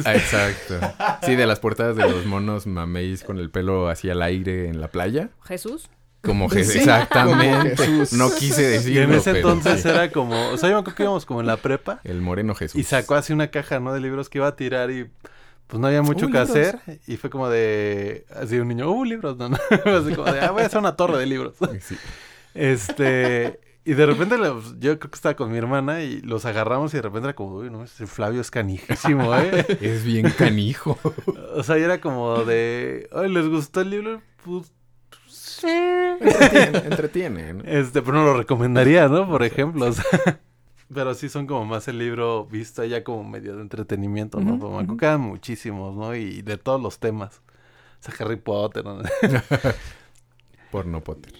[0.04, 0.78] Ah, exacto.
[1.22, 4.80] Sí, de las portadas de los monos mameis con el pelo hacia el aire en
[4.80, 5.30] la playa.
[5.44, 5.88] ¿Jesús?
[6.22, 7.74] Como Sí, exactamente.
[7.74, 8.12] como Jesús.
[8.12, 9.02] No quise Y decirlo.
[9.02, 9.88] en ese pero entonces sí.
[9.88, 12.54] era como, o sea, yo me acuerdo que íbamos como en la prepa El moreno
[12.54, 12.80] Jesús.
[12.80, 13.92] y sacó así una caja, ¿no?
[13.92, 15.10] De libros que iba a tirar y
[15.66, 16.50] pues no había mucho Uh, que libros.
[16.50, 16.78] hacer.
[17.08, 19.56] Y fue como de, así un niño, uh, libros, no, no.
[19.70, 21.54] así como de, ah, voy a hacer una torre de libros.
[21.80, 21.96] Sí.
[22.54, 26.92] Este, y de repente los- yo creo que estaba con mi hermana y los agarramos
[26.94, 29.64] y de repente era como, uy, no, ese Flavio es canijísimo, ¿eh?
[29.80, 30.98] Es bien canijo.
[31.54, 34.22] o sea, y era como de, ay, ¿les gustó el libro?
[34.44, 34.72] Pues,
[35.26, 35.66] sí.
[35.68, 37.64] Entretiene, entretiene, ¿no?
[37.64, 39.28] Este, pero no lo recomendaría, ¿no?
[39.28, 40.04] Por ejemplo, o sea,
[40.94, 44.58] pero sí son como más el libro visto ya como medio de entretenimiento, ¿no?
[44.96, 46.14] Que eran muchísimos, ¿no?
[46.14, 47.40] Y de todos los temas.
[48.00, 49.00] O sea, Harry Potter, ¿no?
[50.70, 51.32] Porno Potter.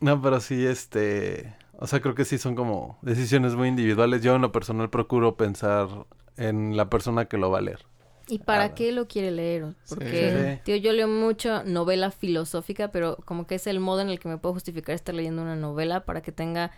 [0.00, 1.54] No, pero sí, este...
[1.78, 4.22] O sea, creo que sí son como decisiones muy individuales.
[4.22, 5.88] Yo en lo personal procuro pensar
[6.36, 7.80] en la persona que lo va a leer.
[8.28, 8.74] ¿Y para Ah.
[8.74, 9.74] qué lo quiere leer?
[9.88, 10.62] Porque, Sí.
[10.64, 14.28] tío, yo leo mucho novela filosófica, pero como que es el modo en el que
[14.28, 16.70] me puedo justificar estar leyendo una novela para que tenga,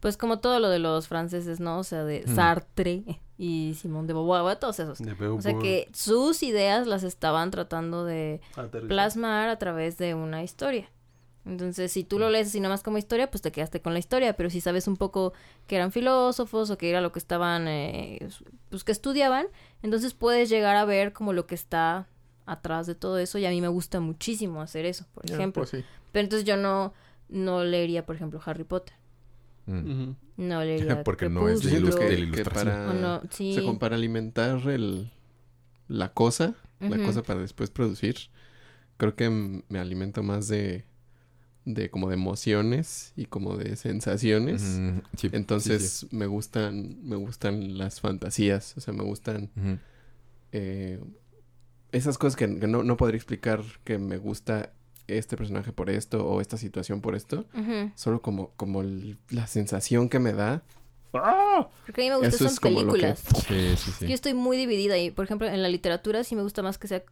[0.00, 1.78] pues como todo lo de los franceses, ¿no?
[1.78, 2.34] O sea, de Mm.
[2.34, 4.98] Sartre y Simón de Beauvoir, todos esos.
[4.98, 8.40] De O sea, que sus ideas las estaban tratando de
[8.88, 10.90] plasmar a través de una historia.
[11.44, 14.34] Entonces, si tú lo lees así nomás como historia, pues te quedaste con la historia,
[14.36, 15.32] pero si sabes un poco
[15.66, 18.28] que eran filósofos o que era lo que estaban, eh,
[18.68, 19.46] pues que estudiaban,
[19.82, 22.06] entonces puedes llegar a ver como lo que está
[22.44, 25.62] atrás de todo eso y a mí me gusta muchísimo hacer eso, por ejemplo.
[25.62, 25.84] pues sí.
[26.12, 26.92] Pero entonces yo no,
[27.28, 28.94] no leería, por ejemplo, Harry Potter.
[29.66, 30.12] Mm.
[30.38, 32.66] No leería Porque no es de que, que ilustración.
[32.66, 33.52] para, o no, sí.
[33.52, 35.10] o sea, como para alimentar el,
[35.88, 38.16] la cosa, la cosa para después producir,
[38.96, 40.84] creo que me alimento más de,
[41.74, 44.62] de como de emociones y como de sensaciones.
[44.62, 46.16] Mm, sí, Entonces sí, sí.
[46.16, 49.50] me gustan, me gustan las fantasías, o sea, me gustan
[50.52, 50.98] eh,
[51.92, 54.72] esas cosas que, que no, no podría explicar que me gusta
[55.06, 57.46] este personaje por esto o esta situación por esto,
[57.94, 60.62] solo como, como el- la sensación que me da.
[61.10, 63.24] Porque a mí me gustan Eso son es como lo que- películas.
[63.48, 64.06] Sí, sí, sí.
[64.08, 66.88] Yo estoy muy dividida y, por ejemplo, en la literatura sí me gusta más que
[66.88, 67.02] sea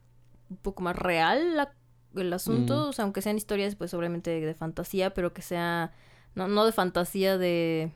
[0.50, 1.72] un poco más real la-
[2.20, 2.88] el asunto, Mm.
[2.88, 5.92] o sea, aunque sean historias, pues obviamente de, fantasía, pero que sea,
[6.34, 7.92] no, no de fantasía de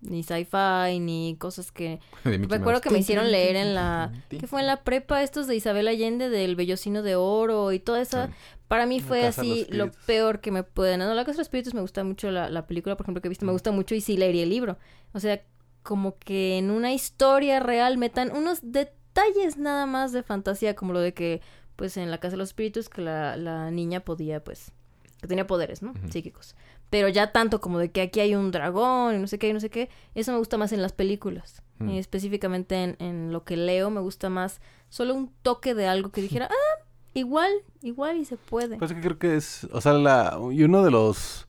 [0.00, 1.98] ni sci-fi, ni cosas que...
[2.24, 2.80] Mouse.
[2.80, 4.12] que me hicieron leer en la...
[4.28, 8.00] que fue en la prepa estos de Isabel Allende, del Bellocino de Oro y toda
[8.00, 8.26] esa...
[8.28, 8.32] Sí.
[8.68, 11.00] Para mí fue así lo peor que me pueden...
[11.00, 13.28] No, La Casa de los Espíritus me gusta mucho la, la película, por ejemplo, que
[13.28, 14.76] he visto, me gusta mucho y sí leería el libro.
[15.14, 15.42] O sea,
[15.82, 21.00] como que en una historia real metan unos detalles nada más de fantasía, como lo
[21.00, 21.40] de que,
[21.78, 24.72] pues en La Casa de los Espíritus, que la, la niña podía, pues,
[25.20, 25.94] que tenía poderes, ¿no?
[26.10, 26.56] Psíquicos.
[26.90, 29.52] Pero ya tanto como de que aquí hay un dragón y no sé qué y
[29.52, 31.62] no sé qué, eso me gusta más en las películas.
[31.80, 36.10] Y específicamente en, en lo que leo me gusta más solo un toque de algo
[36.10, 36.84] que dijera, ah,
[37.14, 37.52] igual,
[37.82, 38.78] igual y se puede.
[38.78, 41.46] Pues que creo que es, o sea, la, y uno de los,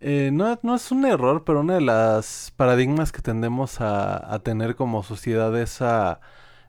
[0.00, 4.40] eh, no, no es un error, pero una de las paradigmas que tendemos a, a
[4.40, 6.20] tener como sociedad es a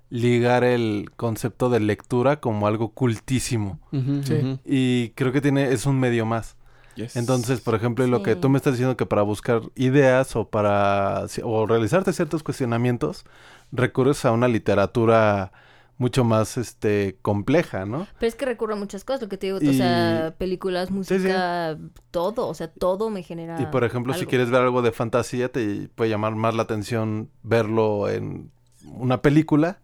[0.10, 3.80] ligar el concepto de lectura como algo cultísimo.
[3.92, 4.60] Sí.
[4.66, 6.56] Y creo que tiene, es un medio más.
[6.96, 7.16] Yes.
[7.16, 11.26] Entonces, por ejemplo, lo que tú me estás diciendo que para buscar ideas o para
[11.44, 13.24] o realizarte ciertos cuestionamientos
[13.72, 15.52] recurres a una literatura
[15.98, 18.08] mucho más este compleja, ¿no?
[18.20, 20.94] Pero es que recurro a muchas cosas, lo que te digo, o sea, películas, sí.
[20.94, 21.78] música,
[22.10, 25.52] todo, o sea, todo me genera Y por ejemplo, si quieres ver algo de fantasía,
[25.52, 28.50] te puede llamar más la atención verlo en
[28.86, 29.80] una película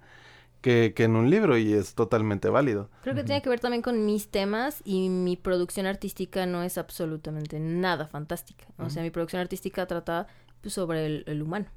[0.66, 2.90] que, que en un libro y es totalmente válido.
[3.04, 6.80] Creo que tiene que ver también con mis temas y mi producción artística no es
[6.80, 8.66] absolutamente nada fantástica.
[8.80, 10.26] O sea, mi producción artística trata
[10.62, 11.68] pues, sobre el, el humano,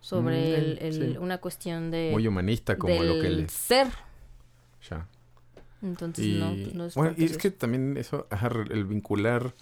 [0.00, 1.18] sobre Mm, el, el- sí.
[1.18, 3.52] una cuestión de Muy humanista como lo que del les...
[3.52, 3.88] ser.
[4.88, 5.08] Ya.
[5.82, 9.54] Entonces, Y, no, pues no es bueno, y es que también eso, ajá, el vincular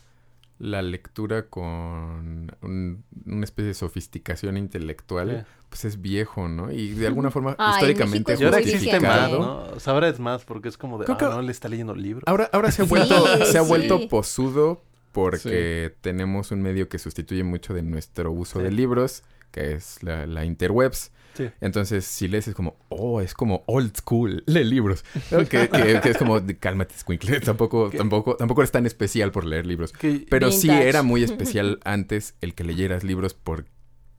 [0.58, 6.70] la lectura con un- una especie de sofisticación intelectual, pues es viejo, ¿no?
[6.70, 9.38] Y de alguna forma Ah, en históricamente Y ahora existe más, justificado.
[9.40, 9.76] ¿no?
[9.76, 11.68] O sea, ahora es más porque es como de, Creo ah, que- no, le está
[11.68, 12.22] leyendo libros.
[12.26, 13.68] Ahora, ahora se ha Sí, vuelto, se ha sí.
[13.68, 14.82] vuelto posudo
[15.12, 18.64] porque tenemos un medio que sustituye mucho de nuestro uso Sí.
[18.64, 21.10] de libros, que es la, la interwebs.
[21.34, 21.50] Sí.
[21.60, 25.04] Entonces, si lees es como, oh, es como old school, lee libros.
[25.30, 27.40] que, que- que es como, cálmate, Squinkle.
[27.44, 29.92] Tampoco, tampoco, tampoco eres tan especial por leer libros.
[30.30, 33.66] Pero sí era muy especial antes el que leyeras libros por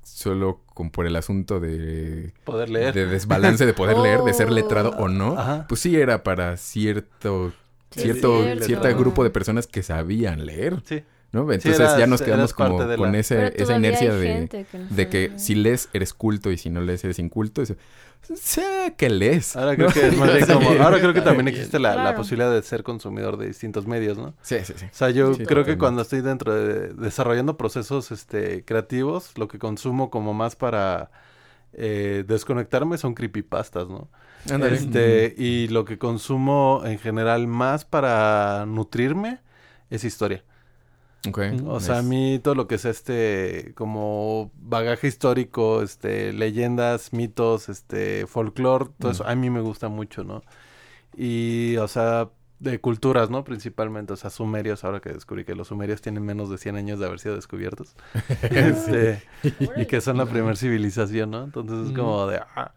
[0.03, 2.93] solo con, por el asunto de, poder leer.
[2.93, 4.51] de desbalance de poder leer, de ser Oh.
[4.51, 5.37] letrado o no.
[5.37, 5.65] Ajá.
[5.67, 7.53] Pues sí era para cierto
[7.91, 8.65] cierto, cierto.
[8.65, 11.03] cierto grupo de personas que sabían leer, Sí.
[11.35, 11.41] ¿No?
[11.51, 14.65] Entonces eras- ya nos quedamos como de con la- ese, Pero esa inercia de, que
[14.77, 17.61] no de que si lees eres culto y si no lees eres inculto.
[17.61, 17.75] Eso,
[18.35, 19.55] sé que lees.
[19.55, 19.93] Ahora creo ¿no?
[19.93, 20.69] que es más bien como...
[20.83, 24.33] Ahora creo que también existe la, la posibilidad de ser consumidor de distintos medios, ¿no?
[24.41, 24.85] Sí, sí, sí.
[24.85, 29.47] O sea, yo Sí, creo que cuando estoy dentro de desarrollando procesos este creativos, lo
[29.47, 31.11] que consumo como más para
[31.73, 34.07] eh, desconectarme son creepypastas, ¿no?
[34.71, 39.39] Este, y lo que consumo en general más para nutrirme
[39.89, 40.43] es historia.
[41.67, 47.69] O sea, a mí todo lo que es este como bagaje histórico, este leyendas, mitos,
[47.69, 49.13] este folclore, todo Mm.
[49.13, 50.41] eso a mí me gusta mucho, ¿no?
[51.17, 52.29] Y o sea,
[52.59, 53.43] de culturas, ¿no?
[53.43, 56.99] Principalmente, o sea, sumerios, ahora que descubrí que los sumerios tienen menos de 100 años
[56.99, 57.95] de haber sido descubiertos.
[58.41, 61.43] este, y que son la primera civilización, ¿no?
[61.43, 62.71] Entonces es como de ah,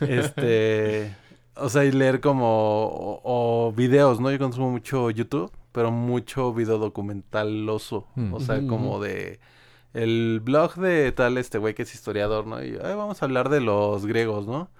[0.00, 1.14] este
[1.56, 2.46] o sea, y leer como
[2.86, 3.20] o,
[3.68, 4.30] o videos, ¿no?
[4.30, 8.32] Yo consumo mucho YouTube, pero mucho video documentaloso, Mm.
[8.32, 9.40] o sea, como de
[9.92, 12.62] el blog de tal este güey que es historiador, ¿no?
[12.64, 14.70] Y "Ay, vamos a hablar de los griegos, ¿no?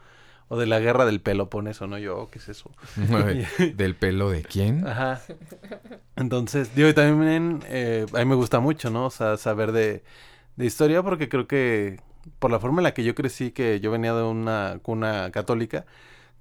[0.49, 1.99] O de la guerra del Peloponeso, ¿no?
[1.99, 2.71] Yo, "Oh, ¿qué es eso?
[3.77, 4.87] ¿Del pelo de quién?
[4.87, 5.21] Ajá.
[6.17, 9.07] Entonces, digo, y también eh, a mí me gusta mucho, ¿no?
[9.07, 10.05] O sea, saber de,
[10.57, 11.99] de historia porque creo que
[12.39, 15.87] por la forma en la que yo crecí, que yo venía de una cuna católica,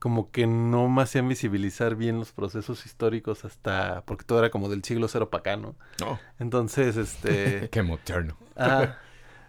[0.03, 4.67] como que no me hacían visibilizar bien los procesos históricos hasta, porque todo era como
[4.67, 5.75] del siglo cero para acá, ¿no?
[6.01, 6.19] No.
[6.39, 7.69] Entonces, este...
[7.71, 8.35] Qué moderno.
[8.57, 8.97] Ajá.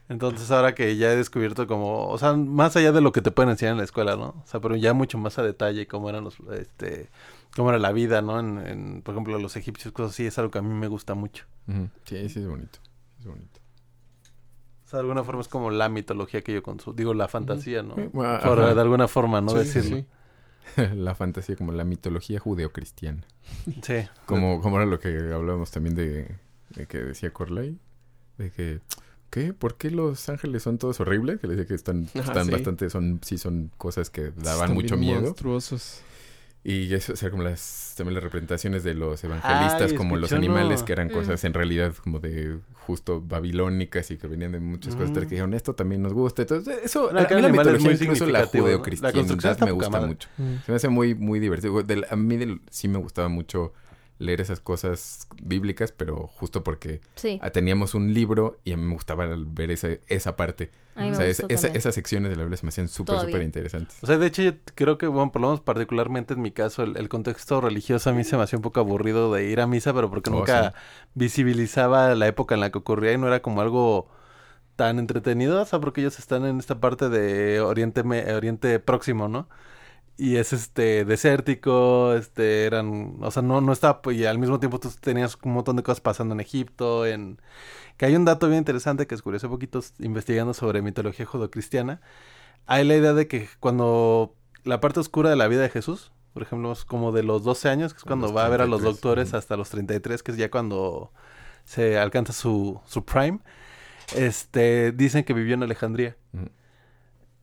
[0.09, 3.33] Entonces ahora que ya he descubierto como, o sea, más allá de lo que te
[3.33, 4.29] pueden enseñar en la escuela, ¿no?
[4.29, 7.11] O sea, pero ya mucho más a detalle cómo eran los, este,
[7.57, 8.39] cómo era la vida, ¿no?
[8.39, 11.15] En, en, por ejemplo, los egipcios, cosas así, es algo que a mí me gusta
[11.15, 11.47] mucho.
[12.05, 12.79] Sí, sí, es bonito.
[13.19, 13.59] Es bonito.
[14.85, 17.83] O sea, de alguna forma es como la mitología que yo consumo, digo, la fantasía,
[17.83, 17.97] ¿no?
[18.23, 18.73] Ajá.
[18.73, 19.51] de alguna forma, ¿no?
[19.51, 19.97] Sí, Decirlo.
[19.97, 20.07] sí.
[20.95, 23.25] la fantasía como la mitología judeocristiana.
[23.83, 24.07] Sí.
[24.27, 26.29] Como, como era lo que hablábamos también de,
[26.77, 27.79] de que decía Corley.
[28.39, 28.81] De que,
[29.31, 29.53] ¿qué?
[29.53, 31.41] ¿Por qué los ángeles son todos horribles?
[31.41, 32.51] Que le decía que están, Ajá, están sí.
[32.53, 35.23] bastante, son, sí son cosas que daban Están mucho bien miedo.
[35.23, 36.01] monstruosos.
[36.67, 40.33] Y eso, o sea, como las, también las representaciones de los evangelistas, Ay, como los
[40.33, 41.13] animales, que eran Mm.
[41.13, 45.15] cosas en realidad como de justo babilónicas y que venían de muchas cosas Mm.
[45.15, 46.43] que dijeron, esto también nos gusta.
[46.43, 48.39] Entonces, eso, Bueno, a acá mí la es mitología, muy incluso la.
[48.41, 48.47] La
[49.53, 50.07] está me gusta madre.
[50.09, 50.29] mucho.
[50.65, 51.83] Se me hace muy, muy divertido.
[51.83, 53.73] Del- a mí del- sí me gustaba mucho
[54.19, 58.95] leer esas cosas bíblicas, pero justo porque Sí, teníamos un libro y a mí me
[58.95, 60.71] gustaba ver esa, esa parte.
[60.97, 63.97] O sea, es- esa- esas secciones de la Biblia se me hacían súper, súper interesantes.
[64.03, 66.85] O sea, de hecho, yo creo que, bueno, por lo menos particularmente en mi caso,
[66.85, 69.67] el, el contexto religioso a mí se me hacía un poco aburrido de ir a
[69.67, 70.73] misa, pero porque Oh, nunca
[71.15, 74.09] visibilizaba la época en la que ocurría y no era como algo
[74.77, 79.29] tan entretenido, o sea, porque ellos están en esta parte de Oriente, Me- Oriente Próximo,
[79.29, 79.49] ¿no?
[80.17, 84.79] Y es este desértico, este eran, o sea, no no estaba y al mismo tiempo
[84.79, 87.41] tú tenías un montón de cosas pasando en Egipto, en
[87.97, 92.01] que hay un dato bien interesante que descubrí hace poquito investigando sobre mitología judocristiana.
[92.67, 96.43] Hay la idea de que cuando la parte oscura de la vida de Jesús, por
[96.43, 98.81] ejemplo, es como de los 12 años, que es cuando va a ver a los
[98.83, 101.13] 33, doctores hasta los 33, que es ya cuando
[101.65, 103.41] se alcanza su, su prime,
[104.17, 106.17] este, dicen que vivió en Alejandría.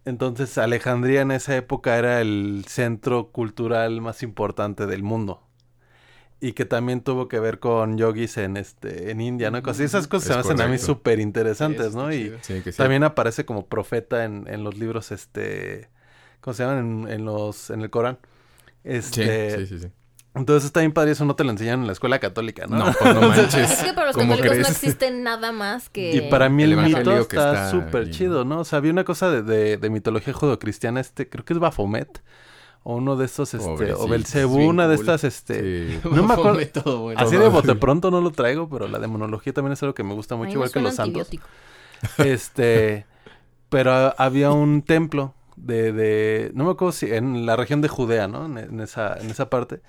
[0.05, 5.43] Entonces, Alejandría en esa época era el centro cultural más importante del mundo.
[6.39, 9.61] Y que también tuvo que ver con yogis en este en India, ¿no?
[9.61, 12.11] Cosas, esas cosas Es se me hacen a mí súper interesantes, Sí, ¿no?
[12.11, 12.33] Y.
[12.41, 12.77] Sí, que sí.
[12.77, 15.89] también aparece como profeta en, en los libros, este,
[16.41, 17.03] ¿cómo se llaman?
[17.07, 18.17] En, en los, en el Corán.
[18.99, 19.87] Sí, Este, sí, sí, sí.
[20.33, 22.77] Entonces está bien padre, eso no te lo enseñan en la escuela católica, ¿no?
[22.77, 23.71] No, pues no manches.
[23.71, 24.69] Es que para los ¿Cómo católicos no crees?
[24.83, 26.15] existe nada más que...
[26.15, 28.59] Y para mí el, El mito está súper chido, ¿no?
[28.61, 32.21] O sea, había una cosa de, de, de mitología judocristiana, este, creo que es Baphomet,
[32.83, 35.05] o uno de estos, este, o Belcebú, una de cool.
[35.05, 35.91] estas, este...
[35.91, 35.99] Sí.
[36.09, 37.19] No me acuerdo- todo bueno.
[37.19, 40.13] Así de bote pronto no lo traigo, pero la demonología también es algo que me
[40.13, 41.29] gusta mucho, igual que los santos.
[42.17, 43.05] Este,
[43.69, 48.27] pero había un templo de, de, no me acuerdo si en la región de Judea,
[48.27, 48.45] ¿no?
[48.45, 49.81] En, en esa, en esa parte,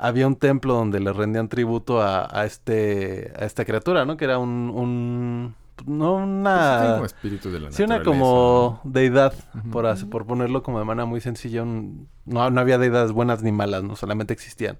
[0.00, 4.16] había un templo donde le rendían tributo a, a este a esta criatura, ¿no?
[4.16, 5.54] Que era un, un
[5.86, 9.34] no Pues una como espíritu de la sí una como deidad
[9.72, 13.42] por así- por ponerlo como de manera muy sencilla, un- no no había deidades buenas
[13.42, 14.76] ni malas, no solamente existían.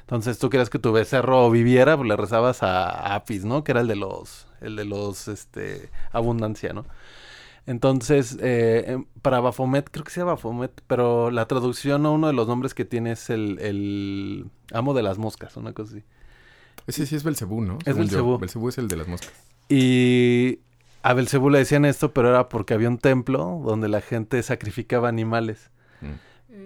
[0.00, 3.62] Entonces tú querías que tu becerro viviera, pues le rezabas a Apis, ¿no?
[3.62, 6.84] Que era el de los el de los este abundancia, ¿no?
[7.70, 12.32] Entonces, eh, em, para Baphomet, creo que sea Baphomet, pero la traducción o uno de
[12.32, 16.04] los nombres que tiene es el, el amo de las moscas, una cosa así.
[16.88, 17.78] Ese sí es Belcebú, ¿no?
[17.84, 17.96] Es.
[17.96, 18.38] Belcebú.
[18.38, 19.32] Belcebú es el de las moscas.
[19.68, 20.58] Y
[21.04, 25.08] a Belcebú le decían esto, pero era porque había un templo donde la gente sacrificaba
[25.08, 25.70] animales.
[26.00, 26.14] Mm.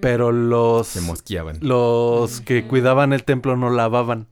[0.05, 1.59] Pero los, Se mosqueaban.
[1.63, 4.27] los que cuidaban el templo no lavaban.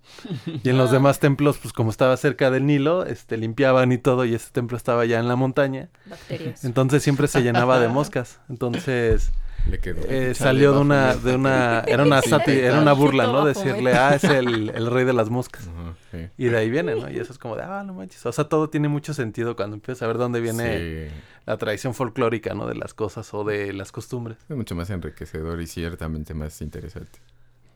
[0.62, 4.26] Y en los demás templos, pues como estaba cerca del Nilo, este, limpiaban y todo,
[4.26, 5.88] y este templo estaba ya en la montaña.
[6.04, 6.64] Bacterias.
[6.64, 8.38] Entonces siempre se llenaba de moscas.
[8.50, 9.32] Entonces
[9.70, 10.02] Le quedó.
[10.09, 13.44] eh, salió de una, de una, era una sátira, era una burla, ¿no?
[13.44, 15.68] Decirle, ah, es el, el rey de las moscas.
[15.68, 16.28] Ajá, sí.
[16.36, 17.09] Y de ahí viene, ¿no?
[17.10, 18.26] Y eso es como de, ah, no manches.
[18.26, 21.14] O sea, todo tiene mucho sentido cuando empiezas a ver dónde viene Sí.
[21.47, 22.66] la tradición folclórica, ¿no?
[22.66, 24.39] De las cosas o de las costumbres.
[24.48, 27.20] Es mucho más enriquecedor y ciertamente más interesante.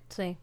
[0.09, 0.37] Sí.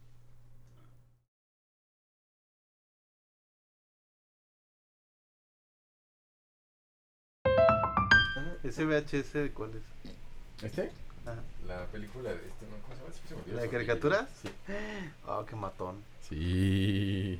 [8.63, 10.63] ¿Ese VHS cuál es?
[10.63, 10.89] ¿Este?
[11.25, 11.41] Ajá.
[11.67, 12.77] La película de este, ¿no?
[12.83, 13.13] ¿Cómo se llama?
[13.13, 14.21] Sí, se me olvidó ¿La de caricaturas?
[14.39, 15.11] apellido.
[15.27, 15.95] Oh, qué matón.
[16.29, 17.39] Sí.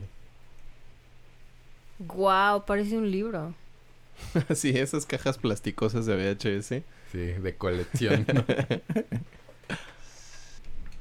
[2.00, 3.54] Guau, parece un libro.
[4.56, 6.68] sí, esas cajas plasticosas de VHS.
[7.12, 8.26] Sí, de colección.
[8.34, 8.44] ¿no?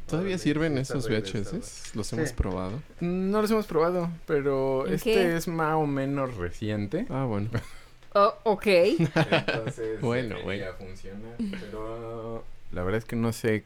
[0.08, 1.08] ¿Todavía sirven sí esos.
[1.08, 1.94] VHS?
[1.94, 2.16] ¿Los Sí.
[2.16, 2.82] hemos probado?
[3.00, 5.36] no los hemos probado, pero ¿En este qué?
[5.36, 7.06] es más o menos reciente.
[7.08, 7.48] Ah, bueno.
[8.14, 8.66] Oh, ok.
[8.66, 10.36] Entonces, Bueno,
[10.78, 11.34] funcionar.
[11.60, 13.64] Pero la verdad es que no sé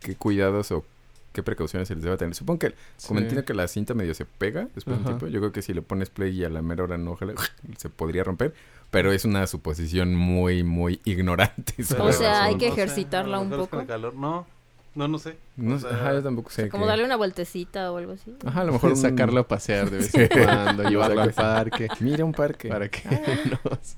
[0.00, 0.84] qué cuidados o
[1.32, 2.34] qué precauciones se les debe tener.
[2.34, 2.74] Supongo que,
[3.06, 3.24] como Sí.
[3.24, 5.72] entiendo que la cinta medio se pega después de un tiempo, yo creo que si
[5.72, 7.34] le pones play y a la mera hora no jala,
[7.78, 8.54] se podría romper.
[8.90, 11.74] Pero es una suposición muy, muy ignorante.
[11.98, 13.68] O sea, hay que ejercitarla un poco.
[13.68, 14.14] con el calor.
[14.14, 14.46] No,
[14.94, 15.36] no, no sé.
[15.56, 16.68] No O sé, sea, ajá, yo tampoco sé.
[16.68, 18.34] Como darle una vueltecita o algo así.
[18.44, 21.88] Ajá, a lo mejor un- sacarlo a pasear de vez en cuando, llevarlo al parque.
[22.00, 22.68] Mira un parque.
[22.68, 23.02] Para que
[23.64, 23.96] nos...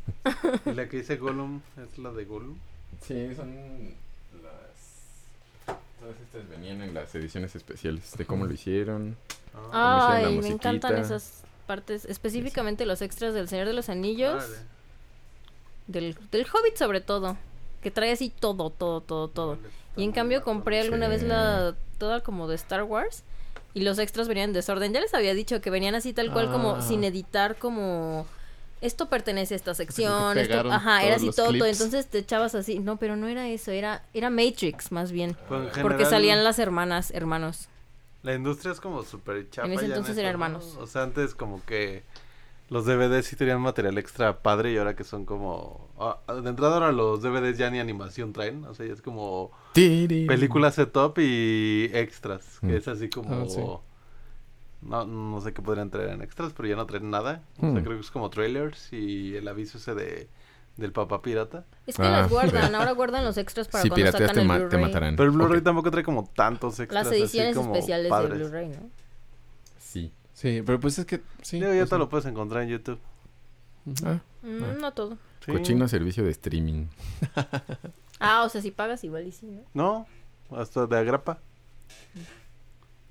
[0.66, 2.56] Y la que dice Gollum es la de Gollum.
[3.02, 3.94] Sí, son
[4.42, 5.76] las...
[6.00, 9.16] Todas estas venían en las ediciones especiales de cómo lo hicieron.
[9.72, 12.04] Ah, Ay, me encantan esas partes.
[12.04, 14.44] Específicamente los extras del Señor de los Anillos.
[15.86, 17.36] Del, del Hobbit sobre todo.
[17.82, 19.58] Que trae así todo, todo, todo, todo.
[19.96, 21.12] Y en cambio compré alguna Sí.
[21.12, 23.24] vez la toda como de Star Wars
[23.74, 24.92] y los extras venían en desorden.
[24.92, 26.82] Ya les había dicho que venían así tal cual como Ah.
[26.82, 28.26] sin editar como
[28.80, 31.66] esto pertenece a esta sección, esto, ajá, era así todo, todo.
[31.66, 35.82] Entonces te echabas así, no, pero no era eso, era era Matrix más bien, en
[35.82, 37.68] porque salían las hermanas, hermanos.
[38.22, 39.66] La industria es como súper chapa.
[39.68, 40.44] En ese entonces eran ¿no?
[40.46, 40.76] hermanos.
[40.78, 42.02] O sea, antes como que
[42.70, 45.90] los DVDs sí tenían material extra padre y ahora que son como...
[45.98, 48.64] ah, de entrada ahora los DVDs ya ni animación traen.
[48.64, 50.26] O sea, ya es como Tiri.
[50.26, 52.58] película setup y extras.
[52.60, 52.76] Que Mm.
[52.76, 53.34] es así como...
[53.34, 53.60] Ah, sí.
[54.82, 57.42] No, no sé qué podrían traer en extras, pero ya no traen nada.
[57.58, 57.82] O sea, Mm.
[57.84, 60.28] creo que es como trailers y el aviso ese de
[60.76, 61.66] del papá pirata.
[61.86, 64.48] Es que Ah, las guardan, ahora guardan los extras para Si cuando sacan te, el
[64.48, 64.80] Blu-ray.
[64.82, 65.16] matarán.
[65.16, 67.04] Pero el Blu-ray tampoco trae como tantos extras.
[67.04, 68.30] Las así ediciones como especiales padres.
[68.30, 68.88] del Blu-ray, ¿no?
[70.40, 70.62] Sí.
[70.64, 71.20] Pero pues es que...
[71.42, 72.98] Sí, Digo, ya o te lo puedes encontrar en YouTube.
[74.04, 74.74] Ah, Mm, Ah.
[74.80, 75.18] no todo.
[75.44, 75.52] Sí.
[75.52, 76.86] cochino servicio de streaming.
[78.22, 79.62] Ah, o sea, si pagas igual y sí, ¿no?
[79.72, 80.06] No,
[80.58, 81.40] hasta de agrapa.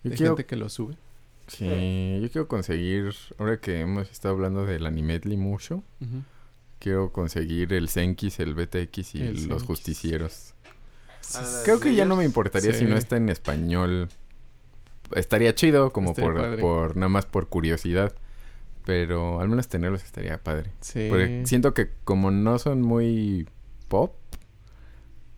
[0.03, 0.95] Yo quiero, gente que lo sube.
[1.47, 1.65] sí,
[2.21, 5.83] yo quiero conseguir, ahora que hemos estado hablando del Animetli mucho,
[6.79, 9.63] quiero conseguir el Senkis, el BTX y El los Senkis.
[9.63, 10.53] justicieros.
[11.33, 14.09] Ah, Creo que ya no me importaría si no está en español.
[15.15, 16.61] Estaría chido, como Estaría por, padre.
[16.61, 18.13] por nada más por curiosidad.
[18.85, 20.71] Pero al menos tenerlos estaría padre.
[20.81, 21.07] Sí.
[21.09, 23.47] Porque siento que como no son muy
[23.87, 24.15] pop,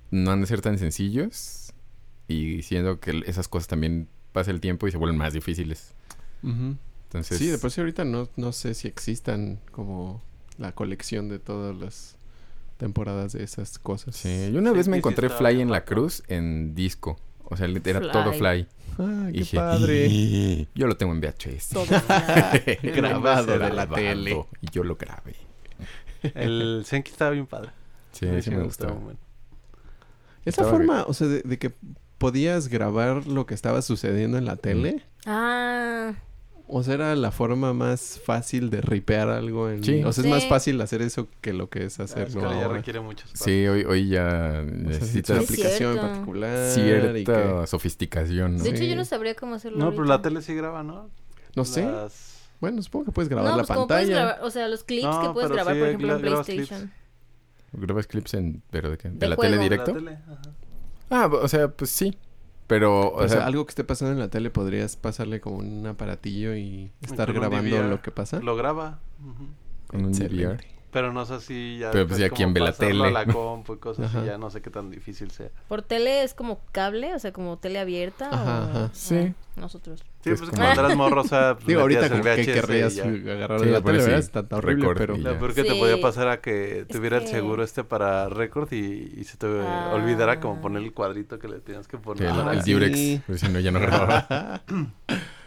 [0.10, 1.74] no han de ser tan sencillos.
[2.28, 5.94] Y siento que esas cosas también pasa el tiempo y se vuelven más difíciles.
[6.44, 10.22] Entonces, Sí, de por sí ahorita no, no sé si existan como
[10.58, 12.16] la colección de todas las
[12.78, 14.16] temporadas de esas cosas.
[14.16, 14.50] sí.
[14.54, 17.20] Yo una Sí, vez me encontré Fly en la cruz en disco.
[17.52, 18.12] O sea, era Fly.
[18.12, 18.68] todo Fly.
[18.98, 20.68] Ah, Y qué dije, padre.
[20.74, 21.70] Yo lo tengo en VHS.
[21.70, 21.86] Todo.
[22.84, 24.46] Grabado de la tele.
[24.62, 25.36] Y yo lo grabé.
[26.36, 27.70] El Senki estaba bien padre.
[28.12, 28.94] Sí, sí me gustaba gustaba.
[28.94, 29.18] un buen.
[30.44, 31.72] Esa Estaba forma, o sea, de, de que
[32.18, 35.04] podías grabar lo que estaba sucediendo en la tele.
[35.26, 36.14] Ah,
[36.74, 39.84] O sea, era la forma más fácil de ripear algo en...
[39.84, 40.02] Sí.
[40.06, 40.30] O sea, Sí.
[40.30, 43.00] es más fácil hacer eso que lo que es Ah, es hacerlo que ya requiere
[43.02, 43.46] mucho espacio.
[43.46, 47.68] Sí, hoy, hoy ya O sea, necesitas Es aplicación en particular y cierta que...
[47.68, 48.64] sofisticación, ¿no?
[48.64, 48.90] De hecho, Sí.
[48.90, 49.80] yo no sabría cómo hacerlo.
[49.80, 51.10] No, pero la tele sí graba, ¿no?
[51.56, 51.84] No sé.
[51.86, 54.16] Las- Bueno, supongo que puedes grabar no, la pues como pantalla.
[54.16, 56.92] grabar, o sea, los clips No, que puedes grabar, sí, por ejemplo, en PlayStation.
[57.74, 58.62] ¿Grabas clips en...
[58.72, 59.10] ¿Pero de qué?
[59.10, 59.50] ¿De, De la juego.
[59.52, 59.94] tele la directo?
[59.94, 60.42] tele, ajá.
[61.10, 62.16] Ah, o sea, pues sí.
[62.72, 65.58] Pero, o, O sea, sea, algo que esté pasando en la tele podrías pasarle como
[65.58, 67.90] un aparatillo y estar grabando DVR.
[67.90, 68.40] lo que pasa.
[68.40, 69.00] Lo graba.
[69.20, 69.48] ujú.
[69.88, 70.14] con un.
[70.92, 71.90] Pero no sé si ya...
[71.92, 73.06] Pero pues ya quién como ve la tele.
[73.06, 74.26] a la compu y cosas así, Ajá.
[74.26, 75.48] ya no sé qué tan difícil sea.
[75.70, 77.16] ¿Por tele es como cable?
[77.16, 78.28] O sea, como tele abierta.
[78.30, 78.90] Ajá, o- ajá.
[78.94, 79.34] Sí.
[79.56, 80.04] o nosotros.
[80.24, 82.54] Sí, Es pues como- cuando eras morro, o sea, pues, Digo, ahorita como el que
[82.54, 84.12] querrías agarrar Sí, la por tele, sí.
[84.12, 85.16] Está tan horrible, Record pero...
[85.16, 85.40] y Lo ya.
[85.40, 85.80] peor que te Sí.
[85.80, 89.38] podía pasar era que Es tuviera el que- seguro este para récord y, y se
[89.38, 89.92] te Ah.
[89.94, 92.24] olvidara como poner el cuadrito que le tenías que Sí, poner.
[92.26, 92.74] el, Ah, el sí.
[92.74, 93.22] Durex.
[93.28, 94.62] Pues si no, ya no grababa.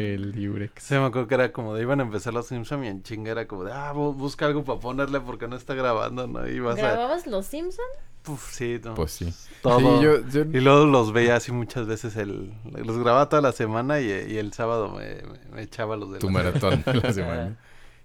[0.00, 0.82] El Durex.
[0.82, 3.32] Se me acuerdo que era como de iban a empezar los Simpsons y en chinga
[3.32, 6.46] era como de ah, bu- busca algo para ponerle porque no está grabando, ¿no?
[6.48, 6.82] Y vas a.
[6.82, 7.82] ¿Grababas Los Simpsons?
[8.22, 9.32] Puf, sí, no, Pues sí.
[9.62, 9.78] Todo.
[9.78, 12.16] Sí, yo, yo- Y luego los veía así muchas veces.
[12.16, 12.52] El,
[12.84, 16.18] los grababa toda la semana y, y el sábado me, me- me echaba los de
[16.18, 17.56] tu la- maratón de la semana.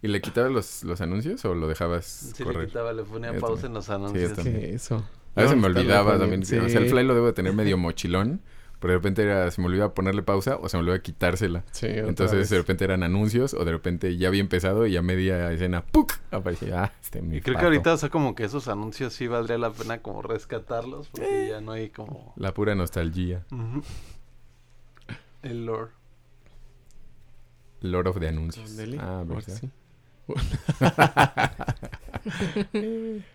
[0.01, 2.67] ¿Y le quitabas los, los anuncios o lo dejabas Sí, le correr?
[2.67, 3.69] quitaba, le ponía Yo pausa también.
[3.69, 4.33] en los yo anuncios.
[4.33, 4.59] también.
[4.59, 5.03] ¿Qué eso?
[5.35, 6.41] A veces me olvidaba también.
[6.41, 6.89] O sea, el sí.
[6.89, 8.41] fly lo debo de tener medio mochilón.
[8.83, 11.63] Pero de repente era, se me olvidaba ponerle pausa o se me olvidaba quitársela.
[11.71, 12.49] Sí, Entonces vez.
[12.49, 16.11] de repente eran anuncios o de repente ya había empezado y a media escena ¡puc!
[16.31, 16.83] aparecía.
[16.83, 19.57] Ah, este mi Y creo que ahorita, o sea, como que esos anuncios sí valdría
[19.57, 22.33] la pena como rescatarlos porque ya no hay como...
[22.35, 23.45] La pura nostalgia.
[25.43, 25.91] El lore.
[27.79, 28.69] Lord of the anuncios.
[28.99, 29.61] Ah, ¿verdad?
[29.61, 29.69] sí.